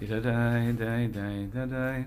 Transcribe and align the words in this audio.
Da 0.00 0.20
dai 0.20 0.72
dai 0.78 1.08
dai 1.08 1.48
da 1.52 1.64
dai. 1.66 2.04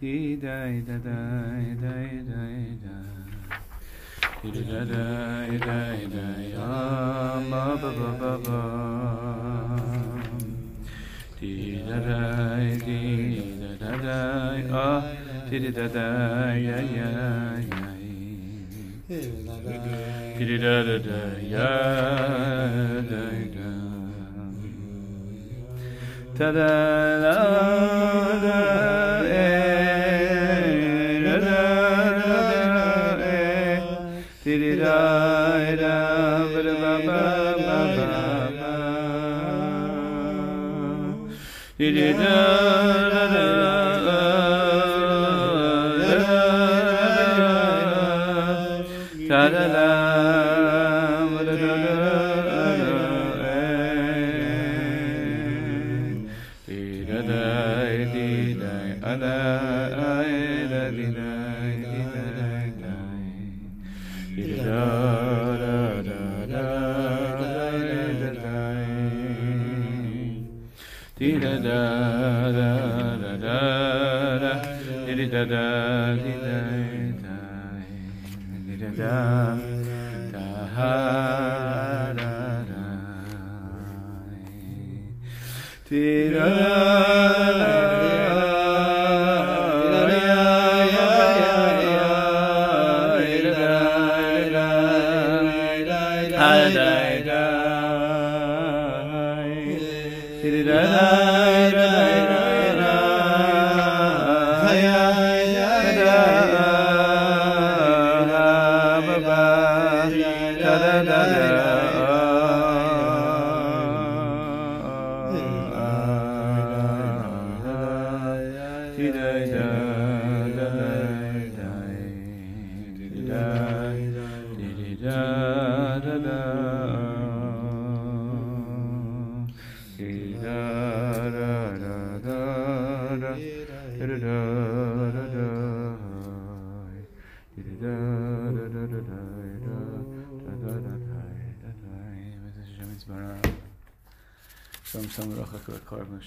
Ti 0.00 0.38
dai 0.40 0.82
da 0.86 0.96
dai 0.96 1.76
dai 1.82 2.24
dai 2.24 2.78
da. 2.82 2.96
Ti 4.40 4.64
da 4.70 4.80
dai 4.84 5.58
dai 5.58 6.06
dai. 6.14 6.54
Ah, 6.56 7.38
ma 7.50 7.76
ba 7.80 7.90
ba 7.98 8.10
ba 8.20 8.32
ba. 8.46 8.60
Da 11.88 11.98
dai 12.08 12.76
di 12.86 13.00
da 13.60 13.70
da 13.82 13.92
dai. 14.06 14.64
Ah, 14.70 15.02
ti 15.48 15.58
da 15.58 15.70
da 15.70 15.86
dai 15.96 16.64
ya 16.64 16.78
ya 16.80 17.10
ya. 17.68 17.84
Ti 20.36 20.44
da 20.46 20.56
da 20.56 20.82
da 20.88 20.96
da 21.06 21.20
ya 21.52 21.70
da 23.10 23.22
da. 23.54 23.77
Ta 26.38 26.52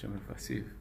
Hashem. 0.02 0.72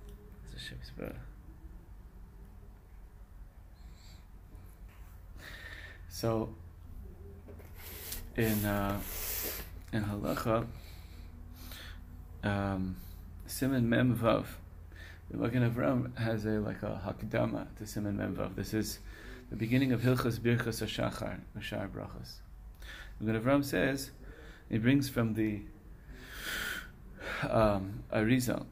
So, 6.08 6.48
in 8.36 8.64
uh, 8.64 8.98
in 9.92 10.04
halacha, 10.04 10.66
um, 12.42 12.96
Simon 13.46 13.88
Mem 13.88 14.16
Vav, 14.16 14.46
the 15.30 15.36
Magen 15.36 15.70
Avram 15.70 16.16
has 16.18 16.46
a 16.46 16.60
like 16.60 16.82
a 16.82 17.00
hakdama 17.06 17.66
to 17.76 17.86
Simon 17.86 18.16
Mem 18.16 18.34
Vav. 18.34 18.54
This 18.54 18.72
is 18.72 19.00
the 19.50 19.56
beginning 19.56 19.92
of 19.92 20.00
Hilchas 20.00 20.38
Birchas 20.38 20.82
Hashachar, 20.82 21.40
Bashar 21.56 21.88
Brachas. 21.90 22.36
Magen 23.20 23.42
Avram 23.42 23.64
says, 23.64 24.10
he 24.70 24.78
brings 24.78 25.08
from 25.08 25.34
the 25.34 25.60
um, 27.48 28.02
Arizal, 28.12 28.66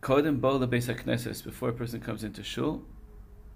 Kodem 0.00 0.40
Bo 0.40 0.60
Beis 0.60 0.94
HaKnesses, 0.94 1.42
before 1.42 1.70
a 1.70 1.72
person 1.72 2.00
comes 2.00 2.22
into 2.22 2.44
Shul, 2.44 2.84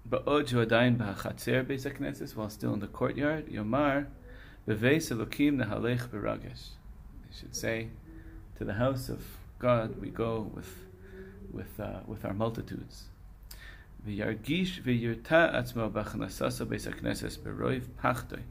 Ba'od 0.09 0.49
Adayin 0.49 0.97
B'Hachatzer 0.97 1.63
Beis 1.63 1.89
HaKnesses, 1.89 2.35
while 2.35 2.49
still 2.49 2.73
in 2.73 2.81
the 2.81 2.87
courtyard, 2.87 3.47
Yomar, 3.47 4.07
Beveis 4.67 5.09
Elokim 5.09 5.63
Nehalech 5.63 6.09
B'Ragesh. 6.09 6.71
They 7.23 7.39
should 7.39 7.55
say, 7.55 7.87
to 8.57 8.65
the 8.65 8.73
house 8.73 9.07
of 9.07 9.23
God 9.57 10.01
we 10.01 10.09
go 10.09 10.51
with 10.53 10.69
with 11.53 11.79
uh, 11.79 11.99
with 12.05 12.25
our 12.25 12.33
multitudes. 12.33 13.05
V'yargish 14.05 14.83
v'yirta 14.83 15.55
atzmo 15.55 15.89
b'chnasasa 15.89 16.65
Beis 16.65 16.91
HaKnesses 16.91 17.39
b'roiv 17.39 17.83
pachtoi. 18.03 18.41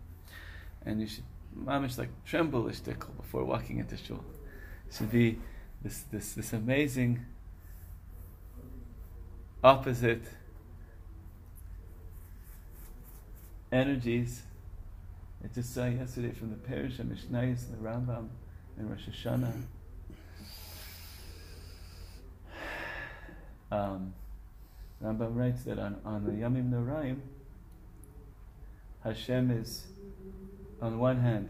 And 0.86 1.02
you 1.02 1.06
should, 1.06 1.24
mamish 1.54 1.98
like 1.98 2.08
tremble 2.24 2.66
a 2.66 2.70
shtickle 2.70 3.14
before 3.18 3.44
walking 3.44 3.78
into 3.78 3.98
Shul. 3.98 4.24
Should 4.90 5.12
be 5.12 5.38
this 5.82 6.04
this 6.10 6.32
this 6.32 6.54
amazing 6.54 7.26
opposite 9.62 10.22
energies. 13.70 14.42
I 15.44 15.48
just 15.54 15.74
saw 15.74 15.86
yesterday 15.86 16.32
from 16.32 16.50
the 16.50 16.56
Parish 16.56 16.98
and 16.98 17.10
Mishnayos 17.10 17.68
and 17.68 17.78
the 17.78 17.88
Rambam 17.88 18.28
and 18.78 18.90
Rosh 18.90 19.08
Hashanah. 19.08 19.52
Um, 23.70 24.14
Rambam 25.02 25.36
writes 25.36 25.62
that 25.64 25.78
on, 25.78 26.00
on 26.04 26.24
the 26.24 26.32
Yamim 26.32 26.70
Noraim, 26.70 27.20
Hashem 29.02 29.50
is, 29.50 29.84
on 30.80 30.98
one 30.98 31.20
hand, 31.20 31.48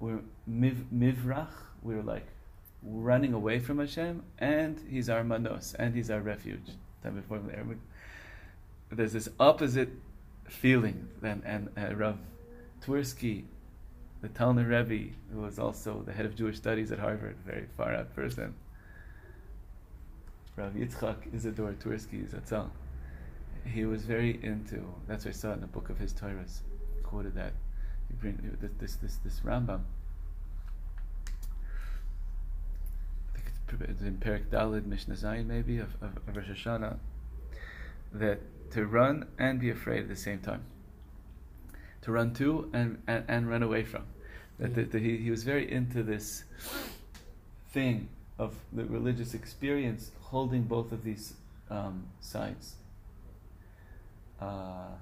we're 0.00 0.20
miv, 0.46 0.84
mivrach, 0.94 1.50
we're 1.82 2.02
like 2.02 2.26
running 2.82 3.32
away 3.32 3.58
from 3.58 3.78
Hashem, 3.78 4.22
and 4.38 4.80
He's 4.88 5.08
our 5.08 5.24
manos, 5.24 5.74
and 5.78 5.94
He's 5.94 6.10
our 6.10 6.20
refuge. 6.20 6.70
There's 8.90 9.12
this 9.12 9.28
opposite 9.38 9.90
feeling, 10.48 11.08
and, 11.22 11.42
and 11.44 11.68
uh, 11.76 11.94
Rav 11.94 12.18
Twersky, 12.82 13.44
the 14.22 14.28
Talner 14.28 14.68
Rebbe, 14.68 15.14
who 15.32 15.40
was 15.42 15.58
also 15.58 16.02
the 16.04 16.12
head 16.12 16.26
of 16.26 16.34
Jewish 16.36 16.56
studies 16.56 16.90
at 16.90 16.98
Harvard, 16.98 17.36
very 17.44 17.66
far 17.76 17.94
out 17.94 18.14
person. 18.14 18.54
Rav 20.56 20.72
Yitzchak 20.72 21.32
Isidore 21.32 21.74
Twersky 21.74 22.28
Zatzal. 22.28 22.70
He 23.64 23.84
was 23.84 24.04
very 24.04 24.40
into. 24.42 24.82
That's 25.06 25.24
what 25.24 25.34
I 25.34 25.36
saw 25.36 25.52
in 25.52 25.60
the 25.60 25.68
book 25.68 25.88
of 25.88 25.98
his 25.98 26.12
Torahs. 26.12 26.62
Quoted 27.04 27.34
that. 27.36 27.52
He 28.08 28.14
bring 28.14 28.56
this 28.60 28.72
this 28.78 28.96
this, 28.96 29.16
this 29.16 29.40
Rambam. 29.40 29.82
I 33.34 33.38
think 33.38 33.52
in 33.72 34.18
Perik 34.20 34.46
Dalid 34.50 34.86
Mishnah 34.86 35.14
Zayin 35.14 35.46
maybe 35.46 35.78
of, 35.78 35.94
of, 36.00 36.16
of 36.26 36.36
Rosh 36.36 36.48
Hashanah. 36.48 36.98
That 38.12 38.40
to 38.72 38.86
run 38.86 39.26
and 39.38 39.60
be 39.60 39.70
afraid 39.70 40.02
at 40.02 40.08
the 40.08 40.16
same 40.16 40.40
time. 40.40 40.62
To 42.02 42.12
run 42.12 42.32
to 42.34 42.70
and, 42.72 43.02
and, 43.06 43.24
and 43.28 43.48
run 43.48 43.62
away 43.62 43.84
from. 43.84 44.04
That, 44.58 44.74
that, 44.74 44.92
that 44.92 45.02
he, 45.02 45.18
he 45.18 45.30
was 45.30 45.44
very 45.44 45.70
into 45.70 46.02
this 46.02 46.44
thing 47.70 48.08
of 48.38 48.54
the 48.72 48.84
religious 48.84 49.34
experience 49.34 50.10
holding 50.20 50.62
both 50.62 50.92
of 50.92 51.04
these 51.04 51.34
um, 51.70 52.06
sides. 52.20 52.76
Uh, 54.40 54.94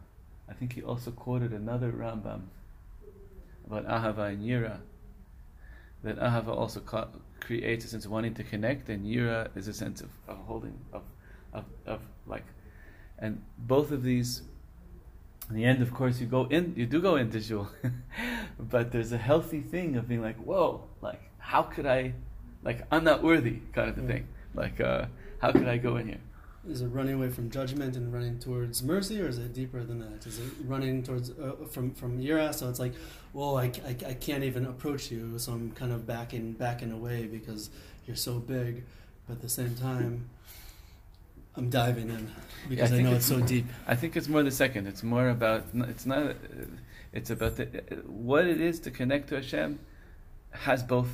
I 0.49 0.53
think 0.59 0.73
he 0.73 0.83
also 0.83 1.11
quoted 1.11 1.53
another 1.53 1.93
Rambam 1.93 2.43
about 3.67 3.87
Ahava 3.87 4.33
and 4.33 4.43
Yira, 4.43 4.79
that 6.03 6.19
Ahava 6.19 6.49
also 6.49 6.81
ca- 6.81 7.09
creates 7.41 7.85
a 7.85 7.89
sense 7.89 8.05
of 8.05 8.11
wanting 8.11 8.35
to 8.35 8.45
connect, 8.45 8.89
and 8.89 9.05
yira 9.07 9.49
is 9.57 9.69
a 9.69 9.75
sense 9.75 10.01
of, 10.01 10.11
of 10.29 10.39
holding, 10.39 10.79
of, 10.93 11.03
of, 11.53 11.65
of 11.87 12.01
like, 12.27 12.45
and 13.19 13.43
both 13.59 13.91
of 13.91 14.03
these. 14.03 14.43
In 15.49 15.55
the 15.55 15.65
end, 15.65 15.81
of 15.81 15.95
course, 15.95 16.21
you 16.21 16.27
go 16.27 16.47
in, 16.47 16.75
you 16.77 16.87
do 16.87 17.01
go 17.01 17.15
into 17.15 17.41
shul, 17.41 17.69
but 18.59 18.91
there's 18.91 19.13
a 19.13 19.19
healthy 19.19 19.61
thing 19.61 19.97
of 19.97 20.09
being 20.09 20.21
like, 20.21 20.37
whoa, 20.39 20.83
like 21.01 21.23
how 21.39 21.63
could 21.63 21.87
I, 21.87 22.15
like 22.65 22.85
I'm 22.91 23.05
not 23.05 23.23
worthy, 23.23 23.61
kind 23.73 23.89
of 23.89 23.97
a 23.99 24.03
thing. 24.03 24.27
Like, 24.55 24.81
uh, 24.81 25.07
how 25.41 25.53
could 25.53 25.69
I 25.69 25.77
go 25.77 25.97
in 25.97 26.09
here? 26.09 26.21
Is 26.69 26.83
it 26.83 26.89
running 26.89 27.15
away 27.15 27.29
from 27.31 27.49
judgment 27.51 27.97
and 27.97 28.13
running 28.13 28.39
towards 28.39 28.83
mercy, 28.83 29.21
or 29.21 29.29
is 29.29 29.39
it 29.39 29.53
deeper 29.55 29.85
than 29.85 30.01
that? 30.01 30.27
Is 30.27 30.39
it 30.41 30.51
running 30.65 31.03
towards 31.03 31.31
uh, 31.31 31.53
from 31.71 31.93
from 31.95 32.21
yira? 32.21 32.53
So 32.55 32.69
it's 32.69 32.81
like, 32.81 32.95
well, 33.33 33.57
I, 33.57 33.71
I, 33.87 33.91
I 34.09 34.15
can't 34.15 34.43
even 34.43 34.67
approach 34.67 35.11
you, 35.13 35.39
so 35.39 35.53
I'm 35.53 35.71
kind 35.73 35.93
of 35.93 36.07
backing 36.07 36.53
backing 36.53 36.91
away 36.93 37.27
because 37.27 37.71
you're 38.07 38.17
so 38.17 38.39
big. 38.41 38.83
But 39.27 39.35
at 39.35 39.43
the 39.43 39.49
same 39.49 39.75
time, 39.77 40.29
I'm 41.57 41.71
diving 41.71 42.11
in 42.11 42.31
because 42.69 42.91
Yeah, 42.91 42.97
I 42.97 43.01
I, 43.01 43.03
know 43.03 43.15
it's 43.15 43.31
it's- 43.31 43.41
so 43.43 43.47
deep. 43.47 43.67
I 43.87 43.95
think 43.95 44.17
it's 44.17 44.29
more 44.29 44.43
the 44.43 44.51
second. 44.51 44.87
It's 44.89 45.03
more 45.05 45.29
about. 45.29 45.67
It's 45.75 46.05
not. 46.07 46.35
It's 47.13 47.31
about 47.31 47.57
the, 47.57 47.67
what 48.07 48.45
it 48.47 48.61
is 48.61 48.81
to 48.81 48.91
connect 48.91 49.29
to 49.29 49.37
Hashem. 49.37 49.79
Has 50.51 50.83
both 50.83 51.09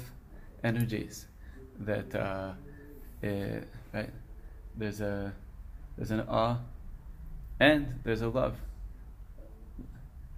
energies, 0.64 1.26
that 1.80 2.14
uh, 2.14 2.52
uh, 3.22 3.28
right. 3.92 4.10
There's 4.76 5.00
a 5.00 5.32
there's 5.96 6.10
an 6.10 6.20
awe, 6.28 6.58
and 7.60 8.00
there's 8.04 8.22
a 8.22 8.28
love. 8.28 8.56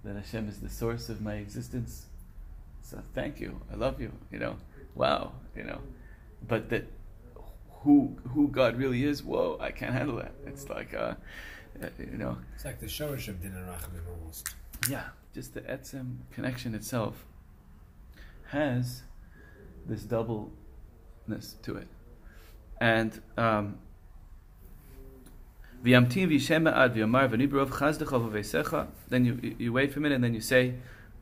That 0.03 0.15
Hashem 0.15 0.47
is 0.47 0.59
the 0.59 0.69
source 0.69 1.09
of 1.09 1.21
my 1.21 1.35
existence. 1.35 2.05
So 2.81 3.01
thank 3.15 3.39
you. 3.39 3.59
I 3.71 3.75
love 3.75 3.99
you. 3.99 4.11
You 4.31 4.39
know. 4.39 4.57
Wow. 4.93 5.31
You 5.55 5.63
know. 5.63 5.79
But 6.47 6.69
that 6.69 6.87
who 7.85 8.15
who 8.33 8.47
God 8.49 8.77
really 8.77 9.05
is. 9.05 9.23
Whoa! 9.23 9.57
I 9.61 9.71
can't 9.71 9.93
handle 9.93 10.17
that. 10.17 10.33
It's 10.45 10.67
like 10.69 10.93
uh, 10.93 11.13
you 11.99 12.17
know. 12.17 12.37
It's 12.55 12.65
like 12.65 12.79
the 12.79 12.87
shorish 12.87 13.27
of 13.27 13.41
din 13.41 13.53
and 13.53 13.67
rachamim 13.67 14.01
almost. 14.09 14.55
Yeah, 14.89 15.05
just 15.33 15.53
the 15.53 15.61
etzem 15.61 16.17
connection 16.31 16.75
itself 16.75 17.25
has 18.47 19.03
this 19.85 20.01
doubleness 20.01 21.55
to 21.61 21.77
it, 21.77 21.87
and 22.81 23.21
um, 23.37 23.77
Then 25.85 26.09
you, 29.25 29.39
you 29.41 29.55
you 29.59 29.73
wait 29.73 29.93
for 29.93 29.99
a 29.99 30.01
minute, 30.01 30.15
and 30.15 30.23
then 30.23 30.33
you 30.33 30.41
say, 30.41 30.75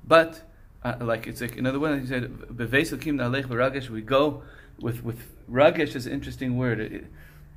but 0.08 0.42
uh, 0.84 0.96
like 1.02 1.28
it's 1.28 1.42
like 1.42 1.58
another 1.58 1.80
one. 1.80 2.00
You 2.02 2.08
said 2.08 2.24
beveis 2.60 3.00
kim 3.02 3.18
nalech 3.18 3.46
v'ragesh. 3.46 3.90
We 3.90 4.02
go 4.02 4.44
with 4.80 5.04
with 5.04 5.20
ragesh 5.50 5.96
is 5.96 6.08
an 6.08 6.14
interesting 6.14 6.58
word. 6.58 6.80
It, 6.80 6.94
it, 6.94 7.06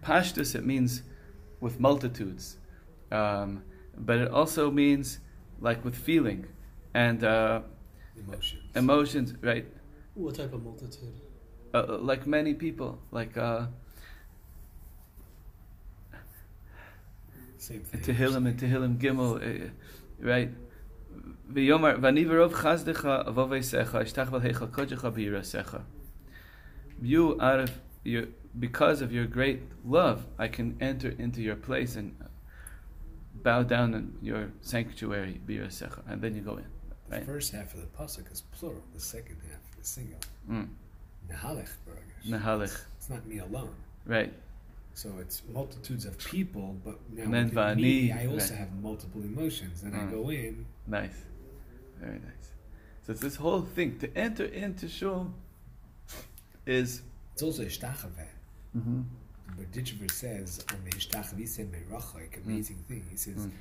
pashtus 0.04 0.54
it 0.54 0.64
means 0.64 1.02
with 1.60 1.80
multitudes, 1.80 2.56
um, 3.10 3.62
but 3.96 4.18
it 4.18 4.30
also 4.30 4.70
means 4.70 5.18
like 5.60 5.84
with 5.84 5.96
feeling 5.96 6.46
and 6.94 7.24
uh, 7.24 7.62
Emotions. 8.16 8.62
emotions, 8.74 9.34
right? 9.42 9.66
What 10.14 10.36
type 10.36 10.52
of 10.52 10.62
multitude? 10.62 11.20
Uh, 11.74 11.98
like 12.00 12.26
many 12.26 12.54
people, 12.54 12.98
like 13.10 13.36
Same 17.58 17.80
thing. 17.80 18.00
Tehillim 18.02 18.46
and 18.48 18.58
Tehillim 18.60 18.98
Gimel, 18.98 19.66
uh, 19.66 19.70
right? 20.20 20.50
V'yomar 21.52 21.98
v'niverov 21.98 22.52
chazdecha 22.52 23.26
avoveisecha 23.26 24.02
ishtach 24.04 24.28
val 24.28 24.40
heichal 24.40 24.68
kodecha 24.70 25.10
b'yirasecha. 25.12 25.82
You 27.00 27.40
out 27.40 27.60
of 27.60 27.70
your 28.04 28.26
because 28.58 29.00
of 29.02 29.12
your 29.12 29.26
great 29.26 29.62
love, 29.84 30.26
I 30.38 30.48
can 30.48 30.76
enter 30.80 31.10
into 31.18 31.42
your 31.42 31.56
place 31.56 31.96
and 31.96 32.14
bow 33.42 33.62
down 33.62 33.94
in 33.94 34.18
your 34.22 34.50
sanctuary 34.60 35.40
b'yirasecha, 35.46 36.00
and 36.08 36.20
then 36.22 36.34
you 36.34 36.40
go 36.42 36.56
in, 36.56 36.66
The 37.08 37.20
first 37.20 37.52
half 37.52 37.74
of 37.74 37.80
the 37.80 37.86
pasuk 37.86 38.30
is 38.32 38.40
plural. 38.52 38.82
The 38.94 39.00
second 39.00 39.36
half 39.48 39.60
is 39.80 39.86
singular. 39.88 40.20
Mm. 40.50 40.68
Nahalech 41.30 41.68
baragesh. 41.86 42.28
Nahalich, 42.28 42.80
It's 42.98 43.10
not 43.10 43.26
me 43.26 43.38
alone. 43.38 43.74
right? 44.06 44.32
So 44.96 45.10
it's 45.20 45.42
multitudes 45.52 46.06
of 46.06 46.16
people, 46.16 46.74
but 46.82 46.98
now 47.12 47.30
then 47.30 47.50
within 47.50 47.76
me, 47.76 48.12
I 48.12 48.26
also 48.28 48.54
have 48.54 48.72
multiple 48.82 49.20
emotions, 49.20 49.82
and 49.82 49.94
I 49.94 49.98
Mm. 50.04 50.10
go 50.10 50.30
in. 50.30 50.64
Nice. 50.86 51.18
Very 52.00 52.18
nice. 52.18 52.46
So 53.02 53.12
it's 53.12 53.20
this 53.20 53.36
whole 53.36 53.60
thing. 53.60 53.98
To 53.98 54.06
enter 54.16 54.46
into 54.46 54.88
shul 54.88 55.34
is 56.64 57.02
It's 57.34 57.42
also 57.42 57.62
ishtachave. 57.66 58.26
mm-hmm. 58.74 59.02
Berditchever 59.58 60.10
says 60.10 60.64
on 60.72 60.82
the 60.84 60.90
ishtachave, 60.92 61.38
he 61.38 61.46
said 61.46 61.70
merachik, 61.70 62.42
amazing 62.46 62.82
thing. 62.88 63.04
He 63.10 63.16
says, 63.16 63.36
Mm. 63.36 63.52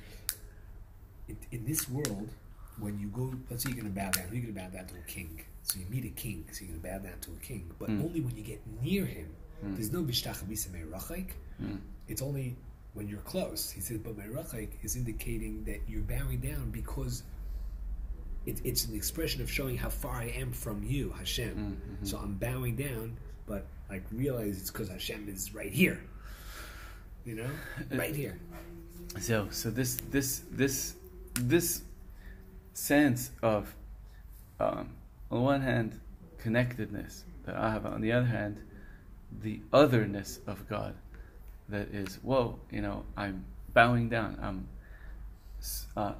in, 1.28 1.36
in 1.52 1.64
this 1.66 1.86
world, 1.90 2.30
when 2.78 2.98
you 2.98 3.08
go, 3.08 3.34
let's 3.50 3.62
say 3.64 3.70
you're 3.70 3.82
going 3.82 3.92
to 3.94 4.00
bow 4.00 4.10
down, 4.10 4.24
you're 4.32 4.40
going 4.42 4.54
to 4.54 4.60
bow 4.62 4.68
down 4.70 4.86
to 4.86 4.94
a 4.94 5.02
king. 5.06 5.42
So 5.64 5.78
you 5.80 5.86
meet 5.90 6.06
a 6.06 6.14
king, 6.24 6.46
so 6.50 6.64
you're 6.64 6.78
going 6.78 6.82
to 6.82 6.88
bow 6.88 6.98
down 7.10 7.20
to 7.20 7.30
a 7.32 7.40
king. 7.50 7.70
But 7.78 7.90
Mm. 7.90 8.04
only 8.04 8.20
when 8.22 8.34
you 8.36 8.42
get 8.42 8.60
near 8.82 9.04
him, 9.04 9.28
Mm. 9.64 9.74
there's 9.76 9.92
no 9.92 10.02
vishtachavisa 10.02 10.68
merachik. 10.68 11.30
Mm. 11.62 11.78
It's 12.08 12.22
only 12.22 12.56
when 12.94 13.08
you're 13.08 13.20
close. 13.20 13.70
He 13.70 13.80
said, 13.80 14.02
but 14.02 14.16
merachik 14.18 14.68
is 14.82 14.96
indicating 14.96 15.64
that 15.64 15.80
you're 15.88 16.02
bowing 16.02 16.40
down 16.40 16.70
because 16.70 17.22
it, 18.46 18.60
it's 18.64 18.84
an 18.84 18.94
expression 18.94 19.42
of 19.42 19.50
showing 19.50 19.76
how 19.76 19.88
far 19.88 20.16
I 20.16 20.26
am 20.28 20.52
from 20.52 20.82
you, 20.82 21.10
Hashem. 21.10 21.54
Mm, 21.54 22.04
mhm. 22.04 22.08
So 22.08 22.18
I'm 22.18 22.34
bowing 22.34 22.76
down, 22.76 23.16
but 23.46 23.66
I 23.90 24.00
realize 24.12 24.58
it's 24.58 24.70
because 24.70 24.88
Hashem 24.88 25.28
is 25.28 25.54
right 25.54 25.72
here. 25.72 26.00
You 27.24 27.34
know, 27.34 27.50
right 27.90 28.14
here. 28.14 28.38
So 29.20 29.48
so 29.50 29.70
this 29.70 29.96
this 30.10 30.42
this 30.50 30.94
this 31.34 31.82
sense 32.72 33.30
of 33.42 33.74
um, 34.60 34.90
on 35.30 35.42
one 35.42 35.60
hand 35.60 36.00
connectedness 36.38 37.24
that 37.44 37.56
I 37.56 37.70
have, 37.70 37.84
on 37.86 38.00
the 38.00 38.12
other 38.12 38.26
hand, 38.26 38.58
the 39.42 39.60
otherness 39.72 40.40
of 40.46 40.68
God 40.68 40.94
that 41.68 41.88
is 41.88 42.18
whoa, 42.22 42.58
you 42.70 42.80
know, 42.80 43.04
I'm 43.16 43.44
bowing 43.74 44.08
down. 44.08 44.38
I'm 44.42 44.68
uh, 45.96 46.12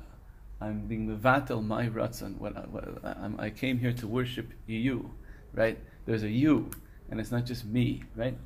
I'm 0.61 0.87
being 0.87 1.07
mevatel 1.09 1.65
my 1.65 1.89
ratzon. 1.89 2.39
What, 2.39 2.57
I- 2.57 2.61
what 2.61 2.85
I'm, 3.05 3.37
I 3.39 3.51
came 3.51 3.79
here 3.79 3.93
to 3.93 4.07
worship 4.07 4.49
you, 4.67 5.11
right? 5.55 5.79
There's 6.07 6.23
a 6.23 6.31
you, 6.31 6.71
and 7.11 7.21
it's 7.21 7.31
not 7.31 7.45
just 7.45 7.65
me, 7.65 8.03
right? 8.17 8.37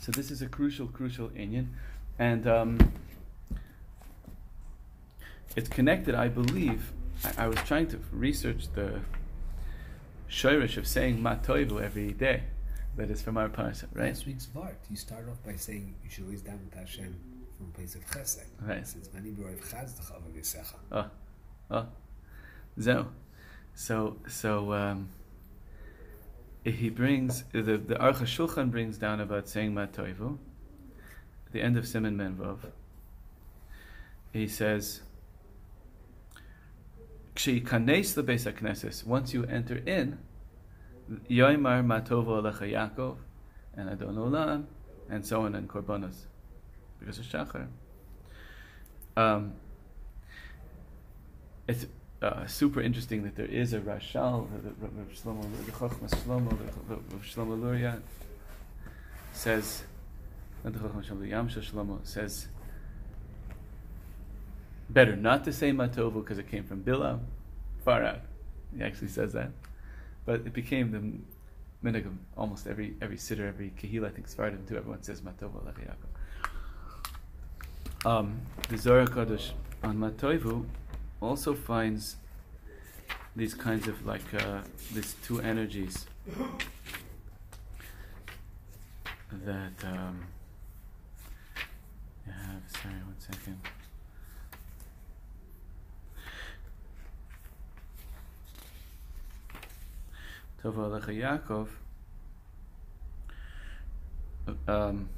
So 0.00 0.12
this 0.12 0.30
is 0.30 0.42
a 0.42 0.46
crucial, 0.48 0.86
crucial 0.86 1.28
inyan, 1.30 1.66
and 2.18 2.46
um, 2.46 2.92
it's 5.56 5.68
connected. 5.68 6.14
I 6.14 6.28
believe. 6.28 6.92
I, 7.24 7.44
I 7.44 7.48
was 7.48 7.58
trying 7.66 7.88
to 7.88 8.00
research 8.12 8.68
the 8.74 9.00
shirish 10.30 10.76
of 10.76 10.86
saying 10.86 11.18
matoivu 11.18 11.82
every 11.82 12.12
day. 12.12 12.44
That 12.98 13.10
is 13.10 13.22
from 13.22 13.36
our 13.36 13.48
parsha, 13.48 13.84
right? 13.94 14.08
Last 14.08 14.26
week's 14.26 14.46
Vart, 14.46 14.74
you 14.90 14.96
start 14.96 15.28
off 15.28 15.40
by 15.46 15.54
saying 15.54 15.94
you 16.02 16.10
should 16.10 16.24
always 16.24 16.42
daven 16.42 16.68
to 16.72 16.78
Hashem 16.78 17.14
from 17.56 17.68
a 17.68 17.70
place 17.70 17.94
of 17.94 18.04
chesed. 18.06 18.44
Right. 18.60 18.84
Says, 18.84 19.08
"Vani 19.08 19.36
b'roiv 19.36 19.64
chazdecha 19.64 20.20
v'visecha." 20.20 20.74
Oh, 20.90 21.08
oh, 21.70 21.86
so, 22.76 23.06
so, 23.76 24.16
so. 24.26 24.72
Um, 24.72 25.10
he 26.64 26.90
brings 26.90 27.44
the 27.52 27.62
the 27.62 27.94
Aruch 27.94 28.26
Shulchan 28.26 28.72
brings 28.72 28.98
down 28.98 29.20
about 29.20 29.48
saying 29.48 29.74
Matoivu. 29.74 30.36
At 31.46 31.52
the 31.52 31.62
end 31.62 31.76
of 31.76 31.86
Simon 31.86 32.16
Menvov, 32.16 32.58
he 34.32 34.48
says, 34.48 35.02
"Kshikanes 37.36 38.16
lebeis 38.16 38.52
hakneses." 38.52 39.06
Once 39.06 39.32
you 39.32 39.44
enter 39.44 39.76
in, 39.86 40.18
Yoimar 41.30 41.84
Matovo 41.84 42.42
Alecha 42.42 42.70
Yaakov, 42.70 43.16
and 43.76 43.90
Adon 43.90 44.16
Olam, 44.16 44.64
and 45.08 45.24
so 45.24 45.42
on, 45.42 45.54
and 45.54 45.68
Korbanos, 45.68 46.26
because 46.98 47.18
of 47.18 47.24
Shachar. 47.24 47.66
Um, 49.16 49.52
it's 51.66 51.86
uh, 52.22 52.46
super 52.46 52.80
interesting 52.80 53.22
that 53.22 53.36
there 53.36 53.46
is 53.46 53.72
a 53.72 53.80
Rashal, 53.80 54.48
the, 54.62 54.70
the, 54.70 55.04
Shlomo, 55.14 55.44
the 55.66 55.72
Shlomo, 55.72 57.60
Luria 57.60 58.00
says, 59.32 59.82
not 60.64 60.72
the 60.72 60.78
Shlomo, 60.80 61.28
Yam 61.28 61.48
Shel 61.48 61.62
Shlomo 61.62 61.98
says, 62.04 62.48
better 64.90 65.14
not 65.14 65.44
to 65.44 65.52
say 65.52 65.70
Matovo 65.70 66.14
because 66.14 66.38
it 66.38 66.50
came 66.50 66.64
from 66.64 66.82
Bilam, 66.82 67.20
far 67.84 68.02
out. 68.02 68.20
He 68.76 68.82
actually 68.82 69.08
says 69.08 69.32
that, 69.34 69.50
but 70.28 70.40
it 70.44 70.52
became 70.52 70.90
the 70.92 71.00
minhag 71.82 72.04
of 72.04 72.12
almost 72.36 72.66
every 72.66 72.94
every 73.00 73.16
sitter, 73.16 73.46
every 73.46 73.70
kahila. 73.80 74.08
I 74.08 74.10
think 74.10 74.28
Sephardim 74.28 74.66
too. 74.66 74.76
Everyone 74.76 75.02
says 75.02 75.22
Matovu 75.22 75.56
Alech 75.62 75.80
Yaakov. 75.88 76.10
Um, 78.10 78.42
the 78.68 78.76
Zohar 78.76 79.06
Kodesh 79.06 79.52
on 79.82 79.96
Matoivu 79.96 80.66
also 81.22 81.54
finds 81.54 82.16
these 83.36 83.54
kinds 83.54 83.88
of 83.88 84.04
like 84.04 84.34
uh, 84.34 84.60
these 84.92 85.16
two 85.22 85.40
energies 85.40 86.06
that 89.32 89.84
um, 89.84 90.26
have. 92.26 92.62
Sorry, 92.82 93.00
one 93.12 93.16
second. 93.18 93.58
Tovo 100.62 101.00
Alecha 101.00 101.42
Yaakov. 101.46 101.68
Um, 104.66 105.10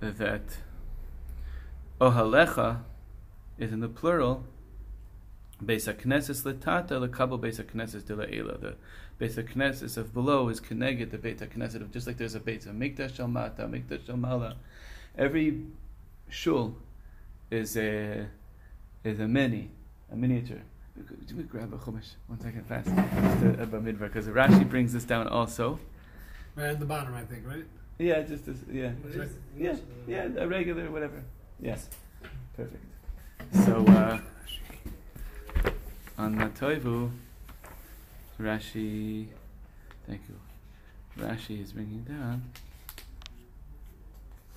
that 0.00 0.42
Ohalecha 2.00 2.80
is 3.58 3.72
in 3.72 3.80
the 3.80 3.88
plural. 3.88 4.44
Beis 5.62 5.86
Knesses 5.86 6.42
letata 6.42 7.08
lekabel 7.08 7.40
Beis 7.40 7.62
Knesses 7.62 8.04
de 8.04 8.14
le'ela. 8.14 8.60
The 8.60 8.76
Beis 9.20 9.36
Knesses 9.36 9.96
of 9.96 10.12
below 10.12 10.48
is 10.48 10.60
connected 10.60 11.10
the 11.10 11.18
Beis 11.18 11.38
Knesset 11.38 11.80
of 11.80 11.92
just 11.92 12.06
like 12.06 12.18
there's 12.18 12.34
a 12.34 12.40
Beis 12.40 12.66
Mikdash 12.66 13.16
shel 13.16 13.28
mata, 13.28 13.62
Mikdash 13.62 14.06
shel 14.06 14.16
mala. 14.16 14.56
Every 15.16 15.62
shul 16.28 16.76
is 17.50 17.76
a 17.76 18.26
is 19.04 19.20
a 19.20 19.28
mini, 19.28 19.70
a 20.12 20.16
miniature. 20.16 20.62
Let 20.96 21.32
me 21.32 21.42
grab 21.44 21.72
a 21.72 21.76
chumash 21.76 22.14
one 22.28 22.40
second 22.40 22.66
fast. 22.66 22.86
Just 22.86 23.60
a, 23.60 23.62
a 23.62 23.66
because 23.66 24.26
Rashi 24.26 24.68
brings 24.68 24.92
this 24.92 25.04
down 25.04 25.26
also. 25.26 25.78
Right 26.54 26.68
at 26.68 26.78
the 26.78 26.86
bottom, 26.86 27.14
I 27.14 27.22
think, 27.24 27.46
right? 27.46 27.64
Yeah, 27.98 28.22
just 28.22 28.46
as, 28.48 28.56
yeah, 28.70 28.92
is- 29.08 29.32
yeah, 29.56 29.74
yeah, 30.06 30.28
a 30.36 30.46
regular 30.46 30.90
whatever. 30.90 31.22
Yes, 31.60 31.88
perfect. 32.56 32.84
So 33.64 33.84
uh, 33.86 34.18
on 36.18 36.36
Matoivu, 36.36 37.10
Rashi, 38.40 39.26
thank 40.06 40.22
you. 40.28 40.38
Rashi 41.24 41.62
is 41.62 41.72
bringing 41.72 42.02
down. 42.02 42.50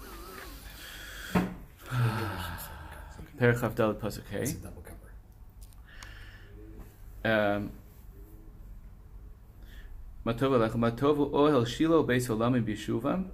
Perichav 3.39 3.75
Dalet 3.75 3.96
Pasuk 4.00 4.22
It's 4.32 4.51
Hey. 4.51 4.58
a 4.58 4.62
double 4.63 4.82
cover. 4.82 4.98
Um, 7.27 7.72
Matovu 10.25 11.31
Ohel 11.31 11.65
Shilo 11.65 12.05
Beis 12.05 12.29
Olamim 12.29 12.63
Bishuvam, 12.63 13.25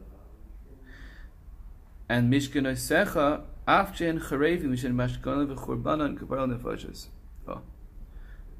and 2.09 2.33
Mishkan 2.33 2.65
Osecha 2.65 3.43
Afchen 3.67 4.19
Charevi 4.19 4.63
Mishan 4.63 4.95
Mashkona 4.95 5.45
V'Churbanan 5.53 6.17
Kabaral 6.17 6.57
Nefashas. 6.57 7.07
Oh, 7.47 7.62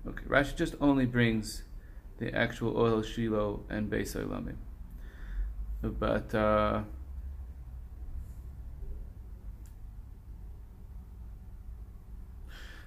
okay. 0.08 0.26
Rashi 0.26 0.56
just 0.56 0.76
only 0.80 1.08
brings 1.08 1.64
the 2.20 2.32
actual 2.36 2.74
Ohel 2.74 3.04
Shilo 3.04 3.62
and 3.70 3.90
Beis 3.90 4.16
Olamim, 4.16 4.58
but. 5.82 6.36
Uh, 6.36 6.84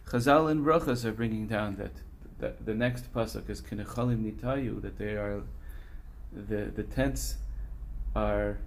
Chazal 0.07 0.49
and 0.49 0.65
Brachas 0.65 1.05
are 1.05 1.11
bringing 1.11 1.49
down 1.49 1.75
that 1.77 1.91
the, 2.39 2.55
the 2.65 2.75
next 2.75 3.13
pasuk 3.13 3.49
is 3.49 3.61
Kinechalim 3.61 4.31
Nitayu, 4.31 4.83
that 4.83 4.99
they 4.99 5.13
are 5.13 5.43
the 6.33 6.71
the 6.75 6.83
tents 6.83 7.37
are 8.15 8.59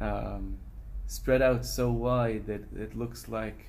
um, 0.00 0.58
spread 1.06 1.42
out 1.42 1.64
so 1.64 1.90
wide 1.90 2.46
that 2.46 2.64
it 2.76 2.96
looks 2.96 3.28
like 3.28 3.66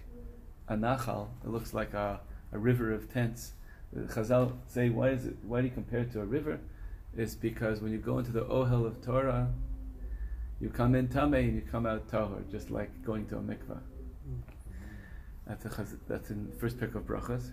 a 0.68 0.76
nachal. 0.76 1.28
It 1.44 1.50
looks 1.50 1.74
like 1.74 1.94
a, 1.94 2.20
a 2.52 2.60
river 2.60 2.94
of 2.94 3.12
tents. 3.12 3.54
Chazal 3.96 4.54
say, 4.68 4.90
why 4.90 5.10
is 5.10 5.26
it? 5.26 5.38
Why 5.44 5.62
do 5.62 5.68
you 5.68 5.74
compare 5.74 6.02
it 6.02 6.12
to 6.12 6.22
a 6.22 6.26
river? 6.26 6.60
It's 7.18 7.34
because 7.34 7.82
when 7.82 7.92
you 7.92 7.98
go 7.98 8.20
into 8.20 8.32
the 8.32 8.46
Ohel 8.46 8.86
of 8.86 9.04
Torah, 9.04 9.50
you 10.62 10.70
come 10.70 10.94
in 10.94 11.08
tamei 11.08 11.46
and 11.46 11.56
you 11.56 11.62
come 11.62 11.86
out 11.86 12.08
tahor, 12.08 12.50
just 12.52 12.70
like 12.70 13.04
going 13.04 13.26
to 13.28 13.38
a 13.38 13.42
mikvah. 13.42 13.80
That's, 15.48 15.66
a 15.66 15.70
chaz- 15.70 15.98
that's 16.08 16.30
in 16.30 16.52
first 16.60 16.80
pick 16.80 16.94
of 16.94 17.04
brachas. 17.04 17.52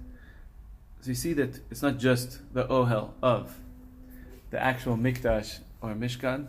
So 1.06 1.10
you 1.10 1.14
see 1.14 1.34
that 1.34 1.60
it's 1.70 1.82
not 1.82 1.98
just 1.98 2.40
the 2.52 2.64
ohel 2.64 3.12
of 3.22 3.60
the 4.50 4.60
actual 4.60 4.96
mikdash 4.96 5.60
or 5.80 5.94
mishkan. 5.94 6.48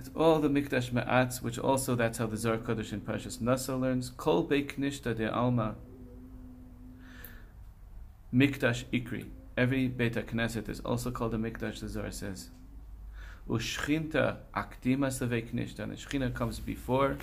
It's 0.00 0.08
all 0.16 0.38
the 0.38 0.48
mikdash 0.48 0.92
ma'atz, 0.92 1.42
which 1.42 1.58
also 1.58 1.94
that's 1.94 2.16
how 2.16 2.26
the 2.26 2.38
Zohar 2.38 2.56
Kodesh 2.56 2.94
in 2.94 3.02
Parshas 3.02 3.36
Nasa 3.36 3.78
learns. 3.78 4.08
Kol 4.08 4.48
beik 4.48 4.78
nishta 4.78 5.14
de 5.14 5.30
alma 5.30 5.74
mikdash 8.32 8.84
ikri. 8.94 9.26
Every 9.58 9.88
Beit 9.88 10.14
Knesset 10.14 10.70
is 10.70 10.80
also 10.80 11.10
called 11.10 11.34
a 11.34 11.36
mikdash. 11.36 11.80
The 11.80 11.90
Zohar 11.90 12.10
says. 12.10 12.48
Ushchinta 13.46 14.38
akdima 14.54 15.08
savei 15.08 15.52
knishta. 15.52 15.80
And 15.80 15.92
the 15.92 15.96
shchina 15.96 16.32
comes 16.32 16.60
before 16.60 17.18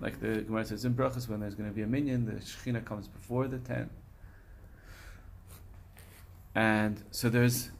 like 0.00 0.20
the 0.20 0.42
Gemara 0.42 0.64
says 0.64 0.84
in 0.84 0.94
Brachas, 0.94 1.28
when 1.28 1.40
there's 1.40 1.56
going 1.56 1.68
to 1.68 1.74
be 1.74 1.82
a 1.82 1.88
minyan, 1.88 2.24
the 2.24 2.32
Shekhinah 2.32 2.84
comes 2.84 3.08
before 3.08 3.48
the 3.48 3.58
tent. 3.58 3.90
And 6.54 7.02
so 7.10 7.28
there's 7.28 7.70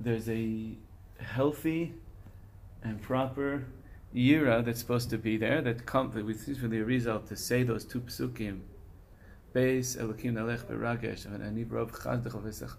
there's 0.00 0.28
a 0.28 0.72
healthy 1.18 1.94
and 2.82 3.00
proper 3.00 3.64
yira 4.14 4.64
that's 4.64 4.80
supposed 4.80 5.10
to 5.10 5.18
be 5.18 5.36
there 5.36 5.60
that 5.62 5.86
comes 5.86 6.14
that 6.14 6.24
we 6.24 6.34
see 6.34 6.54
from 6.54 6.70
the 6.70 6.78
Arizal 6.78 7.26
to 7.28 7.36
say 7.36 7.62
those 7.62 7.84
two 7.84 8.00
psukim, 8.00 8.60
Beis 9.54 9.96
Elokim 9.96 10.34
Nalech 10.34 10.64
Beragesh 10.64 11.26
and 11.26 11.40
Anibrov 11.40 11.90
Chazdech 11.92 12.74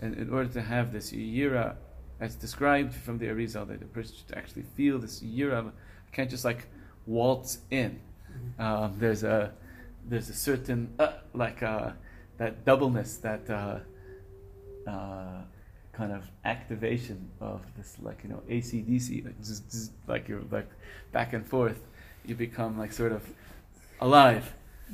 and 0.00 0.16
in 0.16 0.30
order 0.30 0.48
to 0.48 0.62
have 0.62 0.92
this 0.92 1.12
yira 1.12 1.76
as 2.20 2.34
described 2.34 2.94
from 2.94 3.18
the 3.18 3.26
Arizal, 3.26 3.66
that 3.68 3.80
the 3.80 3.86
person 3.86 4.14
should 4.16 4.36
actually 4.36 4.62
feel 4.62 4.98
this 4.98 5.20
yira, 5.22 5.72
can't 6.12 6.30
just 6.30 6.44
like 6.44 6.66
waltz 7.06 7.58
in. 7.70 8.00
Um, 8.58 8.94
there's 8.98 9.24
a 9.24 9.52
there's 10.06 10.28
a 10.28 10.34
certain 10.34 10.92
uh, 10.98 11.12
like 11.34 11.62
uh, 11.62 11.92
that 12.38 12.64
doubleness, 12.64 13.20
that 13.22 13.48
uh, 13.48 13.78
uh, 14.90 15.42
kind 15.92 16.12
of 16.18 16.22
activation 16.44 17.18
of 17.40 17.60
this 17.76 17.90
like 18.06 18.18
you 18.24 18.30
know 18.32 18.42
ACDC, 18.48 19.08
like, 19.24 19.38
zzz, 19.42 19.90
like 20.12 20.28
you're 20.28 20.42
like 20.50 20.68
back 21.12 21.32
and 21.36 21.44
forth. 21.54 21.80
You 22.28 22.34
become 22.34 22.72
like 22.82 22.92
sort 22.92 23.12
of 23.12 23.22
alive. 24.00 24.44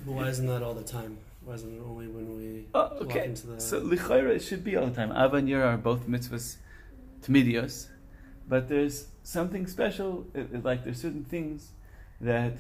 But 0.05 0.13
why 0.19 0.29
isn't 0.29 0.47
that 0.47 0.63
all 0.63 0.75
the 0.75 0.85
time? 0.99 1.13
Why 1.45 1.55
isn't 1.55 1.73
it 1.77 1.83
only 1.91 2.07
when 2.17 2.27
we 2.37 2.67
Oh, 2.75 2.89
walk 2.93 3.03
okay. 3.03 3.25
into 3.31 3.47
the? 3.49 3.61
So 3.61 3.81
lichayra 3.81 4.31
it 4.39 4.43
should 4.49 4.65
be 4.65 4.77
all 4.77 4.87
the 4.87 4.97
time. 5.01 5.11
Ava 5.13 5.37
and 5.37 5.49
Yira 5.49 5.67
are 5.75 5.77
both 5.91 6.03
mitzvahs 6.09 6.57
tmidios, 7.23 7.89
but 8.49 8.69
there's 8.69 8.97
something 9.23 9.67
special. 9.67 10.27
It, 10.35 10.49
it- 10.55 10.65
like 10.65 10.85
there's 10.85 11.01
certain 11.01 11.25
things 11.25 11.59
that 12.21 12.55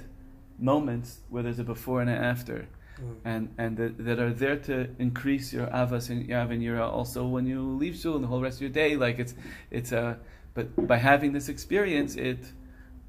moments 0.58 1.10
where 1.30 1.42
there's 1.42 1.58
a 1.58 1.64
before 1.64 2.00
and 2.00 2.10
an 2.10 2.22
after, 2.32 2.68
Mm. 3.00 3.16
and 3.24 3.54
and 3.58 3.76
that, 3.76 4.04
that 4.06 4.18
are 4.18 4.32
there 4.32 4.56
to 4.56 4.88
increase 4.98 5.52
your 5.52 5.66
avas 5.66 6.08
and 6.08 6.26
your 6.26 6.40
and 6.40 6.62
yira 6.62 6.88
also 6.90 7.26
when 7.26 7.46
you 7.46 7.60
leave 7.60 7.94
shul 7.96 8.14
and 8.14 8.24
the 8.24 8.28
whole 8.28 8.40
rest 8.40 8.56
of 8.56 8.62
your 8.62 8.70
day. 8.70 8.96
Like 8.96 9.18
it's 9.18 9.34
it's 9.70 9.92
a 9.92 10.18
but 10.54 10.86
by 10.86 10.96
having 10.96 11.32
this 11.32 11.48
experience, 11.50 12.16
it 12.16 12.42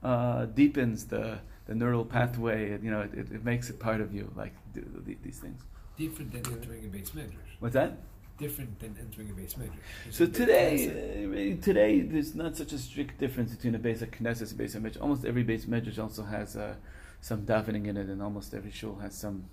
uh, 0.03 0.45
deepens 0.45 1.05
the 1.05 1.39
the 1.65 1.75
neural 1.75 2.05
pathway. 2.05 2.71
and, 2.71 2.83
You 2.83 2.91
know, 2.91 3.01
it, 3.01 3.13
it, 3.13 3.31
it 3.31 3.45
makes 3.45 3.69
it 3.69 3.79
part 3.79 4.01
of 4.01 4.13
you. 4.13 4.31
Like 4.35 4.53
th- 4.73 4.85
th- 5.05 5.17
these 5.23 5.39
things. 5.39 5.61
Different 5.97 6.31
than 6.33 6.53
entering 6.53 6.85
a 6.85 6.89
base 6.89 7.11
medrash. 7.11 7.51
What's 7.59 7.73
that? 7.73 7.97
Different 8.37 8.77
than 8.79 8.95
entering 8.99 9.29
a 9.31 9.33
base 9.33 9.53
medrash. 9.53 10.13
So 10.13 10.25
today, 10.25 10.73
uh, 10.89 11.63
today 11.63 12.01
there's 12.01 12.35
not 12.35 12.55
such 12.57 12.73
a 12.73 12.77
strict 12.77 13.17
difference 13.19 13.55
between 13.55 13.75
a 13.75 13.79
base 13.79 14.01
of 14.01 14.11
Knesset 14.11 14.41
and 14.41 14.51
a 14.51 14.55
base 14.55 14.75
of 14.75 14.83
Midrash. 14.83 15.01
Almost 15.01 15.23
every 15.25 15.43
base 15.43 15.65
Midrash 15.67 15.97
also 15.97 16.23
has 16.23 16.55
uh, 16.57 16.75
some 17.21 17.45
davening 17.45 17.87
in 17.87 17.95
it, 17.97 18.07
and 18.07 18.21
almost 18.21 18.53
every 18.53 18.71
shul 18.71 18.97
has 18.97 19.15
some 19.15 19.45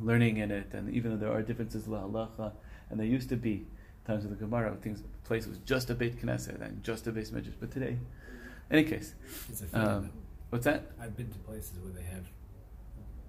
learning 0.00 0.38
in 0.38 0.50
it. 0.50 0.72
And 0.72 0.92
even 0.94 1.10
though 1.12 1.16
there 1.16 1.32
are 1.32 1.42
differences 1.42 1.86
la 1.88 2.02
halacha, 2.06 2.52
and 2.90 2.98
there 2.98 3.06
used 3.06 3.28
to 3.30 3.36
be 3.36 3.66
times 4.06 4.24
of 4.24 4.30
the 4.30 4.36
Gemara, 4.36 4.76
things 4.82 5.02
place 5.24 5.46
was 5.46 5.58
just 5.58 5.90
a 5.90 5.94
beit 5.94 6.20
Knesset 6.20 6.60
and 6.60 6.82
just 6.82 7.06
a 7.06 7.12
base 7.12 7.30
Midrash. 7.30 7.54
But 7.60 7.70
today, 7.70 7.98
any 8.70 8.84
case, 8.84 9.14
It's 9.48 9.62
a 9.62 9.66
feeling. 9.66 9.86
um, 9.88 10.10
what's 10.50 10.64
that? 10.64 10.90
I've 11.00 11.16
been 11.16 11.30
to 11.30 11.38
places 11.40 11.72
where 11.82 11.92
they 11.92 12.02
have 12.10 12.24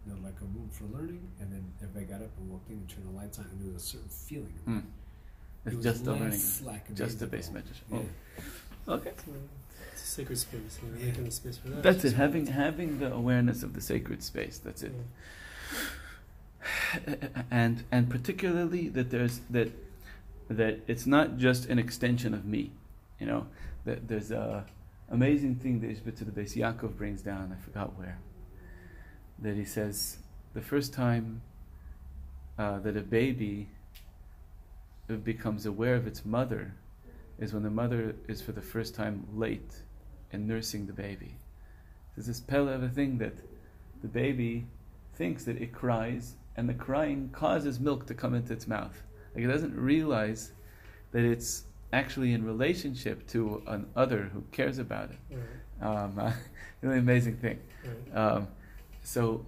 you 0.05 0.13
know, 0.13 0.19
like 0.23 0.35
a 0.41 0.45
room 0.45 0.69
for 0.71 0.83
learning, 0.85 1.21
and 1.39 1.51
then 1.51 1.63
everybody 1.81 2.05
got 2.05 2.21
up 2.21 2.31
and 2.37 2.49
walked 2.49 2.69
in 2.69 2.75
and 2.77 2.89
turned 2.89 3.07
the 3.07 3.11
lights 3.17 3.39
on, 3.39 3.45
and 3.45 3.61
there 3.65 3.71
was 3.73 3.83
a 3.83 3.85
certain 3.85 4.09
feeling. 4.09 4.53
It 5.65 5.67
It's 5.67 5.75
was 5.77 5.85
just 5.85 6.03
the 6.03 6.11
less 6.11 6.19
learning, 6.21 6.39
slack 6.39 6.93
just 6.93 7.21
a 7.21 7.27
base 7.27 7.47
ago. 7.49 7.59
Midrash. 7.59 7.79
Yeah. 7.89 8.43
Oh, 8.87 8.93
okay. 8.95 9.11
It's 9.93 10.03
a 10.03 10.07
sacred 10.07 10.37
space. 10.39 10.79
You 10.83 10.89
know, 10.91 10.97
Yeah. 10.99 11.05
making 11.05 11.23
the 11.23 11.31
space 11.31 11.57
for 11.57 11.69
that. 11.69 11.83
That's 11.83 12.03
it. 12.03 12.13
Having 12.13 12.47
having 12.47 12.99
the 12.99 13.13
awareness 13.13 13.63
of 13.63 13.73
the 13.73 13.79
sacred 13.79 14.21
space. 14.23 14.57
That's 14.57 14.83
it. 14.83 14.91
And 17.51 17.83
and 17.91 18.09
particularly 18.09 18.89
that 18.89 19.09
there's 19.09 19.41
that 19.49 19.71
that 20.49 20.79
it's 20.87 21.05
not 21.05 21.37
just 21.37 21.67
an 21.67 21.79
extension 21.79 22.33
of 22.33 22.45
me, 22.45 22.71
you 23.19 23.25
know. 23.25 23.47
That 23.85 24.07
there's 24.07 24.31
a 24.31 24.65
amazing 25.09 25.55
thing 25.55 25.81
that 25.81 25.89
Ishbit 25.89 26.17
to 26.17 26.25
the 26.25 26.31
base 26.31 26.55
Yaakov 26.55 26.97
brings 26.97 27.21
down. 27.21 27.55
I 27.57 27.63
forgot 27.63 27.97
where. 27.97 28.19
That 29.39 29.55
he 29.55 29.65
says 29.65 30.17
the 30.53 30.61
first 30.61 30.93
time 30.93 31.41
uh, 32.57 32.79
that 32.79 32.95
a 32.95 33.01
baby 33.01 33.69
becomes 35.23 35.65
aware 35.65 35.95
of 35.95 36.07
its 36.07 36.25
mother 36.25 36.73
is 37.39 37.53
when 37.53 37.63
the 37.63 37.69
mother 37.69 38.15
is 38.27 38.41
for 38.41 38.51
the 38.51 38.61
first 38.61 38.95
time 38.95 39.27
late 39.35 39.81
in 40.31 40.47
nursing 40.47 40.85
the 40.85 40.93
baby. 40.93 41.35
There's 42.15 42.27
this 42.27 42.39
pele 42.39 42.73
of 42.73 42.83
a 42.83 42.89
thing 42.89 43.17
that 43.17 43.33
the 44.01 44.07
baby 44.07 44.65
thinks 45.15 45.43
that 45.45 45.61
it 45.61 45.73
cries, 45.73 46.35
and 46.55 46.69
the 46.69 46.73
crying 46.73 47.29
causes 47.31 47.79
milk 47.79 48.05
to 48.07 48.13
come 48.13 48.33
into 48.33 48.53
its 48.53 48.67
mouth. 48.67 49.01
Like 49.35 49.43
it 49.43 49.47
doesn't 49.47 49.75
realize 49.75 50.51
that 51.11 51.23
it's 51.23 51.63
actually 51.91 52.33
in 52.33 52.43
relationship 52.43 53.27
to 53.27 53.61
an 53.67 53.85
other 53.95 54.29
who 54.33 54.43
cares 54.51 54.79
about 54.79 55.11
it. 55.11 55.17
Right. 55.81 55.87
Um, 55.87 56.19
uh, 56.19 56.33
really 56.81 56.99
amazing 56.99 57.37
thing. 57.37 57.59
Right. 57.85 58.17
Um, 58.17 58.47
so, 59.03 59.45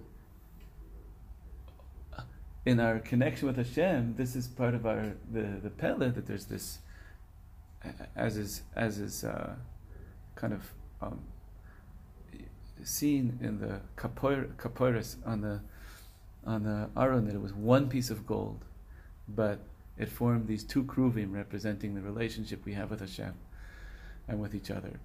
in 2.64 2.80
our 2.80 2.98
connection 2.98 3.46
with 3.46 3.56
Hashem, 3.56 4.14
this 4.16 4.34
is 4.34 4.48
part 4.48 4.74
of 4.74 4.86
our 4.86 5.12
the 5.32 5.60
the 5.62 5.70
pele 5.70 6.10
that 6.10 6.26
there's 6.26 6.46
this, 6.46 6.78
as 8.16 8.36
is 8.36 8.62
as 8.74 8.98
is 8.98 9.24
uh, 9.24 9.54
kind 10.34 10.52
of 10.52 10.72
um, 11.00 11.20
seen 12.82 13.38
in 13.40 13.58
the 13.60 13.80
kapor, 13.96 14.54
kaporis 14.56 15.16
on 15.24 15.40
the 15.40 15.60
on 16.46 16.62
the 16.62 16.88
aron 16.96 17.26
that 17.26 17.34
it 17.34 17.40
was 17.42 17.52
one 17.52 17.88
piece 17.88 18.10
of 18.10 18.26
gold, 18.26 18.64
but 19.28 19.58
it 19.98 20.08
formed 20.08 20.46
these 20.46 20.62
two 20.62 20.84
kruvim 20.84 21.32
representing 21.32 21.94
the 21.94 22.00
relationship 22.00 22.64
we 22.64 22.74
have 22.74 22.90
with 22.90 23.00
Hashem 23.00 23.34
and 24.28 24.40
with 24.40 24.54
each 24.54 24.70
other. 24.70 25.00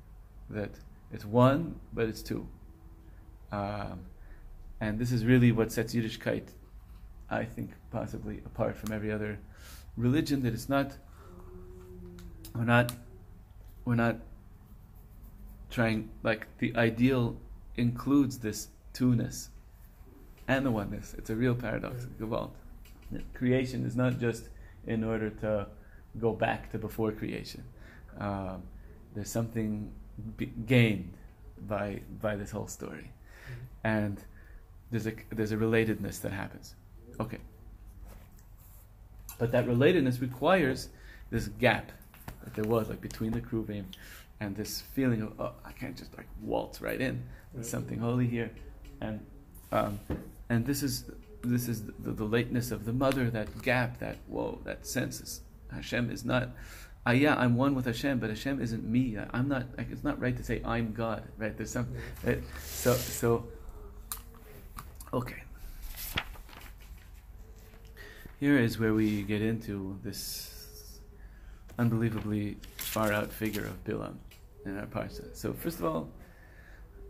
That 0.49 0.71
it's 1.11 1.25
one, 1.25 1.79
but 1.93 2.07
it's 2.07 2.21
two. 2.21 2.47
Um, 3.51 4.01
and 4.79 4.99
this 4.99 5.11
is 5.11 5.25
really 5.25 5.51
what 5.51 5.71
sets 5.71 5.93
Yiddishkeit, 5.93 6.43
I 7.29 7.45
think, 7.45 7.71
possibly 7.91 8.41
apart 8.45 8.75
from 8.75 8.91
every 8.91 9.11
other 9.11 9.39
religion. 9.97 10.43
That 10.43 10.53
it's 10.53 10.69
not, 10.69 10.91
we're 12.55 12.65
not, 12.65 12.93
we're 13.85 13.95
not 13.95 14.17
trying, 15.69 16.09
like, 16.23 16.47
the 16.59 16.75
ideal 16.75 17.37
includes 17.77 18.37
this 18.39 18.67
two-ness 18.93 19.49
and 20.51 20.65
the 20.65 20.71
oneness. 20.71 21.15
It's 21.17 21.29
a 21.29 21.35
real 21.35 21.55
paradox, 21.55 22.07
Gewalt. 22.19 22.51
Creation 23.33 23.85
is 23.85 23.95
not 23.95 24.19
just 24.19 24.49
in 24.85 25.03
order 25.03 25.29
to 25.29 25.67
go 26.19 26.33
back 26.33 26.71
to 26.71 26.77
before 26.77 27.11
creation. 27.11 27.63
Um, 28.19 28.63
there's 29.13 29.29
something 29.29 29.91
be- 30.37 30.53
gained 30.75 31.13
by 31.67 32.01
by 32.21 32.35
this 32.35 32.51
whole 32.51 32.67
story, 32.67 33.11
and 33.83 34.17
there's 34.91 35.07
a 35.07 35.13
there's 35.37 35.53
a 35.53 35.57
relatedness 35.57 36.21
that 36.21 36.33
happens. 36.33 36.75
Okay, 37.19 37.41
but 39.39 39.51
that 39.53 39.65
relatedness 39.67 40.19
requires 40.21 40.89
this 41.29 41.47
gap 41.47 41.91
that 42.43 42.53
there 42.55 42.65
was 42.65 42.89
like 42.89 43.01
between 43.01 43.31
the 43.31 43.41
kruvim 43.41 43.85
and 44.41 44.55
this 44.55 44.81
feeling 44.95 45.21
of 45.21 45.31
oh 45.39 45.53
I 45.63 45.71
can't 45.71 45.97
just 45.97 46.11
like 46.17 46.27
waltz 46.41 46.81
right 46.81 46.99
in. 46.99 47.23
There's 47.53 47.69
something 47.69 47.99
holy 47.99 48.27
here, 48.27 48.51
and 48.99 49.25
um, 49.71 49.99
and 50.51 50.65
this 50.65 50.83
is 50.83 51.05
this 51.43 51.69
is 51.69 51.85
the, 51.85 52.11
the 52.11 52.25
lateness 52.25 52.71
of 52.71 52.83
the 52.83 52.91
mother, 52.91 53.29
that 53.29 53.61
gap, 53.61 53.99
that 53.99 54.17
whoa, 54.27 54.59
that 54.65 54.85
sense 54.85 55.21
is 55.21 55.41
Hashem 55.71 56.11
is 56.11 56.25
not. 56.25 56.49
Uh, 57.07 57.11
yeah, 57.11 57.35
I'm 57.35 57.55
one 57.55 57.73
with 57.73 57.85
Hashem, 57.85 58.19
but 58.19 58.29
Hashem 58.29 58.61
isn't 58.61 58.83
me. 58.83 59.17
I, 59.17 59.25
I'm 59.33 59.47
not. 59.47 59.65
Like, 59.77 59.89
it's 59.89 60.03
not 60.03 60.19
right 60.19 60.35
to 60.35 60.43
say 60.43 60.61
I'm 60.65 60.91
God. 60.91 61.23
Right? 61.37 61.55
There's 61.55 61.71
some. 61.71 61.87
Right? 62.23 62.43
So 62.61 62.93
so. 62.93 63.47
Okay. 65.13 65.41
Here 68.41 68.57
is 68.57 68.77
where 68.77 68.93
we 68.93 69.23
get 69.23 69.41
into 69.41 69.97
this 70.03 70.99
unbelievably 71.79 72.57
far 72.75 73.13
out 73.13 73.31
figure 73.31 73.65
of 73.65 73.83
Bilam 73.85 74.15
in 74.65 74.77
our 74.77 74.85
parsha. 74.85 75.33
So 75.33 75.53
first 75.53 75.79
of 75.79 75.85
all, 75.85 76.09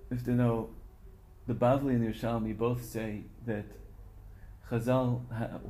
we 0.09 0.17
have 0.17 0.25
to 0.25 0.31
know 0.31 0.69
the 1.47 1.53
Bavli 1.53 1.91
and 1.95 2.03
the 2.03 2.11
Yerushalmi 2.11 2.57
both 2.57 2.83
say 2.85 3.23
that 3.45 3.65
Chazal 4.69 5.21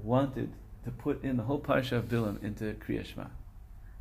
wanted 0.03 0.51
to 0.83 0.91
put 0.91 1.23
in 1.23 1.37
the 1.37 1.43
whole 1.43 1.59
parsha 1.59 1.93
of 1.93 2.05
Bilam 2.05 2.43
into 2.43 2.73
Kriya 2.73 3.05
Shema. 3.05 3.25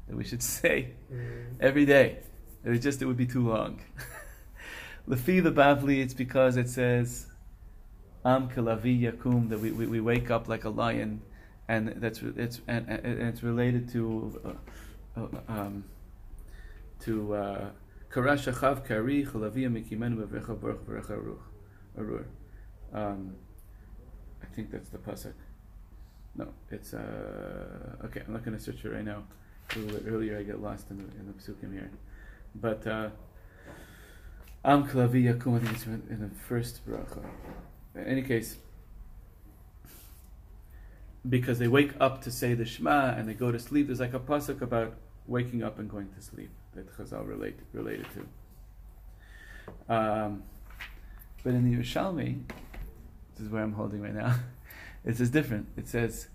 That 0.09 0.17
we 0.17 0.25
should 0.25 0.43
say 0.59 0.95
Mm. 1.13 1.57
every 1.61 1.85
day. 1.87 2.19
It 2.65 2.79
just 2.79 3.01
it 3.01 3.07
would 3.07 3.17
be 3.17 3.27
too 3.27 3.49
long. 3.49 3.81
Lefi 5.09 5.43
the 5.43 5.51
Bavli, 5.51 6.03
it's 6.03 6.15
because 6.15 6.57
it 6.57 6.69
says 6.69 7.27
Am 8.25 8.49
kalavi 8.51 9.01
yakum 9.03 9.49
that 9.49 9.61
we, 9.61 9.71
we, 9.73 9.87
we 9.87 10.01
wake 10.01 10.31
up 10.31 10.47
like 10.47 10.65
a 10.65 10.69
lion, 10.69 11.23
and 11.69 11.89
that's 11.97 12.21
it's 12.37 12.61
and, 12.69 12.87
and 12.89 13.23
it's 13.23 13.43
related 13.43 13.91
to 13.93 14.57
uh, 15.17 15.21
uh, 15.21 15.27
um, 15.49 15.85
to 17.01 17.35
uh, 17.35 17.71
Karash 18.11 18.53
Achav 18.53 18.87
Kari 18.87 19.25
Chalavia 19.25 19.71
Mikimenu 19.73 20.17
Bevrecha 20.23 20.61
Baruch 20.61 20.87
Baruch 20.87 21.09
Aruch 21.09 21.39
Arur. 21.99 22.27
Um, 22.93 23.35
I 24.43 24.47
think 24.55 24.71
that's 24.71 24.89
the 24.89 24.99
pasuk. 24.99 25.35
No, 26.37 26.49
it's 26.71 26.95
uh, 26.95 27.97
okay. 28.05 28.23
I'm 28.27 28.33
not 28.33 28.45
going 28.45 28.57
to 28.57 28.63
search 28.63 28.85
it 28.85 28.89
right 28.89 29.05
now. 29.05 29.25
A 29.75 29.79
little 29.79 30.01
bit 30.01 30.11
earlier, 30.11 30.39
I 30.39 30.43
get 30.43 30.61
lost 30.61 30.91
in 30.91 30.99
the 30.99 31.05
in 31.19 31.27
the 31.27 31.33
psukim 31.35 31.73
here, 31.73 31.91
but 32.55 32.87
uh, 32.87 33.11
Am 34.65 34.87
Kalavi 34.87 35.25
Yakum. 35.25 35.57
I 35.57 35.59
think 35.61 35.73
it's 35.73 35.87
in 35.87 36.03
in 36.11 36.21
the 36.21 36.31
first 36.49 36.87
bracha. 36.89 37.25
In 37.95 38.05
any 38.05 38.23
case, 38.23 38.57
because 41.29 41.59
they 41.59 41.69
wake 41.69 41.93
up 42.01 42.23
to 42.23 42.31
say 42.31 42.55
the 42.55 42.65
Shema 42.65 43.15
and 43.17 43.29
they 43.29 43.35
go 43.35 43.53
to 43.53 43.59
sleep, 43.59 43.87
there's 43.87 44.01
like 44.01 44.15
a 44.15 44.21
pasuk 44.21 44.61
about 44.63 44.95
waking 45.27 45.63
up 45.63 45.79
and 45.79 45.89
going 45.89 46.09
to 46.17 46.21
sleep 46.21 46.51
that 46.75 46.97
Chazal 46.97 47.27
relate, 47.27 47.59
related 47.73 48.07
to. 48.15 49.95
Um, 49.95 50.43
but 51.43 51.55
in 51.55 51.71
the 51.71 51.77
Yerushalmi, 51.77 52.43
this 53.35 53.47
is 53.47 53.53
where 53.53 53.63
I'm 53.63 53.73
holding 53.73 54.03
right 54.03 54.15
now, 54.15 54.37
it 55.05 55.17
says 55.17 55.31
different. 55.31 55.67
It 55.77 55.89
says 55.89 56.29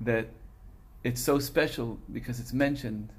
that 0.00 0.28
it's 1.04 1.20
so 1.20 1.38
special 1.38 1.98
because 2.12 2.40
it's 2.40 2.52
mentioned 2.52 3.10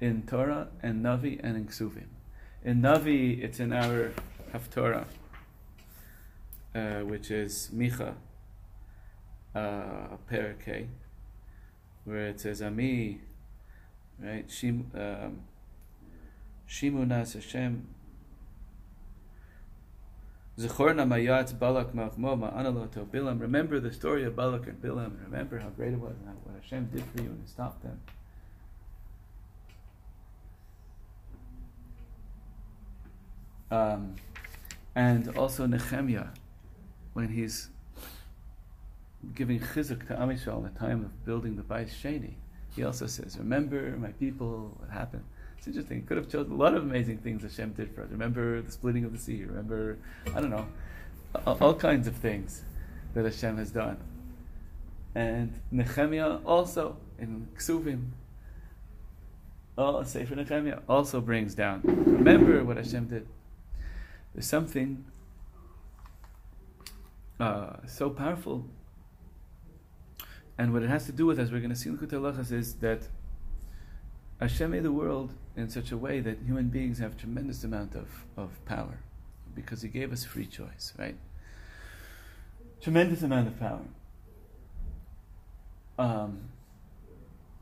in 0.00 0.22
Torah 0.22 0.68
and 0.82 1.04
Navi 1.04 1.40
and 1.42 1.56
in 1.56 1.66
Ksuvim. 1.66 2.06
In 2.64 2.80
Navi, 2.80 3.42
it's 3.42 3.60
in 3.60 3.72
our 3.72 4.12
Haftorah, 4.52 5.04
uh, 6.74 7.00
which 7.00 7.30
is 7.30 7.70
Micha, 7.74 8.14
uh, 9.54 10.16
where 12.04 12.26
it 12.28 12.40
says 12.40 12.62
Ami, 12.62 13.20
right? 14.18 14.48
Shim, 14.48 14.84
um, 14.94 15.40
Shimunas 16.68 17.34
Hashem. 17.34 17.86
Remember 23.40 23.78
the 23.78 23.92
story 23.92 24.24
of 24.24 24.34
Balak 24.34 24.66
and 24.66 24.82
Bilam. 24.82 25.12
Remember 25.24 25.60
how 25.60 25.68
great 25.68 25.92
it 25.92 26.00
was 26.00 26.16
and 26.26 26.36
what 26.42 26.60
Hashem 26.60 26.86
did 26.92 27.04
for 27.14 27.22
you 27.22 27.28
and 27.28 27.40
He 27.40 27.48
stopped 27.48 27.84
them. 27.84 28.00
Um, 33.70 34.16
and 34.96 35.36
also 35.36 35.66
Nehemiah, 35.66 36.28
when 37.12 37.28
he's 37.28 37.68
giving 39.34 39.60
chizuk 39.60 40.08
to 40.08 40.14
Amishal 40.14 40.56
in 40.58 40.72
the 40.72 40.78
time 40.78 41.04
of 41.04 41.24
building 41.24 41.54
the 41.54 41.62
Bais 41.62 41.90
Sheni, 41.90 42.34
he 42.74 42.82
also 42.82 43.06
says, 43.06 43.38
"Remember 43.38 43.96
my 43.96 44.12
people, 44.12 44.74
what 44.78 44.90
happened." 44.90 45.24
It's 45.58 45.66
interesting. 45.66 46.00
He 46.00 46.06
could 46.06 46.16
have 46.16 46.28
chosen 46.28 46.52
a 46.52 46.56
lot 46.56 46.74
of 46.74 46.84
amazing 46.84 47.18
things 47.18 47.42
Hashem 47.42 47.72
did 47.72 47.94
for 47.94 48.02
us. 48.02 48.10
Remember 48.10 48.62
the 48.62 48.70
splitting 48.70 49.04
of 49.04 49.12
the 49.12 49.18
sea. 49.18 49.44
Remember, 49.44 49.98
I 50.34 50.40
don't 50.40 50.50
know, 50.50 50.66
all, 51.60 51.74
kinds 51.74 52.06
of 52.06 52.16
things 52.16 52.62
that 53.14 53.24
Hashem 53.24 53.58
has 53.58 53.70
done. 53.70 53.98
And 55.14 55.60
Nehemiah 55.70 56.38
also 56.46 56.96
in 57.18 57.48
Ksuvim. 57.56 58.10
Oh, 59.76 60.02
Sefer 60.04 60.36
Nehemiah 60.36 60.80
also 60.88 61.20
brings 61.20 61.54
down. 61.54 61.82
Remember 61.84 62.64
what 62.64 62.76
Hashem 62.76 63.06
did. 63.06 63.26
There's 64.34 64.46
something 64.46 65.04
uh, 67.40 67.76
so 67.86 68.10
powerful 68.10 68.66
and 70.58 70.72
what 70.72 70.82
it 70.82 70.88
has 70.88 71.06
to 71.06 71.12
do 71.12 71.26
with, 71.26 71.38
as 71.38 71.52
we're 71.52 71.60
going 71.60 71.70
to 71.70 71.76
see 71.76 71.88
in 71.88 71.96
Likutei 71.96 72.20
Halachos, 72.20 72.50
is 72.50 72.74
that 72.74 73.02
Hashem 74.40 74.72
made 74.72 74.82
the 74.82 74.92
world 74.92 75.32
in 75.58 75.68
such 75.68 75.90
a 75.90 75.96
way 75.96 76.20
that 76.20 76.38
human 76.46 76.68
beings 76.68 76.98
have 76.98 77.16
tremendous 77.16 77.64
amount 77.64 77.94
of, 77.94 78.08
of 78.36 78.64
power 78.64 78.98
because 79.54 79.82
He 79.82 79.88
gave 79.88 80.12
us 80.12 80.24
free 80.24 80.46
choice, 80.46 80.92
right? 80.98 81.16
Tremendous 82.80 83.22
amount 83.22 83.48
of 83.48 83.58
power. 83.58 83.84
Um, 85.98 86.38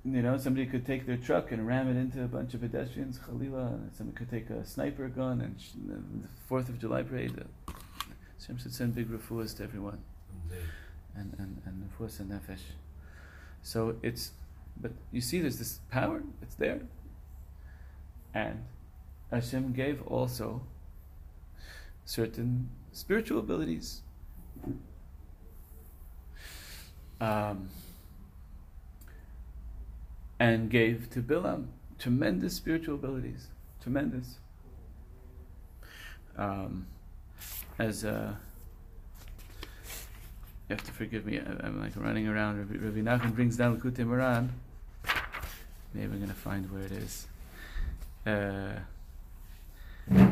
you 0.05 0.23
know, 0.23 0.37
somebody 0.37 0.67
could 0.67 0.87
take 0.87 1.07
their 1.07 1.17
truck 1.17 1.51
and 1.51 1.67
ram 1.67 1.89
it 1.89 1.99
into 1.99 2.23
a 2.23 2.29
bunch 2.29 2.55
of 2.55 2.61
pedestrians, 2.61 3.19
Khalila, 3.19 3.73
and 3.73 3.91
somebody 3.97 4.19
could 4.19 4.31
take 4.31 4.51
a 4.51 4.65
sniper 4.65 5.09
gun 5.09 5.41
and 5.41 5.61
sh- 5.61 5.71
the 5.87 5.99
Fourth 6.47 6.69
of 6.69 6.79
July 6.79 7.03
parade. 7.03 7.33
Uh, 7.39 7.73
Hashem 8.39 8.59
should 8.59 8.75
send 8.75 8.95
big 8.95 9.09
refuahs 9.09 9.57
to 9.57 9.65
everyone 9.65 9.99
and 11.17 11.35
and 11.39 11.63
and 11.65 11.91
nefus 11.91 12.21
and 12.21 12.31
nefesh. 12.31 12.61
So 13.63 13.97
it's, 14.03 14.33
but 14.81 14.93
you 15.11 15.21
see, 15.21 15.41
there's 15.41 15.59
this 15.59 15.81
power. 15.91 16.23
It's 16.43 16.55
there, 16.55 16.81
And 18.37 18.65
Hashem 19.31 19.73
gave 19.73 20.03
also 20.07 20.61
certain 22.05 22.69
spiritual 22.93 23.39
abilities. 23.39 24.03
Um, 27.19 27.71
and 30.39 30.69
gave 30.69 31.09
to 31.13 31.23
Bilam 31.23 31.69
tremendous 31.99 32.53
spiritual 32.53 32.97
abilities. 32.97 33.47
Tremendous. 33.83 34.35
Um, 36.37 36.87
as 37.79 38.05
uh, 38.05 38.35
you 40.69 40.77
have 40.77 40.85
to 40.85 40.93
forgive 40.93 41.25
me, 41.25 41.39
I, 41.39 41.67
am 41.67 41.81
like 41.81 41.93
running 41.97 42.29
around. 42.29 42.59
Rabbi, 42.59 42.85
Rabbi 42.85 43.01
Nachman 43.01 43.35
brings 43.35 43.57
down 43.57 43.81
Likutei 43.81 44.05
Moharan. 44.05 44.51
Maybe 45.95 46.13
I'm 46.13 46.19
going 46.19 46.29
to 46.29 46.35
find 46.35 46.71
where 46.71 46.83
it 46.83 46.93
is. 46.93 47.29
Uh, 48.27 48.81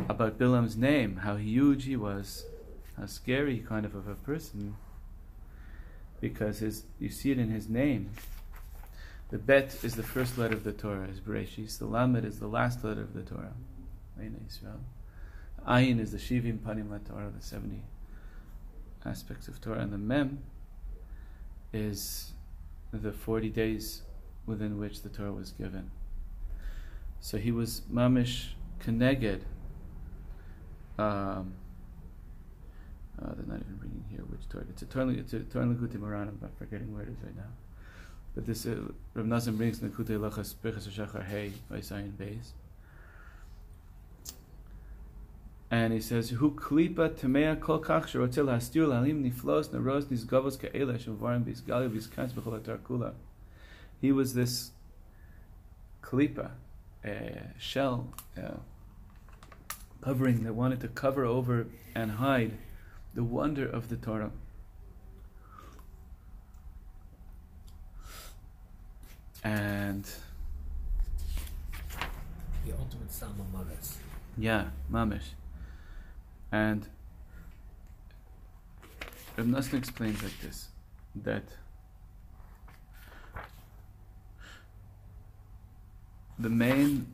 about 0.09 0.39
Bilam's 0.39 0.77
name, 0.77 1.17
how 1.17 1.37
huge 1.37 1.85
he 1.85 1.97
was, 1.97 2.45
how 2.99 3.07
scary 3.07 3.59
kind 3.59 3.87
of 3.87 3.95
of 3.95 4.09
a 4.09 4.15
person, 4.15 4.77
because 6.21 6.59
his 6.59 6.85
you 6.99 7.09
see 7.09 7.31
it 7.31 7.39
in 7.39 7.51
his 7.51 7.69
name. 7.69 8.11
The 9.31 9.39
Bet 9.39 9.77
is 9.83 9.95
the 9.97 10.03
first 10.03 10.39
letter 10.39 10.55
of 10.55 10.65
the 10.65 10.73
Torah, 10.73 11.09
is 11.09 11.21
Bereshis. 11.21 11.79
The 11.79 11.87
Lamed 11.87 12.25
is 12.25 12.39
the 12.39 12.47
last 12.47 12.85
letter 12.85 13.01
of 13.01 13.15
the 13.15 13.23
Torah. 13.23 13.55
Ayin 15.67 15.99
is 15.99 16.13
the 16.13 16.19
Shivim 16.19 16.59
Panim 16.59 16.89
Torah, 17.09 17.33
the 17.35 17.43
70 17.43 17.83
aspects 19.05 19.49
of 19.49 19.61
Torah. 19.61 19.81
And 19.81 19.93
the 19.93 19.99
Mem 19.99 20.41
is 21.73 22.33
the 22.93 23.13
40 23.13 23.49
days 23.49 24.03
within 24.47 24.79
which 24.79 25.03
the 25.03 25.09
Torah 25.09 25.33
was 25.33 25.51
given. 25.53 25.91
So 27.25 27.39
he 27.39 27.53
was 27.53 27.81
Mamish 27.91 28.49
Keneged. 28.85 29.41
Um, 30.99 31.55
uh, 33.19 33.33
they're 33.35 33.47
not 33.47 33.61
even 33.61 33.77
bringing 33.81 34.05
here 34.11 34.21
which 34.29 34.47
Torah. 34.51 34.67
It's 34.69 34.83
a 34.83 34.85
Torah, 34.85 35.09
it's 35.09 35.33
a 35.33 35.39
Moharan. 35.39 36.29
I'm 36.29 36.51
forgetting 36.59 36.93
where 36.93 37.05
it 37.05 37.09
is 37.09 37.17
right 37.25 37.35
now. 37.35 37.49
But 38.35 38.45
this 38.45 38.67
uh, 38.67 38.77
Rav 39.15 39.25
Nazim 39.25 39.57
brings 39.57 39.81
Likutei 39.81 40.19
Halachos 40.19 40.55
Birchas 40.63 40.87
Shachar 40.87 41.25
Hey 41.25 41.53
by 41.71 41.81
Zion 41.81 42.13
Beis. 42.21 42.51
And 45.71 45.95
he 45.95 46.03
says, 46.03 46.29
"Who 46.29 46.51
klipa 46.51 47.09
temea 47.09 47.59
kol 47.59 47.81
kach 47.81 48.05
sherotel 48.05 48.49
hastir 48.49 48.87
lalim 48.87 49.25
niflos 49.25 49.71
naros 49.71 50.05
nisgavos 50.05 50.59
ke'ela 50.59 50.99
shavarim 50.99 51.45
bisgali 51.45 51.89
biskans 51.89 52.33
b'chol 52.33 52.61
kula." 52.81 53.15
He 54.03 54.13
was 54.13 54.35
this 54.35 54.73
klipa, 56.03 56.51
shell, 57.59 58.09
covering 60.01 60.45
that 60.45 60.55
wanted 60.55 60.81
to 60.81 60.89
cover 60.89 61.25
over 61.25 61.67
and 61.95 62.13
hide 62.13 62.53
the 63.15 63.25
wonder 63.25 63.67
of 63.67 63.89
the 63.89 63.97
Torah. 63.97 64.31
And 69.43 70.05
the 72.65 72.73
ultimate 72.73 73.13
Sama 73.13 73.45
Mamas. 73.53 73.99
Yeah, 74.39 74.69
Mamish. 74.91 75.35
And 76.51 76.89
Reb 79.37 79.47
Nosson 79.47 79.75
explains 79.79 80.23
like 80.23 80.41
this 80.41 80.69
that 81.15 81.45
the 86.39 86.51
main 86.51 87.07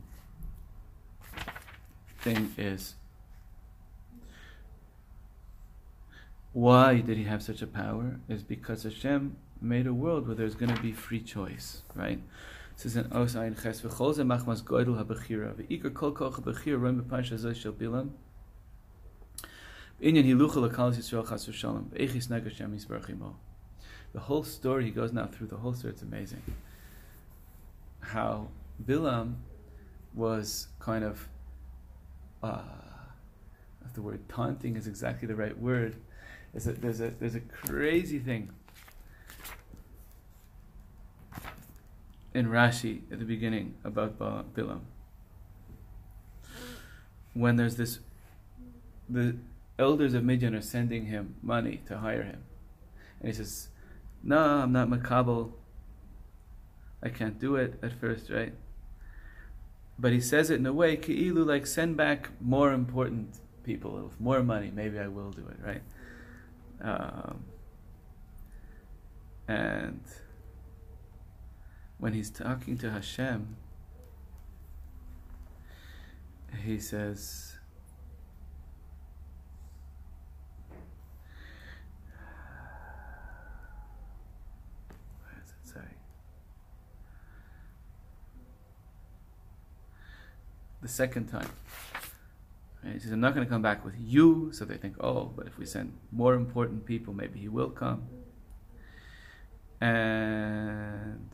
thing 2.21 2.53
is 2.59 2.95
why 6.53 7.01
did 7.01 7.17
he 7.17 7.25
have 7.25 7.43
such 7.43 7.63
a 7.63 7.67
power 7.67 8.19
is 8.29 8.43
because 8.43 8.83
Hashem 8.83 9.37
made 9.61 9.87
a 9.87 9.95
world 9.95 10.27
where 10.27 10.35
there's 10.35 10.55
going 10.55 10.75
to 10.75 10.83
be 10.83 10.93
free 10.93 11.21
choice, 11.21 11.83
right? 11.95 12.21
The 24.13 24.21
whole 24.21 24.43
story, 24.43 24.85
he 24.85 24.91
goes 24.91 25.13
now 25.13 25.27
through 25.27 25.47
the 25.49 25.57
whole 25.57 25.75
story, 25.75 25.93
it's 25.93 26.03
amazing. 26.03 26.43
How 28.01 28.49
Bilam 28.85 29.37
was 30.15 30.69
kind 30.79 31.05
of, 31.05 31.29
uh, 32.43 32.63
the 33.95 34.03
word 34.03 34.29
taunting 34.29 34.77
is 34.77 34.87
exactly 34.87 35.27
the 35.27 35.35
right 35.35 35.59
word. 35.59 35.97
Is 36.55 36.65
that 36.65 36.81
there's 36.81 37.01
a 37.01 37.11
there's 37.11 37.35
a 37.35 37.41
crazy 37.41 38.19
thing 38.19 38.51
in 42.35 42.47
Rashi 42.47 43.03
at 43.11 43.19
the 43.19 43.25
beginning 43.25 43.75
about 43.85 44.19
Bilam. 44.19 44.81
When 47.35 47.57
there's 47.57 47.77
this, 47.77 48.01
the 49.09 49.37
elders 49.79 50.15
of 50.15 50.25
Midian 50.25 50.55
are 50.55 50.61
sending 50.61 51.07
him 51.07 51.37
money 51.43 51.81
to 51.87 51.99
hire 51.99 52.23
him. 52.23 52.43
And 53.21 53.29
he 53.29 53.35
says, 53.35 53.69
No, 54.23 54.39
I'm 54.39 54.73
not 54.73 54.89
Makabal. 54.89 55.53
I 57.03 57.09
can't 57.09 57.39
do 57.39 57.57
it 57.57 57.79
at 57.83 57.93
first, 57.99 58.31
right? 58.31 58.53
But 60.01 60.13
he 60.13 60.21
says 60.21 60.49
it 60.49 60.59
in 60.59 60.65
a 60.65 60.73
way, 60.73 60.97
Ki'ilu, 60.97 61.45
like 61.45 61.67
send 61.67 61.97
back 61.97 62.31
more 62.41 62.73
important 62.73 63.39
people 63.65 63.91
with 63.91 64.19
more 64.19 64.43
money. 64.43 64.73
Maybe 64.75 64.99
I 64.99 65.09
will 65.09 65.31
do 65.31 65.47
it, 65.47 65.59
right? 65.63 65.83
Um, 66.81 67.45
and 69.47 70.01
when 71.99 72.15
he's 72.15 72.31
talking 72.31 72.79
to 72.79 72.91
Hashem, 72.91 73.57
he 76.65 76.79
says, 76.79 77.50
the 90.83 90.89
second 90.89 91.27
time. 91.27 91.51
He 92.83 92.99
says, 92.99 93.13
I'm 93.13 93.21
not 93.21 93.35
going 93.35 93.47
to 93.47 93.51
come 93.51 93.61
back 93.61 93.85
with 93.85 93.95
you. 93.99 94.51
So 94.53 94.65
they 94.65 94.77
think, 94.77 94.97
oh, 95.03 95.31
but 95.37 95.47
if 95.47 95.59
we 95.59 95.67
send 95.67 95.93
more 96.11 96.35
important 96.35 96.87
people, 96.87 97.13
maybe 97.13 97.39
he 97.39 97.49
will 97.49 97.69
come. 97.69 98.09
And 99.81 101.31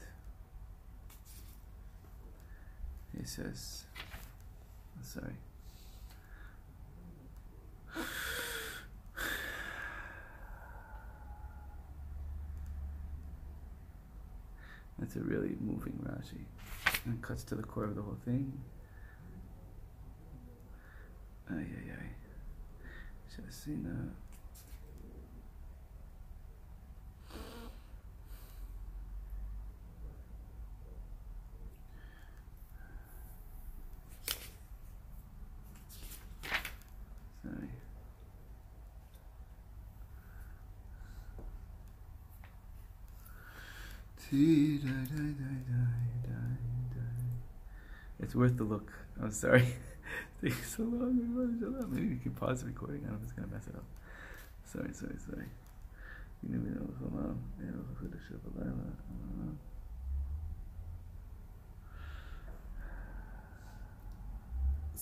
he 3.16 3.24
says, 3.24 3.84
sorry. 5.02 5.36
That's 14.98 15.14
a 15.16 15.20
really 15.20 15.56
moving 15.60 15.92
Rashi. 16.02 16.46
And 17.04 17.20
cuts 17.22 17.44
to 17.44 17.54
the 17.54 17.62
core 17.62 17.84
of 17.84 17.94
the 17.94 18.02
whole 18.02 18.18
thing. 18.24 18.52
Ay, 21.48 21.54
ay, 21.54 21.92
ay. 21.92 22.08
Should 23.32 23.44
have 23.44 23.54
seen 23.54 23.84
that. 23.84 24.26
It's 48.26 48.34
worth 48.34 48.56
the 48.56 48.64
look. 48.64 48.92
I'm 49.22 49.30
sorry. 49.30 49.66
takes 50.42 50.76
so 50.76 50.82
long. 50.82 51.88
Maybe 51.90 52.08
we 52.08 52.16
can 52.16 52.32
pause 52.32 52.60
the 52.60 52.66
recording. 52.66 53.02
I 53.04 53.10
don't 53.10 53.12
know 53.12 53.18
if 53.18 53.22
it's 53.24 53.32
gonna 53.32 53.48
mess 53.48 53.66
it 53.66 53.74
up. 53.74 53.84
Sorry, 54.64 54.92
sorry, 54.92 55.16
sorry. 55.24 55.46
You 56.48 56.58
know, 56.58 56.86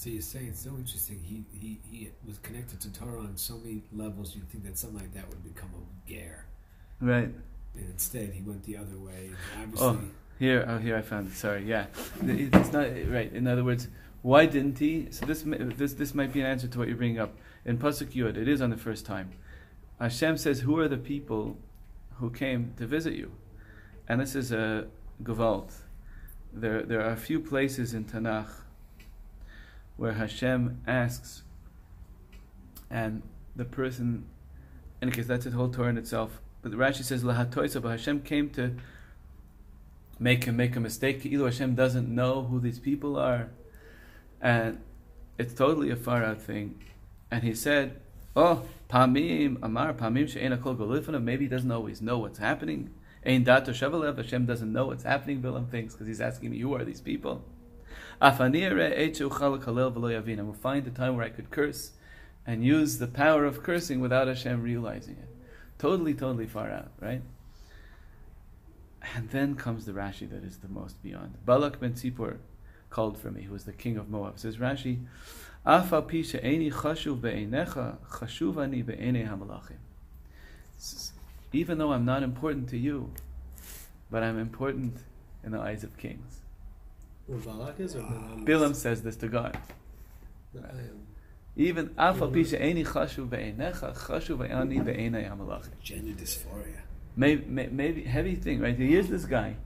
So 0.05 0.11
you're 0.11 0.21
saying 0.21 0.49
it's 0.49 0.61
so 0.61 0.71
interesting. 0.77 1.19
He, 1.25 1.45
he 1.59 1.81
he 1.91 2.11
was 2.27 2.39
connected 2.39 2.79
to 2.81 2.93
Torah 2.93 3.21
on 3.21 3.37
so 3.37 3.57
many 3.57 3.83
levels. 3.91 4.35
You'd 4.35 4.51
think 4.51 4.65
that 4.65 4.77
something 4.77 4.99
like 4.99 5.15
that 5.15 5.27
would 5.31 5.43
become 5.43 5.71
a 5.75 6.11
ger. 6.11 6.45
Right. 7.01 7.31
And 7.75 7.91
instead, 7.91 8.31
he 8.35 8.43
went 8.43 8.65
the 8.65 8.77
other 8.77 8.99
way. 8.99 9.31
oh, 9.79 9.99
here, 10.39 10.67
oh, 10.69 10.79
here 10.79 10.97
I 10.97 11.01
found 11.01 11.29
it. 11.29 11.35
Sorry, 11.35 11.65
yeah, 11.65 11.87
it's 12.23 12.73
not 12.73 12.89
right. 13.09 13.33
In 13.33 13.47
other 13.47 13.65
words, 13.65 13.89
Why 14.25 14.47
didn't 14.47 14.79
he? 14.79 15.09
So 15.11 15.27
this 15.27 15.45
this 15.45 15.93
this 15.93 16.15
might 16.15 16.33
be 16.33 16.41
an 16.41 16.47
answer 16.47 16.67
to 16.67 16.79
what 16.79 16.89
you're 16.89 16.97
bringing 16.97 17.19
up 17.19 17.37
in 17.67 17.77
pasuk 17.77 18.15
Yud. 18.15 18.39
It 18.39 18.49
is 18.49 18.63
on 18.63 18.71
the 18.71 18.79
first 18.79 19.05
time. 19.05 19.33
Hashem 20.01 20.39
says, 20.39 20.61
"Who 20.61 20.79
are 20.79 20.89
the 20.89 20.97
people 20.97 21.59
who 22.15 22.31
came 22.31 22.73
to 22.79 22.87
visit 22.87 23.13
you?" 23.13 23.33
And 24.09 24.23
this 24.23 24.35
is 24.35 24.51
a 24.51 24.87
gewalt. 25.23 25.73
There 26.55 26.83
there 26.85 27.03
are 27.03 27.11
a 27.11 27.19
few 27.19 27.39
places 27.39 27.93
in 27.93 28.07
Tanakh 28.07 28.49
where 29.99 30.15
Hashem 30.15 30.81
asks, 30.87 31.43
and 32.89 33.23
the 33.55 33.67
person, 33.67 34.25
in 35.03 35.11
case 35.11 35.27
that's 35.27 35.45
the 35.45 35.51
whole 35.51 35.69
Torah 35.69 35.91
in 35.91 35.99
itself. 35.99 36.41
But 36.63 36.71
the 36.71 36.79
Rashi 36.79 37.03
says, 37.03 37.25
"Lahatoisa," 37.25 37.83
but 37.83 37.91
Hashem 37.91 38.23
came 38.23 38.49
to 38.51 38.75
make 40.19 40.45
him 40.45 40.57
make 40.57 40.77
a 40.77 40.81
mistake. 40.81 41.27
Either 41.27 41.45
Hashem 41.45 41.75
doesn't 41.75 42.09
know 42.09 42.45
who 42.45 42.59
these 42.59 42.79
people 42.79 43.19
are, 43.19 43.51
and 44.45 44.79
it's 45.39 45.55
totally 45.55 45.91
a 45.91 45.97
far 45.97 46.23
out 46.23 46.41
thing. 46.41 46.79
And 47.31 47.43
he 47.43 47.55
said, 47.55 47.99
"Oh, 48.37 48.67
pamim 48.89 49.59
amar 49.63 49.95
pamim 49.95 50.29
she'ena 50.29 50.59
kol 50.59 50.77
golifana." 50.77 51.21
Maybe 51.21 51.47
he 51.47 51.49
doesn't 51.49 51.73
always 51.73 52.03
know 52.03 52.19
what's 52.19 52.39
happening. 52.39 52.91
Ein 53.27 53.43
dato 53.43 53.73
shavalev. 53.73 54.19
Hashem 54.19 54.45
doesn't 54.45 54.71
know 54.71 54.85
what's 54.87 55.03
happening. 55.03 55.41
Bilam 55.41 55.71
thinks 55.71 55.95
because 55.95 56.07
he's 56.07 56.21
asking 56.21 56.51
me, 56.51 56.59
"Who 56.59 56.75
are 56.75 56.85
these 56.85 57.01
people?" 57.01 57.43
Will 58.21 58.33
find 58.33 58.55
a 58.55 58.69
time 60.91 61.17
where 61.17 61.25
I 61.25 61.31
could 61.31 61.51
curse 61.51 61.93
and 62.47 62.63
use 62.63 62.99
the 62.99 63.07
power 63.07 63.47
of 63.47 63.63
cursing 63.63 64.01
without 64.01 64.29
Hashem 64.29 64.61
realizing 64.63 65.17
it. 65.17 65.31
Totally, 65.79 66.13
totally 66.13 66.47
far 66.47 66.71
out, 66.71 66.91
right? 67.01 67.23
And 69.17 69.31
then 69.31 69.55
comes 69.55 69.87
the 69.87 69.93
Rashi 69.93 70.29
that 70.31 70.45
is 70.45 70.59
the 70.59 70.69
most 70.69 71.03
beyond. 71.03 71.39
Balak 71.45 71.81
ben 71.81 71.95
Tzipor 71.95 72.41
called 72.95 73.19
for 73.19 73.31
me, 73.31 73.43
who 73.43 73.53
was 73.53 73.65
the 73.65 73.73
king 73.73 73.97
of 73.97 74.09
Moab. 74.09 74.39
Says 74.39 74.57
Rashi, 74.59 75.01
Afa 75.67 76.01
pisha 76.03 76.43
eni 76.45 76.73
chashuv 76.73 77.21
be'einecha, 77.21 77.97
chashuv 78.09 78.63
ani 78.63 78.83
be'enei 78.83 79.29
hamalachim. 79.29 79.81
Even 81.53 81.79
though 81.79 81.93
I'm 81.93 82.05
not 82.05 82.23
important 82.23 82.69
to 82.69 82.79
you, 82.79 83.11
but 84.13 84.23
I'm 84.23 84.39
important 84.39 84.99
in 85.43 85.51
the 85.51 85.59
eyes 85.59 85.83
of 85.83 85.97
kings. 85.99 86.41
Where 87.27 87.39
Balak 87.39 87.81
is 87.81 87.97
or 87.97 88.03
ah. 88.03 88.13
Bilam? 88.13 88.47
Bilam 88.47 88.75
says 88.77 89.03
this 89.03 89.17
to 89.17 89.29
God. 89.29 89.59
I 90.57 90.69
am. 90.69 91.07
Even 91.57 91.93
Afa 91.99 92.29
pisha 92.29 92.61
eni 92.61 92.87
chashuv 92.87 93.29
be'einecha, 93.29 93.97
chashuv 93.97 94.49
ani 94.49 94.79
be'enei 94.79 95.29
hamalachim. 95.29 95.73
Gender 95.83 96.13
dysphoria. 96.13 96.83
Maybe, 97.17 97.45
maybe 97.47 98.05
heavy 98.05 98.37
thing, 98.37 98.61
right? 98.61 98.77
Here's 98.77 99.09
this 99.09 99.25
guy 99.25 99.57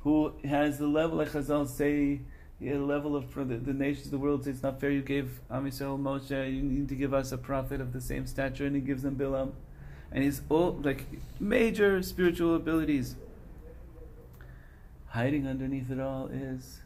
who 0.00 0.32
has 0.44 0.78
the 0.78 0.86
level, 0.86 1.18
like 1.18 1.30
Chazal 1.30 1.68
say, 1.68 1.96
he 1.98 2.20
had 2.20 2.20
a 2.20 2.33
level 2.72 3.16
of 3.16 3.34
the, 3.34 3.44
the 3.44 3.72
nations 3.72 4.06
of 4.06 4.10
the 4.12 4.18
world 4.18 4.44
say 4.44 4.50
it's 4.50 4.62
not 4.62 4.80
fair. 4.80 4.90
You 4.90 5.02
gave 5.02 5.40
Am 5.50 5.66
Yisrael 5.66 6.00
Moshe. 6.00 6.30
You 6.30 6.62
need 6.62 6.88
to 6.88 6.94
give 6.94 7.12
us 7.12 7.32
a 7.32 7.38
prophet 7.38 7.80
of 7.80 7.92
the 7.92 8.00
same 8.00 8.26
stature, 8.26 8.66
and 8.66 8.74
he 8.74 8.80
gives 8.80 9.02
them 9.02 9.16
Bilam, 9.16 9.52
and 10.10 10.24
he's 10.24 10.42
all 10.48 10.72
like 10.82 11.06
major 11.38 12.02
spiritual 12.02 12.54
abilities. 12.54 13.16
Hiding 15.08 15.46
underneath 15.46 15.90
it 15.90 16.00
all 16.00 16.28
is. 16.28 16.80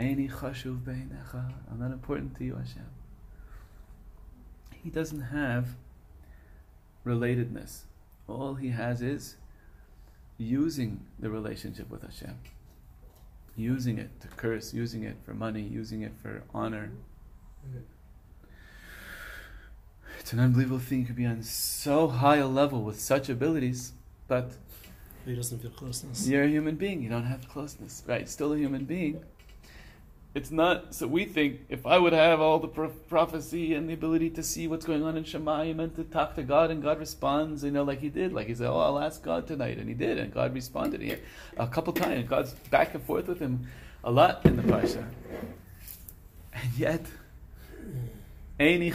Eini 0.00 0.30
chashuv 0.30 0.80
beinecha. 0.80 1.52
I'm 1.70 1.78
not 1.78 1.90
important 1.90 2.36
to 2.36 2.44
you, 2.44 2.54
Hashem. 2.54 2.86
He 4.82 4.90
doesn't 4.90 5.22
have 5.22 5.68
relatedness. 7.04 7.80
All 8.28 8.54
he 8.54 8.70
has 8.70 9.02
is 9.02 9.36
using 10.38 11.00
the 11.18 11.30
relationship 11.30 11.90
with 11.90 12.02
Hashem. 12.02 12.38
Using 13.56 13.98
it 13.98 14.20
to 14.20 14.28
curse, 14.28 14.74
using 14.74 15.02
it 15.04 15.16
for 15.24 15.32
money, 15.32 15.62
using 15.62 16.02
it 16.02 16.12
for 16.22 16.42
honor. 16.52 16.90
It's 20.20 20.32
an 20.32 20.40
unbelievable 20.40 20.78
thing. 20.78 21.00
You 21.00 21.06
could 21.06 21.16
be 21.16 21.26
on 21.26 21.42
so 21.42 22.08
high 22.08 22.36
a 22.36 22.46
level 22.46 22.82
with 22.82 23.00
such 23.00 23.28
abilities, 23.28 23.92
but 24.28 24.52
He 25.24 25.34
doesn't 25.34 25.60
feel 25.60 25.70
closeness. 25.70 26.26
you're 26.28 26.44
a 26.44 26.48
human 26.48 26.76
being. 26.76 27.02
You 27.02 27.08
don't 27.08 27.24
have 27.24 27.48
closeness, 27.48 28.02
right? 28.06 28.28
Still 28.28 28.52
a 28.52 28.58
human 28.58 28.84
being. 28.84 29.22
It's 30.36 30.50
not. 30.50 30.94
So 30.94 31.06
we 31.06 31.24
think 31.24 31.60
if 31.70 31.86
I 31.86 31.96
would 31.96 32.12
have 32.12 32.42
all 32.42 32.58
the 32.58 32.68
pro- 32.68 32.90
prophecy 32.90 33.72
and 33.72 33.88
the 33.88 33.94
ability 33.94 34.28
to 34.32 34.42
see 34.42 34.68
what's 34.68 34.84
going 34.84 35.02
on 35.02 35.16
in 35.16 35.24
Shemayim 35.24 35.82
and 35.82 35.96
to 35.96 36.04
talk 36.04 36.34
to 36.34 36.42
God 36.42 36.70
and 36.70 36.82
God 36.82 36.98
responds, 36.98 37.64
you 37.64 37.70
know, 37.70 37.82
like 37.82 38.00
He 38.00 38.10
did, 38.10 38.34
like 38.34 38.46
He 38.46 38.54
said, 38.54 38.66
"Oh, 38.66 38.78
I'll 38.78 38.98
ask 38.98 39.22
God 39.22 39.46
tonight," 39.46 39.78
and 39.78 39.88
He 39.88 39.94
did, 39.94 40.18
and 40.18 40.30
God 40.30 40.52
responded 40.52 41.00
he, 41.00 41.16
a 41.56 41.66
couple 41.66 41.94
times. 41.94 42.28
God's 42.28 42.52
back 42.70 42.92
and 42.92 43.02
forth 43.02 43.28
with 43.28 43.38
him 43.38 43.66
a 44.04 44.10
lot 44.10 44.44
in 44.44 44.56
the 44.56 44.62
parsha, 44.62 45.06
and 46.52 46.70
yet, 46.76 47.06
Eini. 48.60 48.92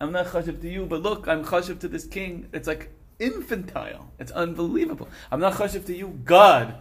I'm 0.00 0.12
not 0.12 0.26
chashuv 0.26 0.60
to 0.60 0.68
you, 0.68 0.86
but 0.86 1.02
look, 1.02 1.26
I'm 1.26 1.44
chashuv 1.44 1.80
to 1.80 1.88
this 1.88 2.06
king. 2.06 2.48
It's 2.52 2.68
like 2.68 2.92
infantile. 3.18 4.12
It's 4.20 4.30
unbelievable. 4.30 5.08
I'm 5.32 5.40
not 5.40 5.54
chashuv 5.54 5.84
to 5.86 5.96
you, 5.96 6.16
God, 6.24 6.76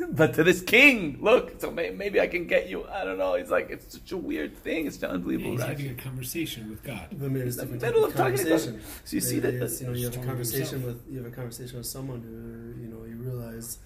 but 0.10 0.34
to 0.34 0.44
this 0.44 0.60
king. 0.60 1.18
Look, 1.20 1.60
so 1.60 1.70
may, 1.70 1.90
maybe 1.90 2.20
I 2.20 2.26
can 2.26 2.46
get 2.46 2.68
you. 2.68 2.86
I 2.88 3.04
don't 3.04 3.18
know. 3.18 3.34
It's 3.34 3.50
like 3.50 3.70
it's 3.70 3.92
such 3.92 4.12
a 4.12 4.16
weird 4.16 4.56
thing. 4.56 4.86
It's 4.86 5.02
unbelievable. 5.02 5.52
He's 5.52 5.60
Rashi. 5.60 5.66
having 5.68 5.90
a 5.90 5.94
conversation 5.94 6.70
with 6.70 6.82
God. 6.82 7.08
But 7.12 7.30
maybe 7.30 7.46
it's 7.48 7.58
In 7.58 7.78
the 7.78 7.86
middle 7.86 8.02
type 8.02 8.10
of 8.10 8.16
talking 8.16 8.36
to 8.36 8.42
conversation. 8.44 8.80
So 9.04 9.16
you 9.16 9.20
see 9.20 9.40
Maybe 9.40 9.58
that. 9.58 9.80
you 9.80 9.86
know 9.86 9.92
you 9.92 10.04
have 10.06 10.16
a 10.16 10.26
conversation 10.26 10.80
himself. 10.80 10.84
with 10.84 11.12
you 11.12 11.22
have 11.22 11.32
a 11.32 11.34
conversation 11.34 11.76
with 11.78 11.86
someone 11.86 12.20
who 12.22 12.82
you 12.82 12.88
know 12.88 13.04
you 13.04 13.16
realize 13.16 13.78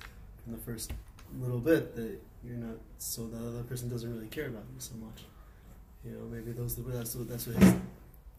in 0.47 0.53
the 0.53 0.59
first 0.59 0.93
little 1.41 1.59
bit 1.59 1.97
that 1.97 2.21
you're 2.45 2.57
not 2.57 2.77
so 2.99 3.27
the 3.27 3.39
other 3.39 3.63
person 3.63 3.89
doesn't 3.89 4.13
really 4.15 4.29
care 4.29 4.47
about 4.49 4.65
you 4.73 4.79
so 4.79 4.95
much. 4.97 5.25
You 6.05 6.13
know 6.13 6.25
maybe 6.27 6.53
those 6.53 6.77
that's 6.77 7.15
what 7.17 7.29
that's 7.29 7.47
what 7.47 7.57
it's, 7.57 7.77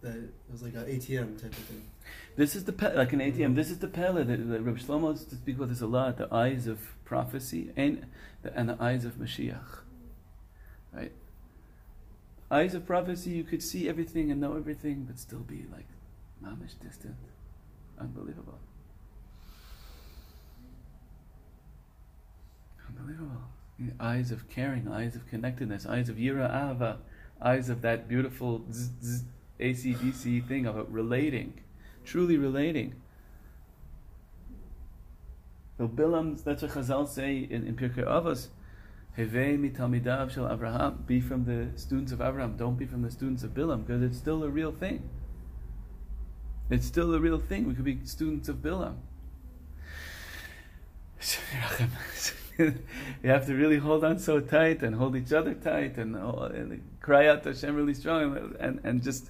that 0.05 0.15
it 0.15 0.33
was 0.51 0.61
like 0.61 0.75
an 0.75 0.85
ATM 0.85 1.41
type 1.41 1.51
of 1.51 1.57
thing. 1.57 1.81
This 2.35 2.55
is 2.55 2.63
the 2.63 2.73
pe- 2.73 2.95
like 2.95 3.13
an 3.13 3.19
ATM. 3.19 3.37
Mm-hmm. 3.37 3.55
This 3.55 3.71
is 3.71 3.79
the 3.79 3.87
pella 3.87 4.23
that, 4.23 4.49
that 4.49 4.61
Rabbi 4.61 4.79
Shlomo 4.79 5.11
used 5.11 5.29
to 5.31 5.35
speak 5.35 5.57
about 5.57 5.69
this 5.69 5.81
a 5.81 5.87
lot. 5.87 6.17
The 6.17 6.33
eyes 6.33 6.67
of 6.67 6.79
prophecy 7.03 7.71
and 7.75 8.05
the, 8.43 8.57
and 8.57 8.69
the 8.69 8.77
eyes 8.81 9.03
of 9.03 9.15
Mashiach. 9.15 9.79
Right. 10.93 11.11
Eyes 12.51 12.75
of 12.75 12.85
prophecy, 12.85 13.31
you 13.31 13.43
could 13.43 13.63
see 13.63 13.89
everything 13.89 14.31
and 14.31 14.39
know 14.39 14.55
everything, 14.55 15.05
but 15.05 15.17
still 15.19 15.39
be 15.39 15.65
like 15.71 15.87
mamish 16.43 16.79
distant. 16.81 17.15
Unbelievable. 17.99 18.59
Unbelievable. 22.87 23.41
The 23.79 23.91
eyes 23.99 24.31
of 24.31 24.47
caring, 24.49 24.87
eyes 24.87 25.15
of 25.15 25.27
connectedness, 25.27 25.85
eyes 25.85 26.07
of 26.07 26.17
yira 26.17 26.45
ava, 26.45 26.99
eyes 27.41 27.69
of 27.69 27.81
that 27.81 28.07
beautiful 28.07 28.63
zzz, 28.71 28.91
zzz, 29.03 29.23
ACDC 29.59 30.47
thing 30.47 30.65
of 30.65 30.87
relating, 30.93 31.61
truly 32.03 32.37
relating. 32.37 32.95
So 35.77 35.87
Bilam, 35.87 36.41
that's 36.43 36.61
what 36.61 36.71
Chazal 36.71 37.07
say 37.07 37.37
in, 37.37 37.67
in 37.67 37.75
Pirkei 37.75 38.05
Avos, 38.05 38.47
Hevei 39.17 39.57
mitamidav 39.57 40.31
shel 40.31 40.51
Abraham, 40.51 41.03
be 41.05 41.19
from 41.21 41.45
the 41.45 41.77
students 41.77 42.11
of 42.11 42.21
Abraham, 42.21 42.57
don't 42.57 42.77
be 42.77 42.85
from 42.85 43.01
the 43.01 43.11
students 43.11 43.43
of 43.43 43.51
Bilam, 43.53 43.85
because 43.85 44.01
it's 44.01 44.17
still 44.17 44.43
a 44.43 44.49
real 44.49 44.71
thing. 44.71 45.09
It's 46.69 46.85
still 46.85 47.13
a 47.13 47.19
real 47.19 47.39
thing. 47.39 47.67
We 47.67 47.75
could 47.75 47.85
be 47.85 47.99
students 48.05 48.49
of 48.49 48.57
Bilam. 48.57 48.95
you 52.57 52.73
have 53.23 53.45
to 53.45 53.53
really 53.53 53.77
hold 53.77 54.03
on 54.03 54.19
so 54.19 54.39
tight 54.39 54.81
and 54.81 54.95
hold 54.95 55.15
each 55.15 55.31
other 55.33 55.53
tight 55.53 55.97
and, 55.97 56.15
and 56.15 56.81
cry 57.01 57.27
out 57.27 57.43
to 57.43 57.49
Hashem 57.49 57.75
really 57.75 57.93
strong 57.93 58.37
and, 58.37 58.55
and, 58.55 58.79
and 58.83 59.03
just 59.03 59.29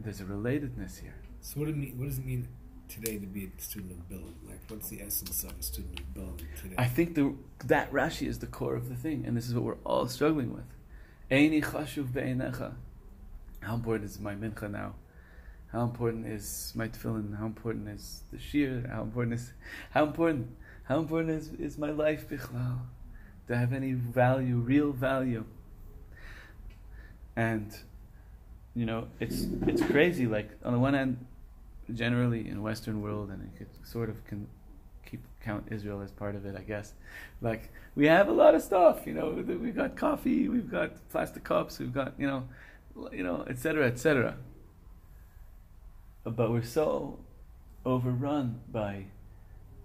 there's 0.00 0.20
a 0.20 0.24
relatedness 0.24 1.00
here. 1.00 1.14
So 1.40 1.60
what, 1.60 1.66
do 1.66 1.72
it 1.72 1.76
mean, 1.76 1.98
what 1.98 2.08
does 2.08 2.18
it 2.18 2.26
mean 2.26 2.48
today 2.88 3.18
to 3.18 3.26
be 3.26 3.50
a 3.56 3.60
student 3.60 3.92
of 3.92 4.08
Bilam? 4.08 4.34
Like, 4.46 4.60
what's 4.68 4.88
the 4.88 5.00
essence 5.02 5.44
of 5.44 5.58
a 5.58 5.62
student 5.62 6.00
of 6.00 6.06
Bilam 6.14 6.36
today? 6.60 6.74
I 6.78 6.86
think 6.86 7.14
the, 7.14 7.34
that 7.66 7.92
Rashi 7.92 8.26
is 8.26 8.38
the 8.38 8.46
core 8.46 8.74
of 8.74 8.88
the 8.88 8.96
thing, 8.96 9.24
and 9.26 9.36
this 9.36 9.46
is 9.48 9.54
what 9.54 9.64
we're 9.64 9.82
all 9.84 10.06
struggling 10.08 10.52
with. 10.52 10.64
Eini 11.30 11.62
chashuv 11.62 12.12
be'einecha. 12.12 12.74
How 13.60 13.74
important 13.74 14.10
is 14.10 14.18
my 14.18 14.34
mincha 14.34 14.70
now? 14.70 14.94
How 15.72 15.82
important 15.82 16.26
is 16.26 16.72
my 16.74 16.88
tefillin? 16.88 17.38
How 17.38 17.46
important 17.46 17.88
is 17.88 18.22
the 18.32 18.38
shir? 18.38 18.88
How 18.90 19.02
important 19.02 19.34
is 19.34 19.52
how 19.90 20.04
important 20.04 20.56
how 20.84 20.98
important 20.98 21.30
is, 21.30 21.52
is 21.52 21.78
my 21.78 21.90
life 21.90 22.28
bichlal? 22.28 22.80
To 23.46 23.56
have 23.56 23.72
any 23.72 23.92
value, 23.92 24.56
real 24.56 24.92
value. 24.92 25.44
And 27.36 27.76
you 28.74 28.86
know, 28.86 29.08
it's 29.18 29.46
it's 29.66 29.82
crazy. 29.82 30.26
Like 30.26 30.50
on 30.64 30.72
the 30.72 30.78
one 30.78 30.94
hand, 30.94 31.24
generally 31.94 32.48
in 32.48 32.62
Western 32.62 33.02
world, 33.02 33.30
and 33.30 33.42
you 33.42 33.58
could 33.58 33.86
sort 33.86 34.08
of 34.08 34.24
can 34.26 34.46
keep 35.04 35.20
count 35.42 35.66
Israel 35.70 36.00
as 36.02 36.12
part 36.12 36.34
of 36.34 36.46
it, 36.46 36.56
I 36.56 36.62
guess. 36.62 36.94
Like 37.40 37.70
we 37.96 38.06
have 38.06 38.28
a 38.28 38.32
lot 38.32 38.54
of 38.54 38.62
stuff, 38.62 39.06
you 39.06 39.14
know. 39.14 39.30
We've 39.30 39.74
got 39.74 39.96
coffee, 39.96 40.48
we've 40.48 40.70
got 40.70 41.08
plastic 41.08 41.44
cups, 41.44 41.78
we've 41.78 41.92
got 41.92 42.14
you 42.18 42.26
know, 42.26 42.48
you 43.12 43.24
know, 43.24 43.44
etc., 43.48 43.86
etc. 43.86 44.36
But 46.24 46.50
we're 46.50 46.62
so 46.62 47.18
overrun 47.84 48.60
by 48.70 49.06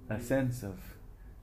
a 0.09 0.19
sense 0.19 0.61
of 0.63 0.75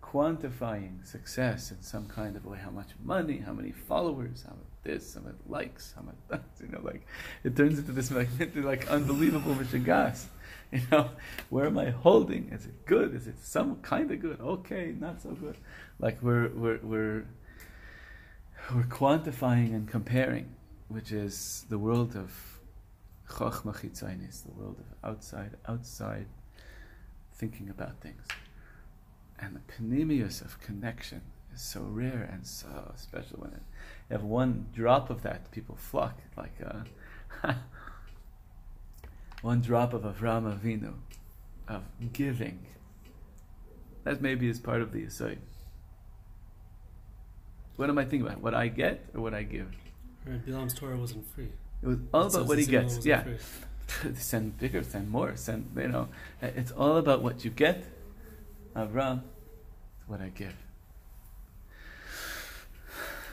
quantifying 0.03 1.05
success 1.07 1.71
in 1.71 1.83
some 1.83 2.07
kind 2.07 2.37
of 2.37 2.45
way. 2.45 2.59
How 2.63 2.71
much 2.71 2.91
money, 3.03 3.39
how 3.39 3.53
many 3.53 3.73
followers, 3.73 4.45
how 4.47 4.55
this, 4.83 5.15
how 5.15 5.21
much 5.21 5.37
likes, 5.49 5.95
how 5.97 6.03
much. 6.03 6.41
You 6.61 6.69
know, 6.69 6.81
like 6.83 7.07
it 7.45 7.57
turns 7.57 7.79
into 7.79 7.93
this 7.93 8.11
like, 8.11 8.29
like 8.57 8.89
unbelievable 8.89 9.55
mishigas. 9.55 10.25
You 10.73 10.81
know, 10.91 11.11
where 11.51 11.67
am 11.67 11.77
I 11.77 11.91
holding? 11.91 12.49
Is 12.49 12.65
it 12.65 12.87
good? 12.87 13.15
Is 13.15 13.27
it 13.27 13.39
some 13.43 13.77
kind 13.83 14.11
of 14.11 14.21
good? 14.21 14.41
Okay, 14.41 14.95
not 14.99 15.21
so 15.21 15.33
good. 15.33 15.59
Like 15.99 16.23
we're 16.23 16.49
we're 16.49 16.79
we're 16.83 17.25
we're 18.75 18.85
quantifying 18.85 19.75
and 19.75 19.87
comparing, 19.87 20.49
which 20.89 21.13
is 21.13 21.67
the 21.69 21.77
world 21.77 22.17
of 22.17 22.33
chokhmah 23.29 23.77
chitzainis, 23.77 24.45
the 24.45 24.53
world 24.53 24.79
of 24.81 25.11
outside 25.11 25.57
outside 25.69 26.25
thinking 27.35 27.69
about 27.69 28.01
things. 28.01 28.27
And 29.39 29.55
the 29.55 29.73
panemius 29.75 30.41
of 30.41 30.59
connection 30.61 31.21
is 31.55 31.61
so 31.61 31.81
rare 31.81 32.29
and 32.33 32.47
so 32.47 32.93
special 32.97 33.39
when 33.39 33.53
it, 33.53 33.63
you 34.09 34.17
have 34.17 34.25
one 34.25 34.67
drop 34.75 35.11
of 35.11 35.23
that, 35.23 35.51
people 35.51 35.77
flock 35.77 36.19
like 36.37 36.55
uh, 36.65 37.53
one 39.43 39.61
drop 39.61 39.93
of 39.93 40.03
Avram 40.03 40.59
Avinu 40.59 40.95
of 41.69 41.83
giving. 42.13 42.67
That 44.05 44.21
maybe 44.21 44.49
is 44.49 44.59
part 44.59 44.83
of 44.83 44.93
the 44.93 45.05
Yisai. 45.05 45.39
What 47.77 47.89
am 47.89 47.99
I 47.99 48.05
thinking 48.05 48.23
about? 48.23 48.41
What 48.41 48.55
I 48.55 48.69
get 48.69 49.07
or 49.15 49.21
what 49.21 49.35
I 49.35 49.45
give? 49.45 49.69
Right, 50.27 50.45
Bilam's 50.45 50.75
Torah 50.75 50.97
wasn't 50.97 51.27
free. 51.35 51.49
It 51.83 51.87
was 51.87 51.99
all 52.13 52.27
about 52.27 52.47
what 52.47 52.59
he 52.59 52.67
gets. 52.67 53.05
Yeah. 53.05 53.25
send 54.15 54.59
bigger, 54.59 54.83
send 54.83 55.11
more, 55.11 55.37
send 55.37 55.71
you 55.77 55.89
know. 55.89 56.09
It's 56.41 56.73
all 56.73 56.97
about 56.97 57.23
what 57.23 57.45
you 57.45 57.51
get. 57.51 57.85
Avram, 58.77 59.23
what 60.07 60.21
I 60.21 60.29
give. 60.29 60.55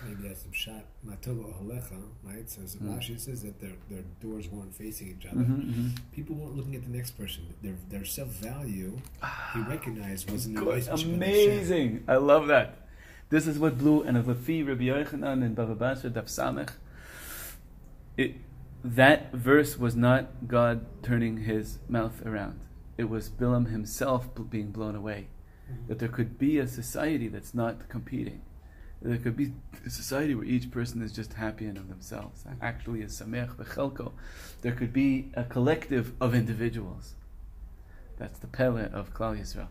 Maybe 0.07 0.27
that's 0.27 0.41
some 0.43 0.51
shot. 0.51 0.85
Matovu 1.05 1.53
Ohalecha, 1.53 2.01
right? 2.23 2.49
So, 2.49 2.61
so 2.65 2.79
Mm. 2.79 2.97
Rashi 2.97 3.19
says 3.19 3.41
that 3.43 3.59
their, 3.59 3.73
their 3.89 4.03
doors 4.21 4.47
weren't 4.47 4.73
facing 4.73 5.09
each 5.09 5.25
other. 5.25 5.41
Mhm, 5.41 5.73
mhm. 5.73 5.91
People 6.11 6.35
weren't 6.35 6.55
looking 6.55 6.75
at 6.75 6.83
the 6.83 6.89
next 6.89 7.11
person. 7.11 7.43
Their, 7.61 7.75
their 7.89 8.05
self 8.05 8.29
value, 8.29 8.97
he 9.53 9.59
recognized, 9.61 10.31
was 10.31 10.45
in 10.45 10.53
the 10.53 10.61
relationship. 10.61 11.07
Amazing. 11.15 12.03
I 12.07 12.15
love 12.15 12.47
that. 12.47 12.87
This 13.29 13.45
is 13.45 13.59
what 13.59 13.77
blew, 13.77 14.01
and 14.03 14.17
Lefi 14.17 14.67
Rabbi 14.67 14.85
Yochanan 14.85 15.43
and 15.45 15.55
Bava 15.55 15.77
Basra 15.77 16.09
Daf 16.09 16.25
Samech. 16.25 16.71
It, 18.17 18.35
that 18.83 19.31
verse 19.33 19.77
was 19.77 19.95
not 19.95 20.47
God 20.47 20.85
turning 21.03 21.37
his 21.37 21.79
mouth 21.87 22.25
around. 22.25 22.61
It 22.97 23.09
was 23.09 23.29
Bilam 23.29 23.69
himself 23.71 24.29
being 24.49 24.71
blown 24.71 24.95
away. 24.95 25.27
That 25.87 25.99
there 25.99 26.09
could 26.09 26.39
be 26.39 26.57
a 26.57 26.67
society 26.67 27.27
that's 27.27 27.53
not 27.53 27.87
competing. 27.89 28.41
There 29.01 29.17
could 29.17 29.37
be 29.37 29.53
a 29.85 29.89
society 29.89 30.35
where 30.35 30.45
each 30.45 30.71
person 30.71 31.01
is 31.01 31.13
just 31.13 31.33
happy 31.33 31.65
in 31.65 31.77
of 31.77 31.87
themselves. 31.87 32.43
Actually, 32.61 33.01
is 33.01 33.19
samech 33.19 33.55
v'chelko. 33.55 34.11
There 34.61 34.73
could 34.73 34.91
be 34.91 35.31
a 35.35 35.45
collective 35.45 36.11
of 36.19 36.35
individuals. 36.35 37.15
That's 38.17 38.39
the 38.39 38.47
pele 38.47 38.89
of 38.91 39.13
Klal 39.13 39.39
Yisrael. 39.39 39.69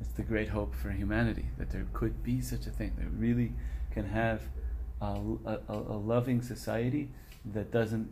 That's 0.00 0.12
the 0.14 0.22
great 0.22 0.48
hope 0.48 0.74
for 0.74 0.90
humanity 0.90 1.46
that 1.58 1.70
there 1.70 1.86
could 1.92 2.22
be 2.24 2.40
such 2.40 2.66
a 2.66 2.70
thing. 2.70 2.94
That 2.98 3.06
really 3.16 3.52
can 3.92 4.08
have 4.08 4.42
a, 5.00 5.06
a, 5.46 5.60
a 5.68 5.74
a 5.74 5.98
loving 5.98 6.42
society 6.42 7.10
that 7.44 7.70
doesn't 7.70 8.08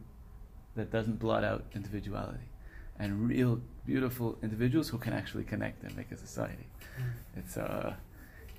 that 0.77 0.93
doesn't 0.93 1.19
blot 1.19 1.43
out 1.43 1.65
individuality, 1.75 2.49
and 2.99 3.29
real 3.29 3.61
beautiful 3.85 4.39
individuals 4.43 4.89
who 4.89 4.99
can 4.99 5.13
actually 5.13 5.45
connect 5.45 5.83
and 5.83 5.97
make 5.97 6.13
a 6.13 6.17
society. 6.17 6.67
It's 7.37 7.57
uh, 7.57 7.95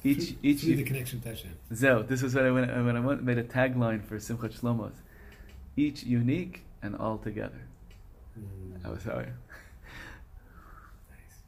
each 0.03 0.29
Through- 0.29 0.37
each 0.43 0.61
through 0.61 0.75
the 0.77 0.83
connection 0.83 1.21
to 1.21 1.29
Hashem. 1.29 1.51
This 2.07 2.23
is 2.23 2.35
what 2.35 2.45
I 2.45 2.51
when, 2.51 2.69
I- 2.69 2.81
when 2.81 2.95
I 2.95 2.99
went, 2.99 3.23
made 3.23 3.37
a 3.37 3.43
tagline 3.43 4.03
for 4.03 4.17
Simchat 4.17 4.59
Shlomos. 4.59 4.93
Each 5.75 6.03
unique 6.03 6.63
and 6.81 6.95
all 6.95 7.17
together. 7.17 7.61
Mm, 8.39 8.85
I 8.85 8.89
was 8.89 9.03
sorry. 9.03 9.27
nice. 11.09 11.39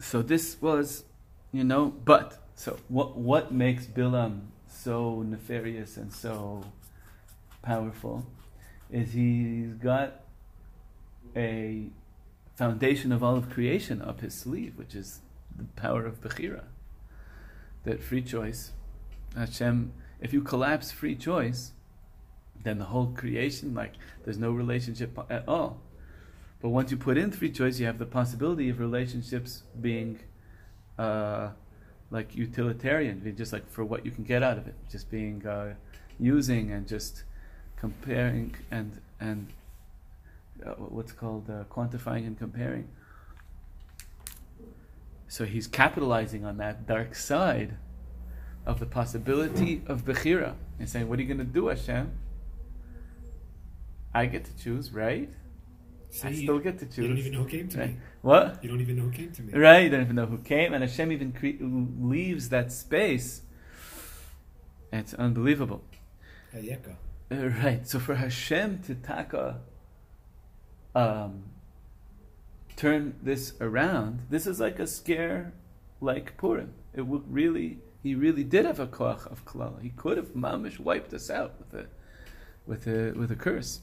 So 0.00 0.22
this 0.22 0.60
was, 0.60 1.04
you 1.52 1.64
know, 1.64 1.86
but 2.04 2.38
so 2.54 2.78
what 2.88 3.16
what 3.16 3.52
makes 3.52 3.86
Bilam 3.86 4.46
so 4.68 5.22
nefarious 5.22 5.96
and 5.96 6.12
so 6.12 6.64
powerful 7.62 8.26
is 8.90 9.12
he's 9.12 9.74
got 9.74 10.20
a 11.36 11.88
foundation 12.56 13.12
of 13.12 13.22
all 13.22 13.36
of 13.36 13.50
creation 13.50 14.00
up 14.02 14.20
his 14.20 14.34
sleeve, 14.34 14.76
which 14.76 14.94
is 14.94 15.20
the 15.58 15.64
power 15.80 16.06
of 16.06 16.20
Bechira. 16.22 16.64
That 17.84 18.02
free 18.02 18.22
choice, 18.22 18.72
Hashem, 19.36 19.92
if 20.20 20.32
you 20.32 20.40
collapse 20.42 20.90
free 20.90 21.14
choice, 21.14 21.72
then 22.62 22.78
the 22.78 22.86
whole 22.86 23.08
creation, 23.08 23.74
like, 23.74 23.94
there's 24.24 24.38
no 24.38 24.50
relationship 24.50 25.18
at 25.30 25.46
all. 25.46 25.80
But 26.60 26.70
once 26.70 26.90
you 26.90 26.96
put 26.96 27.16
in 27.16 27.30
free 27.30 27.52
choice, 27.52 27.78
you 27.78 27.86
have 27.86 27.98
the 27.98 28.06
possibility 28.06 28.68
of 28.68 28.80
relationships 28.80 29.62
being 29.80 30.18
uh, 30.98 31.50
like 32.10 32.34
utilitarian, 32.34 33.34
just 33.36 33.52
like 33.52 33.70
for 33.70 33.84
what 33.84 34.04
you 34.04 34.10
can 34.10 34.24
get 34.24 34.42
out 34.42 34.58
of 34.58 34.66
it, 34.66 34.74
just 34.90 35.10
being 35.10 35.46
uh, 35.46 35.74
using 36.18 36.72
and 36.72 36.88
just 36.88 37.22
comparing 37.76 38.56
and 38.70 39.00
and 39.20 39.52
uh, 40.66 40.70
what's 40.72 41.12
called 41.12 41.48
uh, 41.48 41.64
quantifying 41.70 42.26
and 42.26 42.36
comparing. 42.38 42.88
So 45.28 45.44
he's 45.44 45.66
capitalizing 45.66 46.44
on 46.44 46.56
that 46.58 46.86
dark 46.86 47.14
side 47.14 47.76
of 48.66 48.80
the 48.80 48.86
possibility 48.86 49.82
of 49.86 50.04
Bechira 50.04 50.54
and 50.78 50.88
saying, 50.88 51.08
What 51.08 51.18
are 51.18 51.22
you 51.22 51.28
going 51.28 51.38
to 51.46 51.52
do, 51.52 51.68
Hashem? 51.68 52.12
I 54.14 54.26
get 54.26 54.44
to 54.46 54.56
choose, 54.56 54.92
right? 54.92 55.30
I 56.24 56.32
still 56.32 56.58
get 56.58 56.78
to 56.78 56.86
You 56.86 56.90
choose. 56.90 57.08
don't 57.08 57.18
even 57.18 57.32
know 57.32 57.42
who 57.42 57.48
came 57.48 57.68
to 57.68 57.78
right? 57.78 57.90
me. 57.90 57.96
What? 58.22 58.64
You 58.64 58.70
don't 58.70 58.80
even 58.80 58.96
know 58.96 59.02
who 59.02 59.10
came 59.10 59.30
to 59.32 59.42
me. 59.42 59.52
Right? 59.52 59.82
You 59.84 59.90
don't 59.90 60.00
even 60.00 60.16
know 60.16 60.24
who 60.26 60.38
came, 60.38 60.72
and 60.72 60.82
Hashem 60.82 61.12
even 61.12 61.32
cre- 61.32 61.62
leaves 61.62 62.48
that 62.48 62.72
space. 62.72 63.42
It's 64.90 65.12
unbelievable. 65.14 65.82
Hayeka. 66.54 66.96
Uh, 67.30 67.48
Right. 67.62 67.86
So 67.86 67.98
for 67.98 68.14
Hashem 68.14 68.78
to 68.86 68.94
taka, 68.94 69.60
um, 70.94 71.44
turn 72.78 73.16
this 73.20 73.54
around, 73.60 74.20
this 74.30 74.46
is 74.46 74.60
like 74.60 74.78
a 74.78 74.86
scare, 74.86 75.52
like 76.00 76.36
Purim. 76.36 76.72
It 76.94 77.02
would 77.02 77.30
really, 77.30 77.78
he 78.02 78.14
really 78.14 78.44
did 78.44 78.64
have 78.64 78.78
a 78.78 78.86
koach 78.86 79.26
of 79.30 79.44
klal. 79.44 79.82
He 79.82 79.90
could 79.90 80.16
have 80.16 80.28
mamish 80.28 80.78
wiped 80.78 81.12
us 81.12 81.28
out 81.28 81.54
with 81.58 81.80
a, 81.82 81.86
with 82.66 82.86
a, 82.86 83.18
with 83.18 83.30
a 83.32 83.36
curse. 83.36 83.80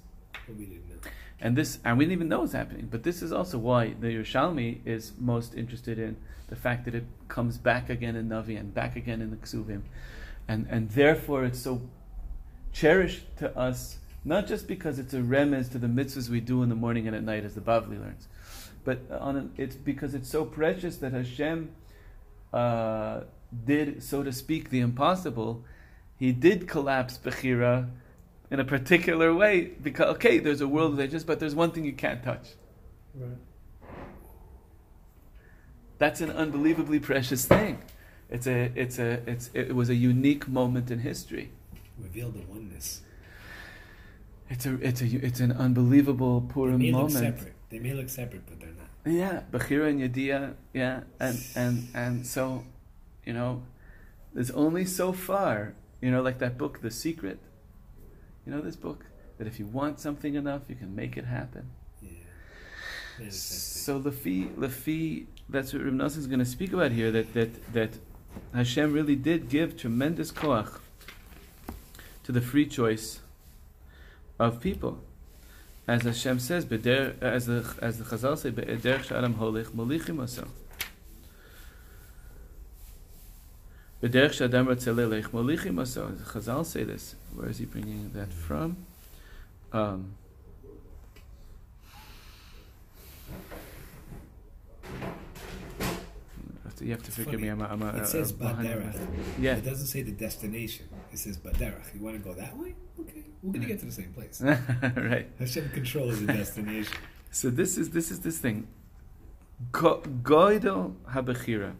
But 0.47 0.55
we 0.55 0.65
didn't 0.65 0.89
know. 0.89 1.11
And 1.41 1.57
this, 1.57 1.79
and 1.83 1.97
we 1.97 2.05
didn't 2.05 2.13
even 2.13 2.29
know 2.29 2.43
it's 2.43 2.53
happening. 2.53 2.87
But 2.89 3.03
this 3.03 3.21
is 3.21 3.33
also 3.33 3.57
why 3.57 3.93
the 3.99 4.07
Yerushalmi 4.07 4.79
is 4.85 5.11
most 5.19 5.53
interested 5.53 5.99
in 5.99 6.15
the 6.47 6.55
fact 6.55 6.85
that 6.85 6.95
it 6.95 7.03
comes 7.27 7.57
back 7.57 7.89
again 7.89 8.15
in 8.15 8.29
Navi 8.29 8.57
and 8.57 8.73
back 8.73 8.95
again 8.95 9.21
in 9.21 9.31
the 9.31 9.37
Ksuvim, 9.37 9.81
and 10.47 10.67
and 10.69 10.89
therefore 10.91 11.43
it's 11.43 11.59
so 11.59 11.81
cherished 12.71 13.25
to 13.37 13.57
us, 13.57 13.97
not 14.23 14.47
just 14.47 14.67
because 14.67 14.99
it's 14.99 15.13
a 15.13 15.19
remez 15.19 15.71
to 15.71 15.77
the 15.77 15.87
mitzvahs 15.87 16.29
we 16.29 16.39
do 16.39 16.61
in 16.61 16.69
the 16.69 16.75
morning 16.75 17.07
and 17.07 17.15
at 17.15 17.23
night, 17.23 17.43
as 17.43 17.55
the 17.55 17.61
Bavli 17.61 17.99
learns, 17.99 18.27
but 18.85 18.99
on 19.11 19.35
an, 19.35 19.53
it's 19.57 19.75
because 19.75 20.13
it's 20.13 20.29
so 20.29 20.45
precious 20.45 20.97
that 20.97 21.11
Hashem 21.11 21.71
uh, 22.53 23.21
did, 23.65 24.01
so 24.01 24.23
to 24.23 24.31
speak, 24.31 24.69
the 24.69 24.79
impossible. 24.79 25.63
He 26.17 26.31
did 26.31 26.67
collapse 26.67 27.17
Bechira 27.17 27.89
in 28.49 28.59
a 28.59 28.63
particular 28.63 29.33
way 29.33 29.71
because 29.81 30.15
okay, 30.15 30.39
there's 30.39 30.61
a 30.61 30.67
world 30.67 30.93
of 30.93 30.99
ages, 30.99 31.23
but 31.23 31.39
there's 31.39 31.55
one 31.55 31.71
thing 31.71 31.83
you 31.83 31.93
can't 31.93 32.23
touch. 32.23 32.49
Right. 33.13 33.37
That's 35.97 36.21
an 36.21 36.31
unbelievably 36.31 36.99
precious 36.99 37.45
thing. 37.45 37.79
It's 38.29 38.47
a, 38.47 38.71
it's 38.75 38.99
a, 38.99 39.21
it's, 39.27 39.49
it 39.53 39.75
was 39.75 39.89
a 39.89 39.95
unique 39.95 40.47
moment 40.47 40.91
in 40.91 40.99
history. 40.99 41.51
Revealed 41.97 42.33
the 42.35 42.41
oneness. 42.41 43.01
It's 44.49 44.65
a, 44.65 44.73
it's 44.75 45.01
a, 45.01 45.05
it's 45.05 45.39
an 45.39 45.51
unbelievable 45.53 46.41
They 46.41 46.53
Purim 46.53 46.79
may 46.79 46.91
look 46.91 47.11
moment. 47.13 47.39
separate. 47.39 47.54
They 47.69 47.79
may 47.79 47.93
look 47.93 48.09
separate, 48.09 48.45
but 48.45 48.59
they're 48.59 48.69
not. 48.69 48.89
Yeah, 49.05 49.41
Bechira 49.51 49.89
and 49.89 50.01
Yediyah, 50.01 50.53
yeah, 50.73 51.01
and 51.19 51.39
and 51.55 51.87
and 51.93 52.25
so, 52.25 52.63
you 53.25 53.33
know, 53.33 53.63
there's 54.33 54.51
only 54.51 54.85
so 54.85 55.13
far, 55.13 55.73
you 56.01 56.11
know, 56.11 56.21
like 56.21 56.39
that 56.39 56.57
book, 56.57 56.81
The 56.81 56.91
Secret. 56.91 57.39
You 58.45 58.53
know 58.53 58.61
this 58.61 58.75
book 58.75 59.05
that 59.37 59.47
if 59.47 59.59
you 59.59 59.65
want 59.65 59.99
something 59.99 60.35
enough, 60.35 60.63
you 60.69 60.75
can 60.75 60.95
make 60.95 61.17
it 61.17 61.25
happen. 61.25 61.71
Yeah. 62.01 63.29
So 63.29 63.99
Lefi, 63.99 64.53
Lefi, 64.55 65.25
that's 65.49 65.73
what 65.73 65.83
Rav 65.83 66.17
is 66.17 66.27
going 66.27 66.39
to 66.39 66.45
speak 66.45 66.73
about 66.73 66.91
here. 66.91 67.11
That 67.11 67.33
that 67.33 67.73
that 67.73 67.89
Hashem 68.53 68.93
really 68.93 69.15
did 69.15 69.49
give 69.49 69.77
tremendous 69.77 70.31
koach 70.31 70.79
to 72.23 72.31
the 72.31 72.41
free 72.41 72.65
choice 72.65 73.19
of 74.39 74.59
people, 74.59 75.01
as 75.87 76.01
Hashem 76.01 76.39
says, 76.39 76.65
as 76.65 77.45
the 77.45 77.75
as 77.81 77.97
the 77.99 78.03
Chazal 78.03 78.37
say, 78.37 78.49
"Be'eder 78.49 78.99
sh'adam 78.99 79.35
holich 79.35 79.67
malichim 79.67 80.17
asam." 80.17 80.47
B'der 84.01 84.29
sh'adam 84.29 84.65
ratzeleich 84.67 85.29
molichim 85.29 85.75
aso. 85.75 86.07
The 86.17 86.39
Chazal 86.39 86.65
say 86.65 86.83
this. 86.83 87.15
Where 87.35 87.49
is 87.49 87.59
he 87.59 87.65
bringing 87.65 88.11
that 88.13 88.33
from? 88.33 88.77
Um, 89.71 90.15
you 96.85 96.91
have 96.91 97.01
to 97.03 97.07
It's 97.07 97.15
forgive 97.15 97.39
funny. 97.39 97.43
me. 97.43 97.49
I'm 97.49 97.61
a, 97.61 97.65
I'm 97.65 97.81
a, 97.81 98.01
It 98.01 98.07
says 98.07 98.31
a- 98.31 98.33
Baderach. 98.35 98.95
Yeah. 99.39 99.55
It 99.57 99.65
doesn't 99.65 99.87
say 99.87 100.01
the 100.03 100.11
destination. 100.11 100.85
It 101.11 101.19
says 101.19 101.37
Baderach. 101.37 101.93
You 101.95 102.01
want 102.01 102.15
to 102.17 102.23
go 102.29 102.33
that 102.35 102.55
way? 102.57 102.75
Okay. 102.99 103.23
We're 103.41 103.53
going 103.53 103.61
to 103.63 103.67
get 103.67 103.79
to 103.79 103.85
the 103.85 103.91
same 103.91 104.13
place. 104.13 104.41
right. 105.11 105.27
Hashem 105.39 105.69
controls 105.71 106.21
the 106.25 106.27
destination. 106.41 106.93
So 107.31 107.49
this 107.49 107.77
is 107.77 107.89
this 107.89 108.11
is 108.11 108.21
this 108.21 108.37
thing. 108.37 108.67
Go- 109.73 110.01
Goidel 110.23 110.93
habechira. 111.15 111.73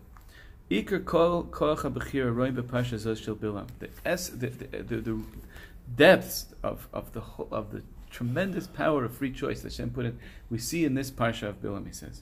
Iker 0.69 1.05
kol 1.05 1.45
koach 1.45 1.77
habechira 1.87 2.29
roim 2.35 2.53
bepasha 2.57 2.95
zos 2.95 3.23
shel 3.23 3.35
bilam. 3.35 3.67
The 3.79 3.87
es 4.03 4.27
the, 4.29 4.47
the, 4.49 4.83
the, 4.83 4.97
the 4.97 5.21
depths 5.95 6.47
of, 6.61 6.89
of 6.91 7.13
the 7.13 7.21
whole, 7.21 7.47
of 7.51 7.71
the 7.71 7.83
tremendous 8.09 8.67
power 8.67 9.05
of 9.05 9.15
free 9.15 9.31
choice 9.31 9.61
that 9.61 9.71
Hashem 9.71 9.91
put 9.91 10.05
in. 10.05 10.19
We 10.49 10.57
see 10.57 10.83
in 10.83 10.93
this 10.95 11.09
parsha 11.09 11.47
of 11.49 11.61
Bilam. 11.61 11.85
He 11.87 11.93
says. 11.93 12.21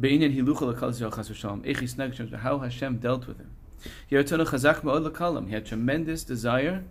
Be'inyan 0.00 0.34
hilucha 0.34 0.62
l'kal 0.62 0.90
zeh 0.90 1.14
chas 1.14 1.28
v'shalom. 1.28 1.62
Eich 1.62 1.76
yisnag 1.76 2.34
How 2.38 2.58
Hashem 2.58 2.98
dealt 2.98 3.26
with 3.26 3.38
him. 3.38 3.50
He 4.06 4.16
had 4.16 4.26
chazak 4.26 4.80
ma'od 4.82 5.04
l'kalam. 5.04 5.48
He 5.48 5.54
had 5.54 5.66
tremendous 5.66 6.24
desire 6.24 6.84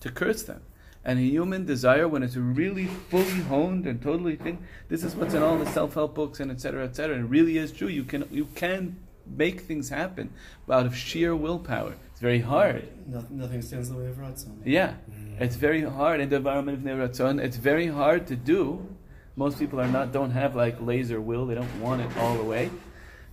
to 0.00 0.10
curse 0.10 0.42
them. 0.42 0.62
And 1.04 1.18
a 1.18 1.22
human 1.22 1.66
desire, 1.66 2.08
when 2.08 2.22
it's 2.22 2.36
really 2.36 2.86
fully 2.86 3.42
honed 3.42 3.86
and 3.86 4.00
totally 4.00 4.36
thing, 4.36 4.64
this 4.88 5.04
is 5.04 5.14
what's 5.14 5.34
in 5.34 5.42
all 5.42 5.58
the 5.58 5.66
self-help 5.66 6.14
books 6.14 6.40
and 6.40 6.50
etc. 6.50 6.84
etc. 6.84 7.16
And 7.16 7.26
it 7.26 7.28
really 7.28 7.58
is 7.58 7.72
true. 7.72 7.88
You 7.88 8.04
can 8.04 8.26
you 8.30 8.46
can 8.54 8.96
make 9.26 9.60
things 9.62 9.90
happen 9.90 10.30
out 10.70 10.86
of 10.86 10.96
sheer 10.96 11.36
willpower. 11.36 11.96
It's 12.10 12.20
very 12.20 12.40
hard. 12.40 12.88
No, 13.06 13.24
nothing 13.30 13.60
stands 13.60 13.88
in 13.88 13.96
the 13.96 14.02
way 14.02 14.08
of 14.08 14.16
Ratzon. 14.16 14.62
Yeah, 14.64 14.94
it's 15.38 15.56
very 15.56 15.82
hard 15.82 16.20
in 16.20 16.30
the 16.30 16.36
environment 16.36 16.78
of 16.78 16.84
Neratzon. 16.84 17.42
It's 17.42 17.56
very 17.56 17.88
hard 17.88 18.26
to 18.28 18.36
do. 18.36 18.93
Most 19.36 19.58
people 19.58 19.80
are 19.80 19.88
not 19.88 20.12
don't 20.12 20.30
have 20.30 20.54
like 20.54 20.80
laser 20.80 21.20
will. 21.20 21.46
They 21.46 21.54
don't 21.54 21.80
want 21.80 22.02
it 22.02 22.16
all 22.18 22.36
the 22.36 22.44
way. 22.44 22.70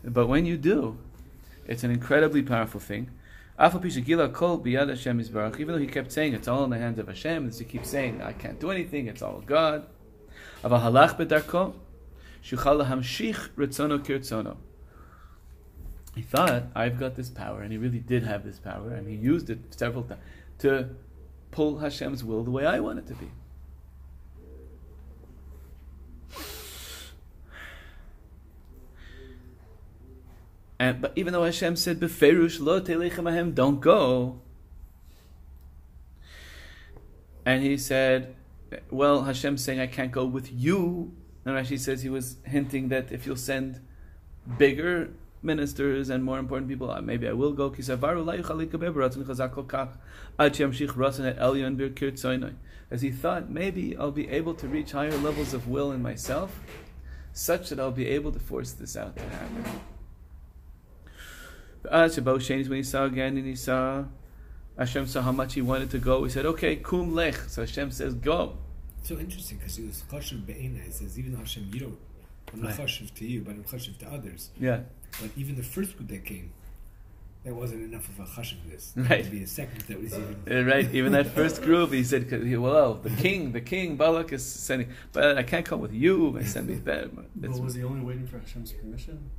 But 0.04 0.28
when 0.28 0.46
you 0.46 0.58
do, 0.58 0.98
it's 1.68 1.84
an 1.84 1.92
incredibly 1.92 2.42
powerful 2.42 2.80
thing. 2.80 3.12
Even 3.60 3.82
though 3.82 5.78
he 5.78 5.88
kept 5.88 6.12
saying 6.12 6.34
it's 6.34 6.48
all 6.48 6.64
in 6.64 6.72
the 6.72 6.80
hands 6.80 6.98
of 6.98 7.08
Hashem, 7.08 7.48
as 7.48 7.60
he 7.60 7.66
keeps 7.66 7.90
saying, 7.90 8.20
I 8.22 8.34
can't 8.34 8.60
do 8.60 8.72
anything, 8.72 9.06
it's 9.08 9.22
all 9.22 9.44
God. 9.46 9.86
He 10.64 10.70
thought, 16.24 16.64
I've 16.76 17.00
got 17.00 17.16
this 17.16 17.30
power, 17.30 17.62
and 17.62 17.72
he 17.72 17.78
really 17.78 18.00
did 18.00 18.24
have 18.24 18.44
this 18.44 18.58
power, 18.58 18.92
and 18.92 19.08
he 19.08 19.16
used 19.16 19.52
it 19.52 19.60
several 19.70 20.04
times 20.04 20.22
to 20.60 20.90
pull 21.52 21.80
Hashem's 21.80 22.24
will 22.24 22.44
the 22.44 22.52
way 22.52 22.66
I 22.66 22.80
want 22.80 23.00
it 23.00 23.08
to 23.08 23.14
be. 23.14 23.32
And, 30.82 31.00
but 31.00 31.14
even 31.16 31.32
though 31.32 31.44
Hashem 31.44 31.76
said, 31.76 32.00
"Beferush 32.00 32.60
lo 32.60 32.82
telechem 32.82 33.30
ahem," 33.30 33.52
don't 33.52 33.80
go, 33.80 34.42
and 37.46 37.62
he 37.62 37.78
said, 37.78 38.36
"Well, 38.90 39.26
Hashem's 39.26 39.64
saying 39.64 39.80
I 39.80 39.86
can't 39.86 40.12
go 40.12 40.26
with 40.26 40.52
you," 40.52 41.14
and 41.46 41.56
Rashi 41.56 41.78
says 41.78 42.02
he 42.02 42.10
was 42.10 42.38
hinting 42.48 42.90
that 42.90 43.12
if 43.12 43.28
you'll 43.28 43.36
send 43.36 43.80
bigger 44.58 45.12
ministers 45.44 46.10
and 46.10 46.24
more 46.24 46.40
important 46.40 46.68
people, 46.68 46.90
uh, 46.90 47.00
maybe 47.00 47.28
I 47.28 47.34
will 47.34 47.54
go. 47.54 47.72
As 47.72 47.88
he 53.02 53.12
thought, 53.12 53.50
maybe 53.52 53.98
I'll 53.98 54.12
be 54.12 54.30
able 54.30 54.54
to 54.56 54.68
reach 54.68 54.92
higher 54.94 55.18
levels 55.18 55.54
of 55.54 55.68
will 55.68 55.92
in 55.92 56.02
myself, 56.02 56.60
such 57.34 57.70
that 57.70 57.80
I'll 57.80 57.92
be 57.92 58.08
able 58.08 58.32
to 58.32 58.40
force 58.40 58.72
this 58.72 58.98
out 58.98 59.16
to 59.16 59.22
happen. 59.22 59.82
As 61.90 62.18
about 62.18 62.42
Shane's 62.42 62.70
when 62.70 62.78
he 62.78 62.84
saw 62.84 63.06
again 63.06 63.38
and 63.38 63.46
he 63.46 63.56
saw 63.56 64.06
Hashem 64.78 65.08
saw 65.08 65.22
how 65.22 65.32
much 65.32 65.54
he 65.54 65.62
wanted 65.62 65.90
to 65.92 66.00
go, 66.00 66.24
he 66.24 66.30
said, 66.30 66.46
Okay, 66.46 66.76
kum 66.78 67.14
lech. 67.14 67.36
So 67.36 67.62
Hashem 67.64 67.92
says, 67.92 68.14
Go. 68.14 68.58
So 69.04 69.18
interesting 69.18 69.58
because 69.58 69.78
it 69.80 69.88
was 69.88 70.04
chashuv 70.12 70.46
be'ena. 70.46 70.80
It 70.80 70.94
says 70.94 71.18
even 71.18 71.34
though 71.34 71.40
Hashem, 71.40 71.70
you 71.74 71.80
don't, 71.80 71.98
I'm 72.54 72.62
not 72.62 72.78
Right. 72.78 72.88
chashuv 72.88 73.14
to 73.16 73.26
you, 73.26 73.42
but 73.42 73.52
I'm 73.52 73.64
chashuv 73.64 73.98
to 74.00 74.08
others. 74.12 74.50
Yeah. 74.60 74.82
But 75.20 75.32
even 75.36 75.56
the 75.56 75.64
first 75.64 75.98
group 75.98 76.10
that 76.10 76.24
came, 76.24 76.52
that 77.44 77.56
wasn't 77.56 77.82
enough 77.84 78.08
of 78.10 78.20
a 78.20 78.24
chashuvness. 78.30 78.92
Right. 79.10 79.24
To 79.26 79.30
be 79.32 79.42
a 79.44 79.48
second 79.48 79.82
that 79.88 80.00
was 80.00 80.14
even. 80.14 80.36
Uh, 80.50 80.64
right, 80.72 80.88
even 80.94 81.12
that 81.14 81.28
first 81.28 81.62
group, 81.68 81.92
he 81.92 82.04
said, 82.04 82.32
he- 82.32 82.56
"Well, 82.56 82.94
the 82.94 83.10
king, 83.10 83.52
the 83.52 83.62
king, 83.62 83.98
Balak 83.98 84.32
is 84.32 84.46
sending, 84.46 84.90
but 85.12 85.36
I 85.38 85.42
can't 85.44 85.66
come 85.66 85.82
with 85.82 85.92
you. 85.94 86.38
I 86.38 86.44
send 86.44 86.68
me 86.68 86.76
that." 86.86 87.16
But 87.16 87.26
That's- 87.36 87.60
was 87.60 87.74
he 87.74 87.84
only 87.84 88.06
waiting 88.06 88.28
for 88.28 88.38
Hashem's 88.38 88.72
permission? 88.72 89.32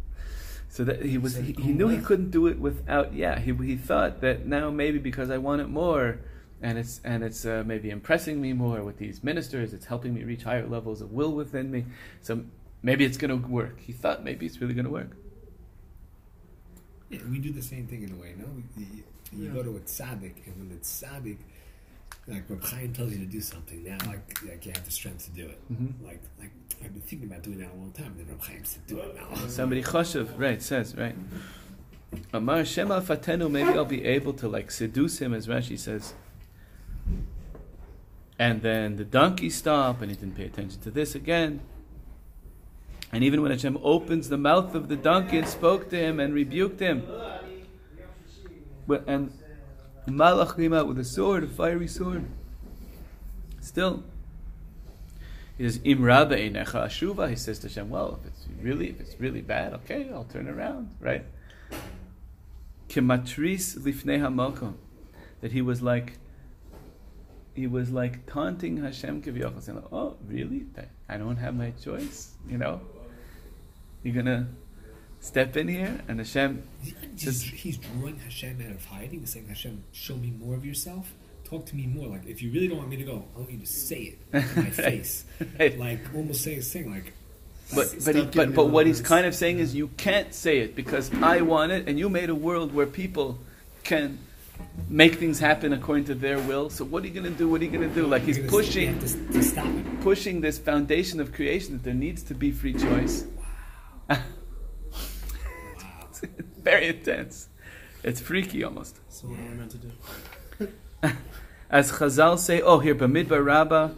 So 0.73 0.85
that 0.85 1.05
he 1.05 1.19
was, 1.19 1.37
he, 1.37 1.53
he 1.53 1.71
knew 1.75 1.89
he 1.89 1.99
couldn't 1.99 2.31
do 2.31 2.47
it 2.47 2.59
without. 2.59 3.13
Yeah, 3.13 3.39
he 3.39 3.53
he 3.53 3.77
thought 3.77 4.23
that 4.23 4.47
now 4.47 4.71
maybe 4.71 4.99
because 4.99 5.29
I 5.29 5.37
want 5.37 5.61
it 5.61 5.69
more, 5.69 6.19
and 6.63 6.79
it's 6.79 6.99
and 7.05 7.23
it's 7.23 7.45
uh, 7.45 7.63
maybe 7.67 7.91
impressing 7.91 8.41
me 8.41 8.55
more 8.55 8.83
with 8.83 8.97
these 8.97 9.23
ministers. 9.23 9.75
It's 9.75 9.85
helping 9.85 10.15
me 10.15 10.25
reach 10.25 10.45
higher 10.45 10.67
levels 10.67 11.03
of 11.03 11.13
will 11.13 11.33
within 11.35 11.71
me. 11.71 11.85
So 12.23 12.45
maybe 12.83 13.05
it's 13.05 13.19
going 13.19 13.43
to 13.43 13.47
work. 13.49 13.81
He 13.81 13.93
thought 13.93 14.25
maybe 14.25 14.47
it's 14.47 14.63
really 14.63 14.73
going 14.73 14.87
to 14.87 14.91
work. 14.91 15.11
Yeah, 17.11 17.21
we 17.31 17.39
do 17.39 17.53
the 17.53 17.61
same 17.63 17.87
thing 17.87 18.03
in 18.05 18.13
a 18.13 18.17
way, 18.17 18.35
no? 18.39 18.47
You, 18.79 18.87
you- 18.97 19.05
you 19.35 19.45
Yeah. 19.47 19.51
go 19.53 19.63
to 19.63 19.77
a 19.77 19.81
tzaddik, 19.81 20.37
and 20.47 20.55
when 20.59 20.69
the 20.71 20.77
tzaddik, 20.77 21.37
like 22.29 22.49
Reb 22.49 22.63
Chaim 22.65 22.93
tells 22.93 23.13
you 23.13 23.19
to 23.19 23.27
do 23.27 23.41
something, 23.41 23.85
now 23.85 23.99
like, 24.07 24.43
like 24.45 24.65
you 24.65 24.73
have 24.75 24.85
the 24.85 24.91
strength 24.91 25.25
to 25.25 25.31
do 25.33 25.49
it. 25.49 25.61
Mhm. 25.73 26.05
Like 26.05 26.21
like 26.39 26.51
I've 26.85 26.93
been 26.93 27.03
thinking 27.03 27.29
about 27.29 27.43
doing 27.43 27.59
that 27.59 27.73
a 27.73 27.77
long 27.77 27.93
time. 27.93 28.15
Then 28.17 28.27
Reb 28.29 28.43
Chaim 28.43 28.65
said, 28.65 28.87
"Do 28.87 29.01
it 29.01 29.17
now." 29.17 29.35
Somebody 29.49 29.83
choshev, 29.83 30.39
right? 30.39 30.63
Says 30.63 30.97
right. 30.97 31.17
Amar 32.33 32.65
Shema 32.65 33.01
Fatenu. 33.01 33.51
Maybe 33.51 33.71
I'll 33.71 33.85
be 33.85 34.05
able 34.05 34.35
to 34.35 34.49
like 34.49 34.71
seduce 34.71 35.19
him, 35.21 35.35
as 35.35 35.47
Rashi 35.47 35.79
says. 35.79 36.15
And 38.39 38.63
then 38.63 38.97
the 38.97 39.05
donkey 39.05 39.51
stop, 39.51 40.01
and 40.03 40.11
he 40.11 40.17
didn't 40.17 40.37
pay 40.37 40.45
attention 40.45 40.81
to 40.83 40.91
this 40.91 41.15
again. 41.15 41.61
And 43.13 43.23
even 43.23 43.43
when 43.43 43.51
Hashem 43.51 43.79
opens 43.83 44.31
the 44.31 44.39
mouth 44.39 44.75
of 44.75 44.89
the 44.89 44.97
donkey 44.97 45.39
and 45.39 45.47
spoke 45.47 45.91
to 45.91 45.97
him 45.97 46.19
and 46.19 46.33
rebuked 46.33 46.81
him, 46.81 47.05
but, 48.87 49.07
and 50.07 50.17
Malach 50.17 50.57
came 50.57 50.73
out 50.73 50.89
with 50.89 50.99
a 50.99 51.05
sword, 51.05 51.45
a 51.45 51.47
fiery 51.47 51.89
sword. 51.89 52.25
Still, 53.61 54.03
he 55.57 55.65
says, 55.65 55.81
"Im 55.85 56.03
rabba 56.03 56.37
einecha 56.37 56.87
ashuva." 56.87 57.29
He 57.31 57.37
says 57.37 57.59
to 57.61 57.69
Hashem, 57.69 57.89
"Well, 57.89 58.19
if 58.21 58.27
it's 58.27 58.47
really, 58.61 58.89
if 58.91 59.01
it's 59.01 59.21
really 59.21 59.43
bad, 59.43 59.73
okay, 59.75 60.11
I'll 60.13 60.25
turn 60.25 60.49
around." 60.49 60.91
Right? 61.01 61.25
Kematris 62.89 63.79
lifnei 63.79 64.21
hamalkom, 64.21 64.75
that 65.41 65.53
he 65.53 65.63
was 65.63 65.83
like, 65.83 66.19
he 67.55 67.67
was 67.67 67.91
like 67.91 68.27
taunting 68.27 68.79
Hashem 68.79 69.23
kivyochel, 69.23 69.63
saying, 69.63 69.83
"Oh, 69.93 70.17
really? 70.27 70.67
I 71.09 71.17
don't 71.17 71.37
have 71.37 71.55
my 71.55 71.71
choice. 71.71 72.35
You 72.49 72.59
know, 72.59 72.81
you're 74.03 74.15
gonna 74.15 74.49
step 75.23 75.57
in 75.57 75.69
here." 75.69 76.01
And 76.09 76.19
Hashem, 76.19 76.63
He's, 76.83 76.95
Just- 77.17 77.45
he's 77.47 77.79
drawing 77.79 78.19
Hashem 78.19 78.61
out 78.67 78.73
of 78.73 78.85
hiding. 78.85 79.21
He's 79.21 79.31
saying, 79.31 79.49
"Hashem, 79.49 79.85
show 79.93 80.17
me 80.17 80.31
more 80.31 80.55
of 80.55 80.67
yourself. 80.67 81.15
Talk 81.45 81.65
to 81.67 81.77
me 81.77 81.87
more. 81.87 82.09
Like 82.09 82.27
if 82.27 82.43
you 82.43 82.51
really 82.53 82.69
don't 82.69 82.79
want 82.79 82.91
me 82.91 82.97
to 82.97 83.05
go, 83.05 83.25
I 83.35 83.39
want 83.41 83.51
you 83.53 83.59
to 83.61 83.67
say 83.67 84.17
it 84.17 84.33
to 84.33 84.61
my 84.61 84.71
face. 84.89 85.25
Right. 85.59 85.79
Like 85.79 86.01
almost 86.15 86.43
say 86.43 86.57
a 86.59 86.61
thing 86.63 86.91
like." 86.91 87.13
But 87.75 87.95
but, 88.05 88.15
he, 88.15 88.23
but 88.27 88.55
but 88.55 88.67
what 88.67 88.87
he's 88.87 89.01
kind 89.01 89.25
of 89.25 89.35
saying 89.35 89.59
is 89.59 89.75
you 89.75 89.89
can't 89.97 90.35
say 90.35 90.59
it 90.59 90.75
because 90.77 91.11
I 91.23 91.41
want 91.41 91.73
it, 91.73 91.89
and 91.89 91.99
you 91.99 92.11
made 92.11 92.29
a 92.29 92.35
world 92.35 92.75
where 92.75 92.85
people 92.87 93.39
can 93.83 94.19
make 94.89 95.15
things 95.17 95.39
happen 95.41 95.73
according 95.73 96.05
to 96.05 96.15
their 96.15 96.39
will. 96.39 96.69
So 96.69 96.85
what 96.85 97.03
are 97.03 97.07
you 97.07 97.15
going 97.15 97.33
to 97.33 97.39
do? 97.39 97.49
What 97.49 97.63
are 97.63 97.65
you 97.65 97.71
going 97.71 97.89
to 97.89 97.95
do? 97.95 98.07
Like 98.07 98.23
he's 98.25 98.37
You're 98.39 98.47
gonna 98.49 98.65
say- 98.65 98.85
you 98.87 98.93
pushing 98.93 99.27
to, 99.27 99.33
to 99.39 99.43
stop 99.43 99.67
pushing 100.03 100.41
this 100.43 100.59
foundation 100.59 101.19
of 101.21 101.33
creation 101.33 101.73
that 101.73 101.83
there 101.83 101.95
needs 101.95 102.23
to 102.25 102.35
be 102.35 102.51
free 102.51 102.75
choice. 102.75 103.25
Wow. 104.11 104.19
Very 106.63 106.89
intense. 106.89 107.49
It's 108.05 108.21
freaky 108.21 108.65
almost. 108.65 108.99
So 109.09 109.29
what 109.29 109.39
am 109.39 109.51
I 109.51 109.55
meant 109.55 109.71
to 109.73 109.79
do? 109.79 111.13
As 111.71 111.93
Chazal 111.93 112.39
say, 112.39 112.61
oh 112.61 112.79
here 112.79 112.95
Bamidbar 112.95 113.45
Rabbah, 113.45 113.91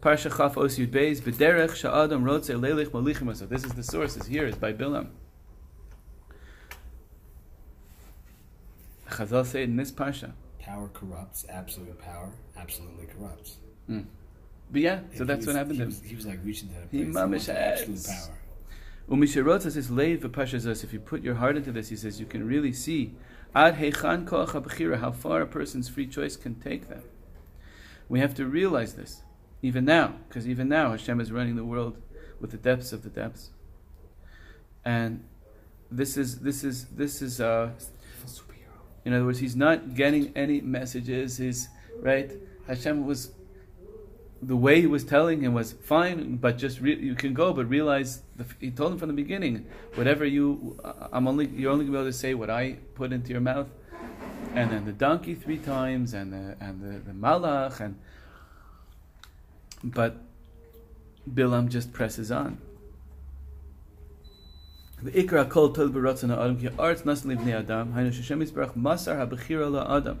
Parsha 0.00 0.34
Chaf 0.36 0.56
Os 0.56 0.76
Yud 0.76 0.88
Beis, 0.88 1.20
B'derech 1.20 1.70
Sha'adam 1.70 2.22
Rotze 2.22 2.54
Lelich 2.58 2.88
Malichim 2.90 3.34
So 3.36 3.46
this 3.46 3.64
is 3.64 3.72
the 3.74 3.82
source. 3.82 4.16
Is 4.16 4.26
here. 4.26 4.46
Is 4.46 4.54
by 4.56 4.72
Bilam. 4.72 5.08
Chazal 9.10 9.44
say 9.46 9.62
in 9.62 9.76
this 9.76 9.90
parsha. 9.92 10.32
Power 10.60 10.88
corrupts. 10.92 11.44
Absolute 11.48 11.98
power 12.00 12.30
absolutely 12.56 13.06
corrupts. 13.06 13.56
Mm. 13.88 14.06
But 14.70 14.80
yeah, 14.80 15.00
so 15.14 15.20
And 15.20 15.28
that's 15.30 15.44
he 15.44 15.46
what 15.48 15.56
happened 15.56 15.72
he 15.74 15.78
to 15.78 15.82
him. 15.84 15.88
was, 15.90 16.00
he 16.02 16.16
was 16.16 16.26
like 16.26 16.40
reaching 16.44 16.68
to 16.70 16.74
that 16.74 16.88
He 16.90 17.04
place. 17.04 17.14
mamish 17.14 17.48
absolute 17.48 17.90
has. 18.06 18.30
Power. 19.08 19.16
Umishirotza 19.16 19.72
says, 19.72 19.90
Leiv 19.90 20.20
v'pashazos, 20.20 20.84
if 20.84 20.92
you 20.92 21.00
put 21.00 21.22
your 21.22 21.36
heart 21.36 21.56
into 21.56 21.72
this, 21.72 21.88
he 21.88 21.96
says, 21.96 22.20
you 22.20 22.26
can 22.26 22.46
really 22.46 22.72
see 22.72 23.14
Ad 23.56 23.76
heichan 23.76 24.26
koach 24.26 25.00
how 25.00 25.10
far 25.10 25.40
a 25.40 25.46
person's 25.46 25.88
free 25.88 26.06
choice 26.06 26.36
can 26.36 26.56
take 26.56 26.90
them. 26.90 27.02
We 28.06 28.20
have 28.20 28.34
to 28.34 28.44
realize 28.44 28.94
this, 28.94 29.22
even 29.62 29.86
now, 29.86 30.16
because 30.28 30.46
even 30.46 30.68
now 30.68 30.90
Hashem 30.90 31.20
is 31.20 31.32
running 31.32 31.56
the 31.56 31.64
world 31.64 31.96
with 32.38 32.50
the 32.50 32.58
depths 32.58 32.92
of 32.92 33.02
the 33.02 33.08
depths. 33.08 33.50
And 34.84 35.24
this 35.90 36.18
is 36.18 36.40
this 36.40 36.64
is 36.64 36.84
this 36.88 37.22
is 37.22 37.40
uh, 37.40 37.70
in 39.06 39.14
other 39.14 39.24
words, 39.24 39.38
he's 39.38 39.56
not 39.56 39.94
getting 39.94 40.36
any 40.36 40.60
messages. 40.60 41.38
He's 41.38 41.68
right. 42.00 42.30
Hashem 42.66 43.06
was 43.06 43.30
the 44.46 44.56
way 44.56 44.80
he 44.80 44.86
was 44.86 45.02
telling 45.02 45.40
him 45.40 45.54
was 45.54 45.72
fine, 45.72 46.36
but 46.36 46.56
just 46.56 46.80
re- 46.80 46.96
you 46.96 47.16
can 47.16 47.34
go, 47.34 47.52
but 47.52 47.68
realize 47.68 48.22
the, 48.36 48.46
he 48.60 48.70
told 48.70 48.92
him 48.92 48.98
from 48.98 49.08
the 49.08 49.14
beginning, 49.14 49.66
whatever 49.96 50.24
you, 50.24 50.78
uh, 50.84 51.08
I'm 51.12 51.26
only 51.26 51.48
you're 51.48 51.72
only 51.72 51.84
to 51.84 51.90
be 51.90 51.96
able 51.96 52.06
to 52.06 52.12
say 52.12 52.32
what 52.34 52.48
I 52.48 52.76
put 52.94 53.12
into 53.12 53.32
your 53.32 53.40
mouth, 53.40 53.66
and 54.54 54.70
then 54.70 54.84
the 54.84 54.92
donkey 54.92 55.34
three 55.34 55.58
times, 55.58 56.14
and 56.14 56.32
the 56.32 56.56
and 56.60 56.80
the, 56.80 56.98
the 57.00 57.12
malach, 57.12 57.80
and 57.80 57.98
but 59.82 60.16
Bilam 61.28 61.68
just 61.68 61.92
presses 61.92 62.30
on. 62.30 62.58
The 65.02 65.10
ikra 65.10 65.50
kol 65.50 65.72
tol 65.72 65.88
beratzon 65.88 66.32
adam 66.32 66.56
ki 66.56 66.68
arts 66.78 67.02
nasan 67.02 67.36
livnei 67.36 67.58
adam 67.58 67.92
masar 67.92 69.16
habechira 69.18 69.70
la 69.70 69.96
adam 69.96 70.20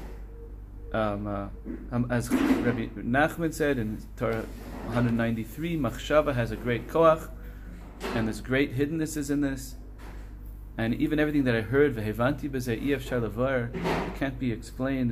um, 0.93 1.27
uh, 1.27 1.47
um, 1.91 2.07
as 2.09 2.29
Rabbi 2.29 2.87
Nachman 2.97 3.53
said 3.53 3.77
in 3.77 3.97
Torah 4.17 4.45
193, 4.85 5.77
Machshava 5.77 6.33
has 6.35 6.51
a 6.51 6.55
great 6.55 6.87
koach, 6.87 7.29
and 8.15 8.27
there's 8.27 8.41
great 8.41 8.75
hiddenness 8.75 9.15
is 9.15 9.29
in 9.29 9.41
this. 9.41 9.75
And 10.77 10.95
even 10.95 11.19
everything 11.19 11.43
that 11.43 11.55
I 11.55 11.61
heard, 11.61 11.95
Vehevanti 11.95 12.49
b'zeh 12.49 12.91
ef 12.91 13.07
shalavar, 13.07 13.71
can't 14.17 14.39
be 14.39 14.51
explained. 14.51 15.11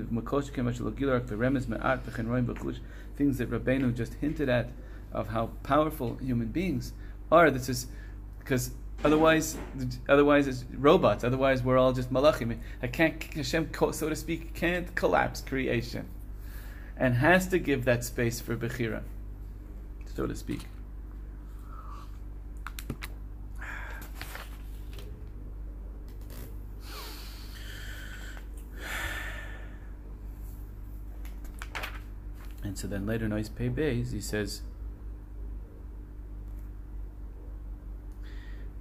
Things 3.17 3.37
that 3.37 3.51
Rabbeinu 3.51 3.95
just 3.95 4.13
hinted 4.15 4.49
at 4.49 4.71
of 5.11 5.27
how 5.27 5.47
powerful 5.63 6.15
human 6.15 6.47
beings 6.47 6.93
are. 7.31 7.51
This 7.51 7.69
is 7.69 7.87
because 8.39 8.71
otherwise, 9.03 9.57
otherwise 10.07 10.47
it's 10.47 10.65
robots. 10.73 11.23
Otherwise, 11.23 11.63
we're 11.63 11.77
all 11.77 11.93
just 11.93 12.11
malachim. 12.11 12.57
I 12.81 12.87
can't 12.87 13.23
Hashem, 13.33 13.71
so 13.91 14.09
to 14.09 14.15
speak, 14.15 14.53
can't 14.53 14.93
collapse 14.95 15.41
creation, 15.41 16.07
and 16.97 17.15
has 17.15 17.47
to 17.47 17.59
give 17.59 17.85
that 17.85 18.03
space 18.03 18.39
for 18.39 18.55
bechira 18.55 19.01
so 20.19 20.27
to 20.27 20.35
speak. 20.35 20.65
And 32.61 32.77
so 32.77 32.87
then 32.87 33.05
later, 33.05 33.29
nice 33.29 33.47
pay 33.47 33.69
bays, 33.69 34.11
he 34.11 34.19
says, 34.19 34.61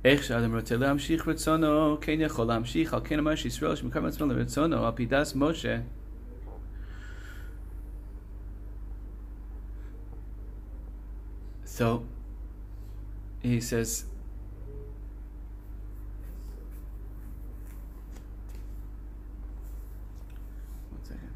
איך 0.07 0.23
שאדם 0.23 0.55
רוצה 0.55 0.77
להמשיך 0.77 1.27
רצונו, 1.27 1.97
כן 2.01 2.15
יכול 2.19 2.47
להמשיך, 2.47 2.93
על 2.93 2.99
כן 3.03 3.19
אמר 3.19 3.35
שישראל 3.35 3.75
שמקרב 3.75 4.05
עצמו 4.05 4.25
לרצונו, 4.25 4.85
על 4.85 4.91
פי 4.95 5.05
דס 5.05 5.35
משה, 5.35 5.77
So 11.73 12.05
he 13.41 13.59
says, 13.59 14.05
one 20.91 21.03
second. 21.03 21.33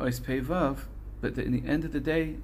And 0.00 0.06
always 0.06 0.18
pay 0.18 0.40
vav, 0.40 0.84
but 1.20 1.36
in 1.36 1.52
the 1.52 1.68
end 1.68 1.84
of 1.84 1.92
the 1.92 2.00
day, 2.00 2.36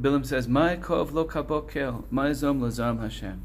Bilam 0.00 0.24
says, 0.24 0.48
"My 0.48 0.74
kov 0.74 1.12
lo 1.12 1.26
kabokel, 1.26 2.04
my 2.10 2.32
zom 2.32 2.62
lazam 2.62 3.00
Hashem." 3.00 3.42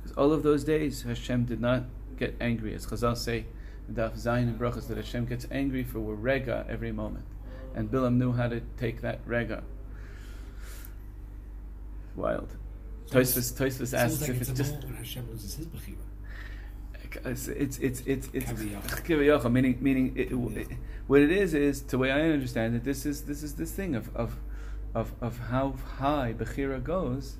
Because 0.00 0.16
all 0.16 0.32
of 0.32 0.42
those 0.42 0.64
days, 0.64 1.02
Hashem 1.02 1.44
did 1.44 1.60
not 1.60 1.84
get 2.16 2.34
angry, 2.40 2.72
as 2.72 2.86
Chazal 2.86 3.14
say 3.14 3.44
Daf 3.92 4.14
Zayin 4.14 4.48
and 4.48 4.58
Brachas 4.58 4.88
that 4.88 4.96
Hashem 4.96 5.26
gets 5.26 5.46
angry 5.50 5.84
for 5.84 5.98
a 5.98 6.14
rega 6.14 6.64
every 6.66 6.92
moment. 6.92 7.26
And 7.74 7.90
Bilam 7.90 8.16
knew 8.16 8.32
how 8.32 8.48
to 8.48 8.62
take 8.78 9.02
that 9.02 9.20
rega. 9.26 9.62
Wild. 12.16 12.56
Tosfos 13.10 13.52
Tosfos 13.52 13.92
asks 13.92 14.22
like 14.22 14.30
if 14.30 14.40
it's, 14.40 14.48
it's 14.48 14.58
just 14.58 14.82
Hashem 14.82 15.30
loses 15.30 15.56
his. 15.56 15.66
It's 17.24 17.48
it's 17.48 17.78
it's 17.78 18.02
it's, 18.06 18.28
it's 18.32 18.50
Kaviyach. 18.50 19.04
Kaviyach, 19.06 19.50
meaning 19.50 19.78
meaning 19.80 20.12
it, 20.16 20.32
it, 20.32 20.78
what 21.06 21.20
it 21.20 21.30
is 21.30 21.54
is 21.54 21.82
the 21.82 21.98
way 21.98 22.10
I 22.10 22.22
understand 22.30 22.76
it. 22.76 22.84
This 22.84 23.06
is 23.06 23.22
this 23.22 23.42
is 23.42 23.54
this 23.54 23.72
thing 23.72 23.94
of 23.94 24.14
of 24.16 24.36
of, 24.94 25.12
of 25.20 25.38
how 25.50 25.74
high 25.98 26.34
Bechira 26.36 26.82
goes, 26.82 27.36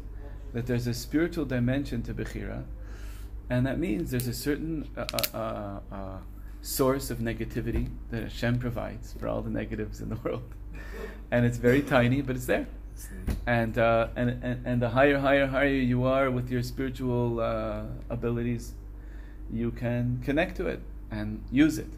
that 0.53 0.67
there's 0.67 0.87
a 0.87 0.95
spiritual 0.95 1.45
dimension 1.45 2.03
to 2.03 2.13
Bechira, 2.13 2.65
and 3.49 3.65
that 3.67 3.79
means 3.79 4.11
there's 4.11 4.27
a 4.27 4.35
certain 4.35 4.89
uh, 4.97 5.05
uh, 5.13 5.37
uh, 5.37 5.95
uh, 5.95 6.19
source 6.63 7.11
of 7.11 7.19
negativity 7.19 7.91
that 8.11 8.23
Hashem 8.23 8.59
provides 8.59 9.15
for 9.19 9.29
all 9.29 9.43
the 9.43 9.51
negatives 9.51 10.01
in 10.01 10.09
the 10.09 10.17
world, 10.25 10.43
and 11.31 11.47
it's 11.47 11.59
very 11.59 11.83
tiny, 11.83 12.23
but 12.23 12.37
it's 12.37 12.47
there. 12.47 12.67
And, 13.45 13.77
uh, 13.77 14.09
and, 14.15 14.43
and 14.45 14.65
and 14.65 14.81
the 14.81 14.91
higher, 14.91 15.19
higher, 15.19 15.49
higher 15.49 15.67
you 15.67 16.05
are 16.05 16.31
with 16.31 16.49
your 16.49 16.63
spiritual 16.63 17.41
uh, 17.41 17.83
abilities, 18.09 18.75
you 19.53 19.71
can 19.71 20.21
connect 20.25 20.57
to 20.57 20.67
it 20.67 20.81
and 21.11 21.43
use 21.51 21.79
it. 21.79 21.91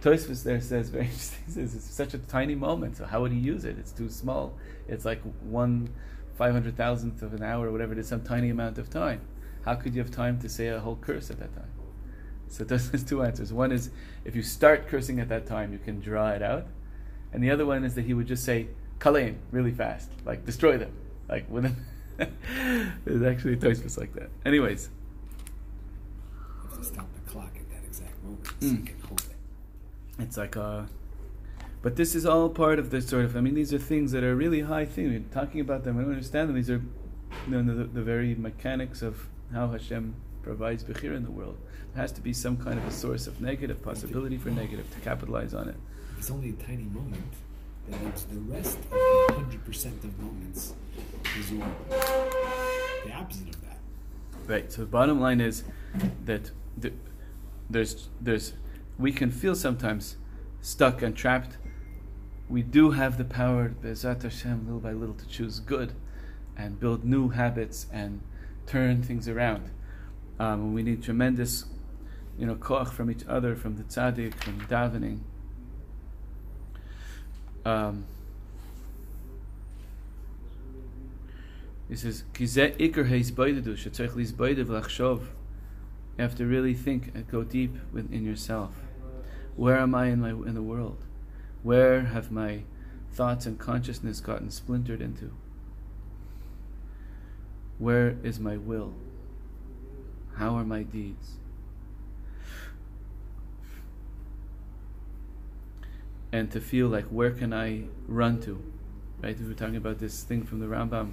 Tosfos 0.00 0.44
there 0.44 0.60
says 0.60 0.90
very 0.90 1.04
interesting. 1.06 1.44
says 1.48 1.74
It's 1.74 1.84
such 1.84 2.14
a 2.14 2.18
tiny 2.18 2.54
moment. 2.54 2.96
So 2.96 3.04
how 3.04 3.22
would 3.22 3.32
he 3.32 3.38
use 3.38 3.64
it? 3.64 3.78
It's 3.78 3.92
too 3.92 4.08
small. 4.08 4.54
It's 4.86 5.04
like 5.04 5.20
one 5.42 5.90
five 6.36 6.52
hundred 6.52 6.76
thousandth 6.76 7.22
of 7.22 7.34
an 7.34 7.42
hour, 7.42 7.66
or 7.66 7.72
whatever 7.72 7.92
it 7.92 7.98
is, 7.98 8.08
some 8.08 8.22
tiny 8.22 8.50
amount 8.50 8.78
of 8.78 8.88
time. 8.88 9.20
How 9.64 9.74
could 9.74 9.94
you 9.94 10.00
have 10.00 10.10
time 10.10 10.38
to 10.40 10.48
say 10.48 10.68
a 10.68 10.78
whole 10.78 10.96
curse 10.96 11.30
at 11.30 11.38
that 11.40 11.54
time? 11.54 11.70
So 12.48 12.64
there's 12.64 13.04
two 13.04 13.22
answers. 13.22 13.52
One 13.52 13.72
is 13.72 13.90
if 14.24 14.36
you 14.36 14.42
start 14.42 14.88
cursing 14.88 15.20
at 15.20 15.28
that 15.28 15.46
time, 15.46 15.72
you 15.72 15.78
can 15.78 16.00
draw 16.00 16.30
it 16.30 16.42
out, 16.42 16.66
and 17.32 17.42
the 17.42 17.50
other 17.50 17.66
one 17.66 17.84
is 17.84 17.94
that 17.96 18.04
he 18.04 18.14
would 18.14 18.28
just 18.28 18.44
say 18.44 18.68
"kaleim" 18.98 19.36
really 19.50 19.72
fast, 19.72 20.10
like 20.24 20.46
destroy 20.46 20.78
them, 20.78 20.92
like 21.28 21.50
within. 21.50 21.76
There's 23.04 23.22
actually 23.22 23.56
Tosfos 23.56 23.96
like 23.96 24.12
that. 24.14 24.30
Anyways, 24.44 24.90
to 26.78 26.84
stop 26.84 27.08
the 27.14 27.30
clock 27.30 27.52
at 27.56 27.68
that 27.70 27.84
exact 27.84 28.22
moment 28.24 28.46
so 28.60 28.66
you 28.66 28.72
Mm. 28.78 28.86
can 28.86 29.00
hold 29.00 29.20
it. 29.20 29.36
it's 30.24 30.36
like 30.36 30.56
uh 30.56 30.82
but 31.82 31.94
this 31.96 32.14
is 32.14 32.26
all 32.26 32.48
part 32.48 32.78
of 32.78 32.90
the 32.90 33.00
sort 33.00 33.24
of 33.24 33.36
i 33.36 33.40
mean 33.40 33.54
these 33.54 33.72
are 33.72 33.78
things 33.78 34.12
that 34.12 34.24
are 34.24 34.34
really 34.34 34.60
high 34.60 34.84
things 34.84 35.10
we're 35.10 35.34
talking 35.40 35.60
about 35.60 35.84
them 35.84 35.98
I 35.98 36.02
don't 36.02 36.12
understand 36.12 36.48
them 36.48 36.56
these 36.56 36.70
are 36.70 36.82
you 37.46 37.62
know, 37.62 37.74
the, 37.74 37.84
the 37.84 38.02
very 38.02 38.34
mechanics 38.34 39.02
of 39.02 39.26
how 39.52 39.68
hashem 39.68 40.14
provides 40.42 40.82
bechir 40.84 41.14
in 41.16 41.24
the 41.24 41.30
world 41.30 41.56
there 41.94 42.02
has 42.02 42.12
to 42.12 42.20
be 42.20 42.32
some 42.32 42.56
kind 42.56 42.78
of 42.78 42.86
a 42.86 42.90
source 42.90 43.26
of 43.26 43.40
negative 43.40 43.82
possibility 43.82 44.36
for 44.38 44.50
negative 44.50 44.86
to 44.94 45.00
capitalize 45.00 45.54
on 45.54 45.68
it 45.68 45.76
It's 46.18 46.30
only 46.30 46.50
a 46.50 46.52
tiny 46.68 46.84
moment. 47.00 47.32
That 47.88 48.02
means 48.02 48.24
the 48.24 48.40
rest 48.54 48.78
of 48.78 48.90
the 48.90 49.34
hundred 49.34 49.64
percent 49.64 50.04
of 50.04 50.12
moments 50.18 50.74
is 51.38 51.52
all 51.52 51.72
the 53.06 53.12
opposite 53.12 53.48
of 53.54 53.60
that. 53.66 53.78
right 54.46 54.70
so 54.72 54.82
the 54.82 54.86
bottom 54.98 55.20
line 55.20 55.40
is 55.40 55.62
that 56.26 56.50
the, 56.80 56.92
there's 57.68 58.08
there's 58.20 58.54
we 58.98 59.12
can 59.12 59.30
feel 59.30 59.54
sometimes 59.54 60.16
stuck 60.60 61.02
and 61.02 61.16
trapped 61.16 61.56
we 62.48 62.62
do 62.62 62.92
have 62.92 63.18
the 63.18 63.24
power 63.24 63.68
Be'ezat 63.68 64.22
Hashem 64.22 64.64
little 64.64 64.80
by 64.80 64.92
little 64.92 65.14
to 65.14 65.28
choose 65.28 65.60
good 65.60 65.92
and 66.56 66.80
build 66.80 67.04
new 67.04 67.28
habits 67.28 67.86
and 67.92 68.20
turn 68.66 69.02
things 69.02 69.28
around. 69.28 69.70
Um, 70.38 70.74
we 70.74 70.82
need 70.82 71.02
tremendous, 71.02 71.66
you 72.38 72.46
know, 72.46 72.54
koach 72.54 72.90
from 72.90 73.10
each 73.10 73.24
other, 73.28 73.54
from 73.54 73.76
the 73.76 73.82
tzaddik, 73.84 74.34
from 74.34 74.60
davening. 74.62 75.20
Um, 77.64 78.06
he 81.88 81.96
says, 81.96 82.24
"Ki 82.32 82.46
ze 82.46 82.74
ikar 82.78 83.08
heisbaidedu 83.08 83.76
shetzarich 83.76 84.14
lisbaidev 84.14 84.66
lachshov 84.66 85.26
You 86.18 86.22
have 86.24 86.34
to 86.34 86.46
really 86.46 86.74
think 86.74 87.12
and 87.14 87.28
go 87.28 87.44
deep 87.44 87.76
within 87.92 88.24
yourself. 88.24 88.72
Where 89.54 89.78
am 89.78 89.94
I 89.94 90.06
in 90.06 90.20
my 90.20 90.30
in 90.30 90.54
the 90.54 90.62
world? 90.62 90.98
Where 91.62 92.06
have 92.06 92.32
my 92.32 92.64
thoughts 93.12 93.46
and 93.46 93.56
consciousness 93.56 94.20
gotten 94.20 94.50
splintered 94.50 95.00
into? 95.00 95.32
Where 97.78 98.16
is 98.24 98.40
my 98.40 98.56
will? 98.56 98.94
How 100.36 100.56
are 100.56 100.64
my 100.64 100.82
deeds? 100.82 101.36
And 106.32 106.50
to 106.50 106.60
feel 106.60 106.88
like 106.88 107.06
where 107.06 107.30
can 107.30 107.52
I 107.52 107.84
run 108.08 108.40
to? 108.42 108.60
Right? 109.22 109.38
We 109.38 109.46
were 109.46 109.54
talking 109.54 109.76
about 109.76 110.00
this 110.00 110.24
thing 110.24 110.42
from 110.42 110.58
the 110.58 110.66
Rambam, 110.66 111.12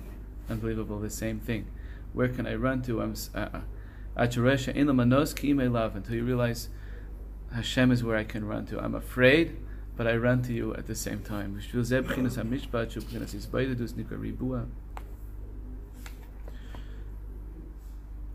unbelievable, 0.49 0.99
the 0.99 1.11
same 1.11 1.39
thing. 1.39 1.67
Where 2.13 2.27
can 2.27 2.47
I 2.47 2.55
run 2.55 2.81
to? 2.83 3.01
I'm 3.01 3.15
uh, 3.33 3.61
until 5.95 6.15
you 6.15 6.23
realize 6.23 6.69
Hashem 7.53 7.91
is 7.91 8.03
where 8.03 8.17
I 8.17 8.23
can 8.23 8.45
run 8.45 8.65
to. 8.67 8.79
I'm 8.79 8.95
afraid, 8.95 9.57
but 9.95 10.07
I 10.07 10.15
run 10.15 10.41
to 10.43 10.53
you 10.53 10.73
at 10.75 10.87
the 10.87 10.95
same 10.95 11.21
time. 11.21 11.59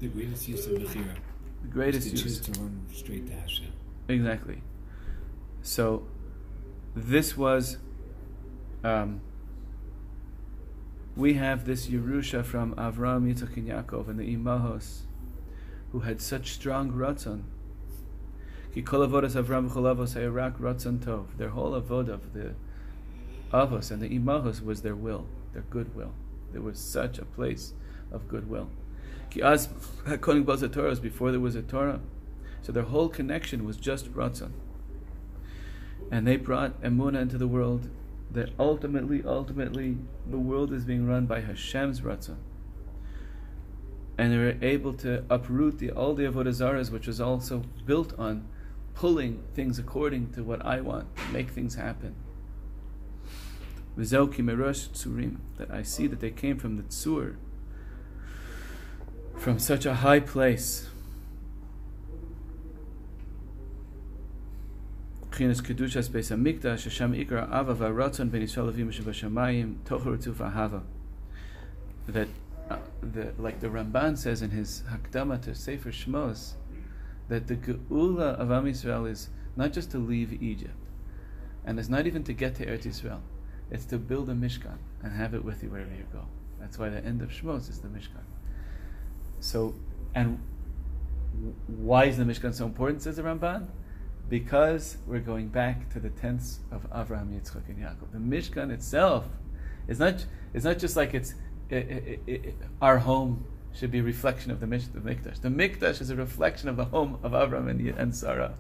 The 0.01 0.09
greatest 0.09 0.49
use 0.49 0.67
of 0.67 0.73
Bechira. 0.73 1.15
The 1.63 1.69
greatest 1.69 2.09
to 2.09 2.17
use. 2.17 2.41
to 2.41 2.53
run 2.53 2.87
straight 2.93 3.27
to 3.27 3.35
Hashem. 3.35 3.73
Exactly. 4.09 4.63
So, 5.63 6.07
this 6.97 7.37
was. 7.37 7.77
Um, 8.83 9.21
we 11.17 11.35
have 11.35 11.67
this 11.67 11.89
Yerusha 11.89 12.43
from 12.43 12.75
Avram, 12.77 13.31
Yitzchak, 13.31 13.57
and 13.59 13.69
Yaakov, 13.69 14.09
and 14.09 14.19
the 14.19 14.35
Imahos, 14.35 15.03
who 15.93 16.01
had 16.01 16.21
such 16.21 16.53
strong 16.53 16.93
ratzon. 16.93 17.45
Their 18.75 18.85
whole 18.85 19.09
avodah 21.73 22.09
of 22.09 22.33
the 22.33 22.55
avos 23.53 23.91
and 23.91 24.01
the 24.01 24.09
Imahos 24.09 24.65
was 24.65 24.83
their 24.83 24.95
will, 24.95 25.27
their 25.53 25.63
goodwill. 25.63 26.13
There 26.53 26.63
was 26.63 26.79
such 26.79 27.19
a 27.19 27.25
place 27.25 27.73
of 28.13 28.29
goodwill. 28.29 28.71
Before 29.33 31.31
there 31.31 31.41
was 31.41 31.55
a 31.55 31.63
Torah. 31.63 32.01
So 32.63 32.73
their 32.73 32.85
whole 32.85 33.09
connection 33.09 33.65
was 33.65 33.77
just 33.77 34.13
ratzon. 34.13 34.53
And 36.11 36.27
they 36.27 36.37
brought 36.37 36.81
Emunah 36.83 37.23
into 37.23 37.39
the 37.39 37.49
world 37.49 37.89
that 38.33 38.51
ultimately, 38.59 39.23
ultimately, 39.25 39.97
the 40.29 40.39
world 40.39 40.73
is 40.73 40.85
being 40.85 41.07
run 41.07 41.27
by 41.27 41.41
Hashem's 41.41 42.01
ratzon. 42.01 42.37
And 44.21 44.31
they 44.31 44.37
were 44.37 44.57
able 44.61 44.93
to 44.99 45.25
uproot 45.31 45.79
the 45.79 45.93
all 45.93 46.13
the 46.13 46.25
avodah 46.25 46.91
which 46.91 47.07
was 47.07 47.23
also 47.23 47.65
built 47.87 48.13
on 48.19 48.47
pulling 48.95 49.43
things 49.55 49.79
according 49.79 50.33
to 50.33 50.45
what 50.45 50.63
I 50.63 50.83
want, 50.83 51.07
make 51.33 51.49
things 51.49 51.77
happen. 51.77 52.15
That 53.97 55.71
I 55.71 55.83
see 55.83 56.07
that 56.07 56.21
they 56.21 56.31
came 56.31 56.59
from 56.59 56.77
the 56.77 56.83
tsur, 56.83 57.37
from 59.39 59.59
such 59.59 59.87
a 59.87 59.95
high 59.95 60.21
place. 60.21 60.91
That, 72.07 72.29
the, 73.03 73.33
like 73.39 73.61
the 73.61 73.69
Ramban 73.69 74.17
says 74.17 74.43
in 74.43 74.51
his 74.51 74.83
Hakdama 74.91 75.43
to 75.43 75.55
Sefer 75.55 75.91
Shmos, 75.91 76.53
that 77.29 77.47
the 77.47 77.57
geula 77.57 78.35
of 78.39 78.51
Am 78.51 78.65
Yisrael 78.65 79.09
is 79.09 79.29
not 79.57 79.73
just 79.73 79.91
to 79.93 79.99
leave 79.99 80.43
Egypt, 80.43 80.75
and 81.65 81.79
it's 81.79 81.89
not 81.89 82.07
even 82.07 82.25
to 82.25 82.33
get 82.33 82.55
to 82.57 82.67
Eretz 82.67 82.87
Yisrael. 82.87 83.21
It's 83.71 83.85
to 83.87 83.99
build 83.99 84.29
a 84.29 84.35
Mishkan 84.35 84.79
and 85.03 85.13
have 85.13 85.35
it 85.35 85.45
with 85.45 85.63
you 85.63 85.71
wherever 85.71 85.91
you 85.91 86.05
go. 86.13 86.27
That's 86.59 86.79
why 86.79 86.89
the 86.89 87.05
end 87.05 87.23
of 87.23 87.31
Shmos 87.31 87.71
is 87.71 87.79
the 87.79 87.89
Mishkan. 87.89 88.25
So, 89.39 89.75
and 90.15 90.41
why 91.69 92.07
is 92.07 92.19
the 92.19 92.25
Mishkan 92.25 92.53
so 92.53 92.67
important, 92.67 93.03
says 93.03 93.17
the 93.17 93.23
Ramban? 93.23 93.69
Because 94.29 94.99
we're 95.07 95.21
going 95.21 95.49
back 95.49 95.89
to 95.91 96.01
the 96.01 96.11
tents 96.11 96.61
of 96.71 96.89
Avraham, 96.91 97.31
Yitzchak, 97.31 97.69
and 97.69 97.79
Yaakov. 97.79 98.13
The 98.13 98.19
Mishkan 98.19 98.71
itself 98.71 99.27
is 99.89 99.99
not, 99.99 100.27
it's 100.53 100.65
not 100.65 100.79
just 100.79 100.97
like 100.97 101.15
it's 101.15 101.35
it, 101.71 102.21
it, 102.27 102.55
our 102.81 102.99
home 102.99 103.45
should 103.75 103.91
be 103.91 104.01
a 104.01 104.03
reflection 104.03 104.51
of 104.51 104.61
the, 104.61 104.67
Mish, 104.67 104.87
the 104.87 105.01
Mikdash. 105.01 105.41
The 105.41 105.49
Mikdash 105.49 106.01
is 106.01 106.11
a 106.11 106.17
reflection 106.17 106.69
of 106.69 106.77
the 106.77 106.87
home 106.87 107.19
of 107.23 107.33
Avraham 107.33 107.71
and, 107.71 107.81
and 107.81 108.15
Sarah. 108.15 108.55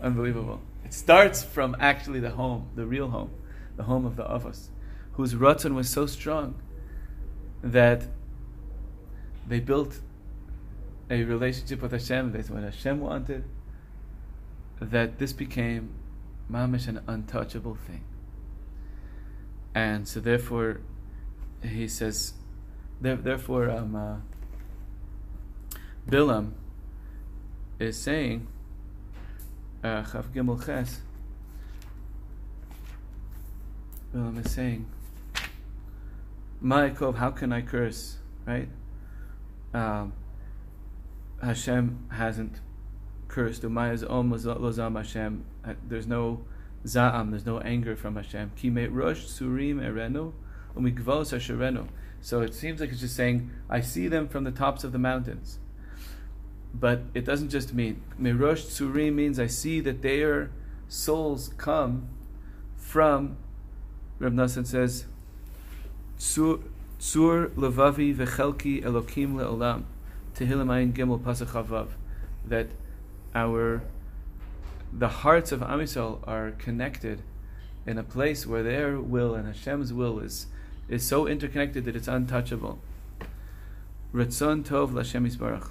Unbelievable. 0.00 0.60
It 0.84 0.92
starts 0.92 1.42
from 1.42 1.76
actually 1.78 2.20
the 2.20 2.30
home, 2.30 2.68
the 2.74 2.84
real 2.84 3.08
home, 3.08 3.30
the 3.76 3.84
home 3.84 4.04
of 4.04 4.16
the 4.16 4.24
Avos, 4.24 4.68
whose 5.12 5.34
Ratzon 5.34 5.74
was 5.74 5.88
so 5.88 6.06
strong 6.06 6.56
that 7.62 8.08
they 9.46 9.60
built 9.60 10.00
a 11.08 11.22
relationship 11.22 11.80
with 11.80 11.92
Hashem. 11.92 12.32
That's 12.32 12.50
what 12.50 12.62
Hashem 12.62 13.00
wanted. 13.00 13.44
That 14.80 15.18
this 15.18 15.32
became 15.32 15.94
mamish 16.50 16.88
an 16.88 17.00
untouchable 17.06 17.76
thing. 17.76 18.04
And 19.74 20.06
so, 20.06 20.20
therefore, 20.20 20.80
he 21.64 21.88
says, 21.88 22.34
therefore, 23.00 23.70
um, 23.70 23.96
uh, 23.96 24.16
Bilam 26.08 26.52
is 27.78 27.98
saying, 27.98 28.46
uh, 29.82 30.02
Chaf 30.02 30.26
Gimel 30.34 30.64
Ches, 30.64 31.00
Bilam 34.14 34.44
is 34.44 34.52
saying, 34.52 34.86
Ma'ikov, 36.62 37.16
how 37.16 37.30
can 37.30 37.52
I 37.52 37.60
curse? 37.60 38.18
Right? 38.46 38.68
Um, 39.74 40.14
Hashem 41.42 42.06
hasn't 42.10 42.60
cursed. 43.28 43.62
Umayaz 43.62 44.08
om 44.08 44.32
lozam 44.32 44.96
Hashem. 44.96 45.44
There's 45.86 46.06
no 46.06 46.44
za'am, 46.86 47.30
there's 47.30 47.44
no 47.44 47.60
anger 47.60 47.96
from 47.96 48.16
Hashem. 48.16 48.52
Ki 48.56 48.70
rosh 48.70 49.24
surim 49.26 49.76
erenu 49.76 50.32
umikvos 50.76 51.32
asherenu. 51.32 51.88
So 52.20 52.40
it 52.40 52.54
seems 52.54 52.80
like 52.80 52.90
it's 52.90 53.00
just 53.00 53.16
saying, 53.16 53.50
I 53.68 53.80
see 53.80 54.08
them 54.08 54.28
from 54.28 54.44
the 54.44 54.50
tops 54.50 54.82
of 54.84 54.92
the 54.92 54.98
mountains. 54.98 55.58
But 56.72 57.02
it 57.14 57.24
doesn't 57.24 57.50
just 57.50 57.72
mean 57.72 58.00
Mirosh 58.20 58.66
Tsurim 58.66 59.14
means 59.14 59.38
I 59.38 59.46
see 59.46 59.80
that 59.80 60.02
their 60.02 60.50
souls 60.88 61.50
come 61.56 62.08
from 62.76 63.36
Reb 64.18 64.32
Nassan 64.32 64.66
says 64.66 65.04
Tsur 66.18 66.60
Levavi 67.00 68.14
Vechelki 68.14 68.82
Elokim 68.82 69.34
Leolam 69.34 69.84
Tehillim 70.34 70.66
Ayin 70.66 70.92
Gimel 70.92 71.20
Pasach 71.20 71.48
Havav 71.48 71.88
that 72.44 72.68
our 73.34 73.82
the 74.92 75.08
hearts 75.08 75.52
of 75.52 75.62
Am 75.62 75.80
Yisrael 75.80 76.20
are 76.26 76.52
connected 76.52 77.22
in 77.86 77.98
a 77.98 78.02
place 78.02 78.46
where 78.46 78.62
their 78.62 79.00
will 79.00 79.34
and 79.34 79.46
Hashem's 79.46 79.92
will 79.92 80.20
is 80.20 80.46
is 80.88 81.06
so 81.06 81.26
interconnected 81.26 81.84
that 81.84 81.96
it's 81.96 82.08
untouchable. 82.08 82.78
Ratzon 84.12 84.64
Tov 84.64 84.92
Lashem 84.92 85.26
Yisbarach. 85.28 85.70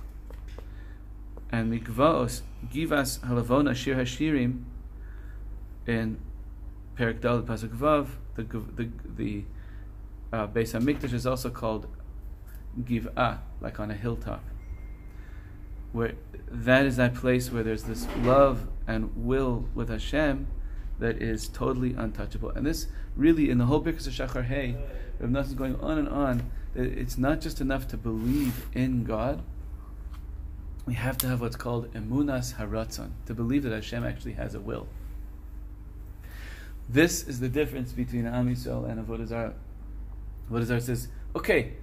And 1.52 1.72
Mikvaos 1.72 2.42
Givas 2.72 3.20
Halavona 3.20 3.76
Shir 3.76 3.96
Hashirim 3.96 4.64
in 5.86 6.20
Perik 6.98 7.22
Dal 7.22 7.42
Pasuk 7.42 7.70
Vav, 7.70 8.08
the 8.36 8.44
the 8.44 8.90
the 9.16 9.44
uh, 10.32 10.48
Beis 10.48 10.78
Hamikdash 10.78 11.14
is 11.14 11.28
also 11.28 11.50
called 11.50 11.88
Giv'ah, 12.82 13.40
like 13.62 13.80
on 13.80 13.92
a 13.92 13.94
hilltop. 13.94 14.44
Where 15.92 16.14
that 16.50 16.86
is 16.86 16.98
that 16.98 17.14
place 17.14 17.52
where 17.52 17.64
there's 17.64 17.84
this 17.84 18.08
love 18.18 18.68
and 18.88 19.12
will 19.16 19.70
with 19.76 19.90
Hashem 19.90 20.48
that 21.04 21.22
is 21.22 21.50
totally 21.50 21.94
untouchable. 21.94 22.52
And 22.52 22.66
this 22.66 22.88
really, 23.18 23.50
in 23.50 23.58
the 23.58 23.66
whole 23.66 23.82
Birkas 23.82 24.08
of 24.08 24.14
Shachar 24.14 24.46
Hey, 24.46 24.78
Rav 25.20 25.30
Nassan 25.30 25.58
going 25.58 25.76
on 25.82 25.98
and 25.98 26.08
on, 26.08 26.50
it's 26.76 27.18
not 27.18 27.42
just 27.42 27.60
enough 27.60 27.90
to 27.90 27.98
believe 27.98 28.66
in 28.74 29.04
God. 29.04 29.42
We 30.86 30.94
have 30.94 31.18
to 31.18 31.28
have 31.28 31.42
what's 31.42 31.58
called 31.58 31.94
emunas 31.94 32.56
haratzon, 32.56 33.12
to 33.26 33.34
believe 33.34 33.64
that 33.64 33.74
Hashem 33.74 34.06
actually 34.06 34.34
has 34.34 34.56
a 34.56 34.62
will. 34.62 34.88
This 36.88 37.28
is 37.28 37.42
the 37.42 37.50
difference 37.50 37.92
between 37.92 38.26
Am 38.26 38.50
Yisrael 38.50 38.90
and 38.90 39.06
Avodah 39.06 39.28
Zarah. 39.28 39.54
Avodah 40.50 40.64
Zarah 40.64 40.82
says, 40.82 41.10
okay, 41.36 41.74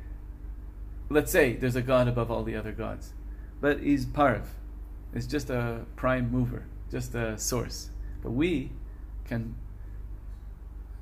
let's 1.11 1.31
say 1.31 1.53
there's 1.53 1.77
a 1.77 1.83
God 1.83 2.09
above 2.09 2.31
all 2.31 2.43
the 2.43 2.57
other 2.57 2.73
gods, 2.73 3.13
but 3.61 3.81
he's 3.81 4.07
parv. 4.07 4.45
It's 5.13 5.27
just 5.27 5.51
a 5.51 5.85
prime 5.97 6.31
mover, 6.31 6.65
just 6.91 7.15
a 7.15 7.37
source. 7.39 7.91
But 8.23 8.31
we 8.31 8.71
can 9.31 9.55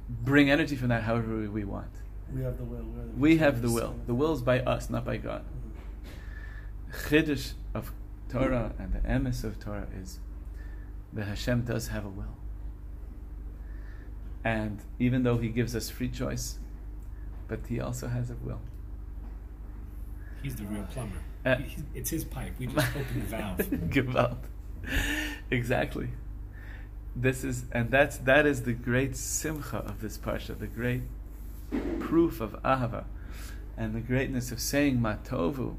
bring 0.09 0.51
energy 0.51 0.77
from 0.77 0.89
that 0.89 1.03
however 1.03 1.51
we 1.51 1.65
want. 1.65 1.91
We 2.33 2.43
have 2.43 2.59
the 2.59 2.65
will. 2.65 2.85
We 3.17 3.39
have 3.39 3.63
the 3.63 3.71
will. 3.71 3.97
The 4.07 4.15
will 4.15 4.35
is 4.35 4.43
by 4.43 4.61
us, 4.61 4.91
not 4.91 5.05
by 5.05 5.17
God. 5.17 5.45
chiddush 6.93 7.53
of 7.75 7.91
Torah 8.29 8.75
and 8.79 8.93
the 8.93 9.01
emes 9.01 9.45
of 9.45 9.59
Torah 9.59 9.89
is 9.99 10.21
that 11.15 11.25
Hashem 11.25 11.63
does 11.63 11.89
have 11.89 12.05
a 12.05 12.11
will. 12.11 12.37
And 14.45 14.79
even 14.99 15.23
though 15.23 15.39
He 15.39 15.49
gives 15.49 15.75
us 15.75 15.89
free 15.89 16.11
choice, 16.11 16.59
but 17.49 17.61
He 17.67 17.81
also 17.81 18.09
has 18.09 18.31
a 18.31 18.37
will. 18.45 18.61
He's 20.43 20.57
the 20.57 20.65
real 20.65 20.87
plumber. 20.93 21.19
Uh, 21.47 21.57
it's 21.95 22.11
his 22.11 22.25
pipe. 22.25 22.53
We 22.59 22.67
just 22.67 22.89
open 22.95 23.21
the 23.21 23.27
valve. 23.27 23.59
Gewalt. 23.95 24.39
exactly. 25.51 26.09
This 27.21 27.43
is 27.43 27.65
and 27.73 27.91
that's 27.91 28.17
that 28.19 28.47
is 28.47 28.63
the 28.63 28.73
great 28.73 29.17
simcha 29.17 29.79
of 29.79 30.01
this 30.01 30.17
parsha, 30.17 30.57
the 30.57 30.69
great 30.69 31.03
proof 31.99 32.41
of 32.41 32.53
ahava, 32.63 33.07
and 33.77 33.93
the 33.93 34.01
greatness 34.01 34.53
of 34.53 34.61
saying 34.61 35.01
matovu 35.01 35.75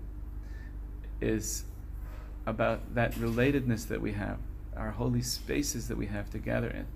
is 1.22 1.64
about 2.46 2.94
that 2.94 3.14
relatedness 3.14 3.88
that 3.88 4.02
we 4.02 4.12
have, 4.12 4.38
our 4.76 4.92
holy 4.92 5.22
spaces 5.22 5.88
that 5.88 5.98
we 5.98 6.08
have 6.08 6.30
to 6.32 6.40
gather 6.40 6.70
in, 6.70 6.88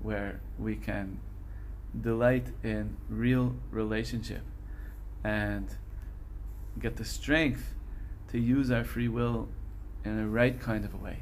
where 0.00 0.40
we 0.58 0.74
can 0.74 1.20
delight 2.00 2.46
in 2.64 2.96
real 3.10 3.54
relationship 3.70 4.42
and 5.22 5.68
get 6.80 6.96
the 6.96 7.04
strength 7.04 7.74
to 8.30 8.38
use 8.38 8.70
our 8.70 8.84
free 8.84 9.08
will 9.08 9.48
in 10.02 10.18
a 10.18 10.26
right 10.26 10.58
kind 10.58 10.86
of 10.86 10.94
a 10.94 10.96
way 10.96 11.18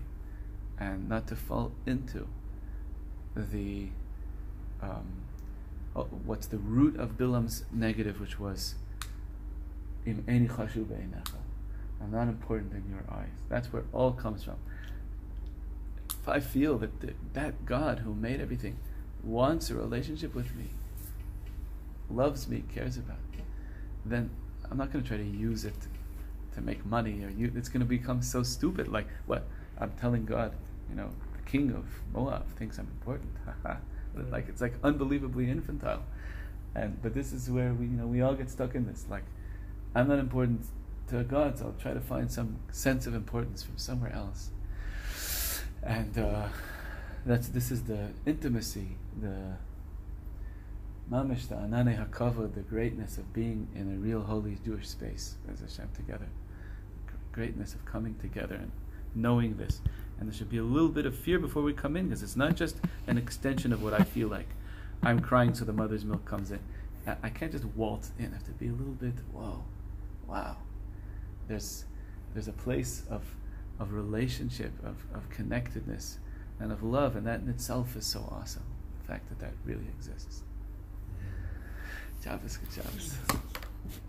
and 0.78 1.08
not 1.08 1.26
to 1.26 1.34
fall 1.34 1.72
into 1.84 2.28
the 3.40 3.88
um, 4.82 5.06
oh, 5.94 6.04
what's 6.24 6.46
the 6.46 6.58
root 6.58 6.98
of 6.98 7.16
Bilam's 7.16 7.64
negative, 7.72 8.20
which 8.20 8.38
was 8.38 8.74
im 10.06 10.22
eni 10.26 10.48
be'einecha. 10.48 11.36
I'm 12.02 12.10
not 12.10 12.28
important 12.28 12.72
in 12.72 12.84
your 12.90 13.04
eyes. 13.10 13.28
That's 13.48 13.72
where 13.72 13.84
all 13.92 14.12
comes 14.12 14.44
from. 14.44 14.56
If 16.22 16.28
I 16.28 16.40
feel 16.40 16.78
that 16.78 17.00
the, 17.00 17.12
that 17.34 17.66
God 17.66 18.00
who 18.00 18.14
made 18.14 18.40
everything 18.40 18.78
wants 19.22 19.70
a 19.70 19.74
relationship 19.74 20.34
with 20.34 20.54
me, 20.56 20.70
loves 22.10 22.48
me, 22.48 22.64
cares 22.74 22.96
about 22.96 23.18
me, 23.32 23.42
then 24.04 24.30
I'm 24.70 24.78
not 24.78 24.92
going 24.92 25.02
to 25.02 25.08
try 25.08 25.18
to 25.18 25.24
use 25.24 25.64
it 25.64 25.74
to 26.54 26.60
make 26.60 26.84
money 26.86 27.22
or 27.24 27.30
you, 27.30 27.52
it's 27.54 27.68
going 27.68 27.80
to 27.80 27.86
become 27.86 28.22
so 28.22 28.42
stupid. 28.42 28.88
Like 28.88 29.06
what 29.26 29.46
I'm 29.78 29.92
telling 30.00 30.24
God, 30.24 30.52
you 30.88 30.96
know, 30.96 31.10
the 31.44 31.50
king 31.50 31.70
of 31.72 31.84
Moab 32.12 32.46
thinks 32.56 32.78
I'm 32.78 32.88
important. 32.88 33.32
Like 34.30 34.48
it's 34.48 34.60
like 34.60 34.74
unbelievably 34.82 35.48
infantile. 35.48 36.02
And 36.74 37.00
but 37.00 37.14
this 37.14 37.32
is 37.32 37.48
where 37.48 37.72
we 37.72 37.86
you 37.86 37.92
know 37.92 38.08
we 38.08 38.22
all 38.22 38.34
get 38.34 38.50
stuck 38.50 38.74
in 38.74 38.84
this. 38.84 39.06
Like 39.08 39.22
I'm 39.94 40.08
not 40.08 40.18
important 40.18 40.66
to 41.08 41.22
God, 41.22 41.58
so 41.58 41.66
I'll 41.66 41.80
try 41.80 41.94
to 41.94 42.00
find 42.00 42.30
some 42.30 42.56
sense 42.72 43.06
of 43.06 43.14
importance 43.14 43.62
from 43.62 43.78
somewhere 43.78 44.12
else. 44.12 44.50
And 45.82 46.18
uh, 46.18 46.48
that's 47.24 47.48
this 47.48 47.70
is 47.70 47.84
the 47.84 48.08
intimacy, 48.26 48.96
the 49.20 49.54
mamish, 51.10 51.48
the 51.48 51.54
anane 51.54 51.96
hakavod, 51.98 52.54
the 52.54 52.62
greatness 52.62 53.16
of 53.16 53.32
being 53.32 53.68
in 53.74 53.92
a 53.94 53.98
real 53.98 54.22
holy 54.22 54.58
Jewish 54.64 54.88
space 54.88 55.36
as 55.52 55.60
Hashem 55.60 55.90
together. 55.94 56.28
Greatness 57.32 57.74
of 57.74 57.84
coming 57.84 58.16
together 58.16 58.56
and 58.56 58.72
knowing 59.14 59.56
this. 59.56 59.80
And 60.20 60.28
there 60.28 60.36
should 60.36 60.50
be 60.50 60.58
a 60.58 60.62
little 60.62 60.90
bit 60.90 61.06
of 61.06 61.16
fear 61.16 61.38
before 61.38 61.62
we 61.62 61.72
come 61.72 61.96
in 61.96 62.08
because 62.08 62.22
it's 62.22 62.36
not 62.36 62.54
just 62.54 62.76
an 63.06 63.16
extension 63.16 63.72
of 63.72 63.82
what 63.82 63.94
I 63.94 64.04
feel 64.04 64.28
like. 64.28 64.48
I'm 65.02 65.20
crying 65.20 65.54
so 65.54 65.64
the 65.64 65.72
mother's 65.72 66.04
milk 66.04 66.26
comes 66.26 66.50
in. 66.50 66.60
I, 67.22 67.30
can't 67.30 67.50
just 67.50 67.64
waltz 67.64 68.12
in. 68.18 68.26
I 68.26 68.34
have 68.34 68.44
to 68.44 68.50
be 68.52 68.68
a 68.68 68.72
little 68.72 68.92
bit, 68.92 69.14
whoa, 69.32 69.64
wow. 70.28 70.58
There's, 71.48 71.86
there's 72.34 72.48
a 72.48 72.52
place 72.52 73.02
of, 73.08 73.22
of 73.78 73.94
relationship, 73.94 74.72
of, 74.84 74.96
of 75.14 75.28
connectedness, 75.30 76.18
and 76.60 76.70
of 76.70 76.82
love, 76.82 77.16
and 77.16 77.26
that 77.26 77.40
in 77.40 77.48
itself 77.48 77.96
is 77.96 78.04
so 78.04 78.20
awesome. 78.30 78.64
The 79.00 79.12
fact 79.12 79.28
that 79.30 79.38
that 79.38 79.54
really 79.64 79.86
exists. 79.98 80.42
Mm-hmm. 81.16 82.22
Shabbos, 82.22 82.58
good 82.58 82.72
Shabbos. 82.74 83.16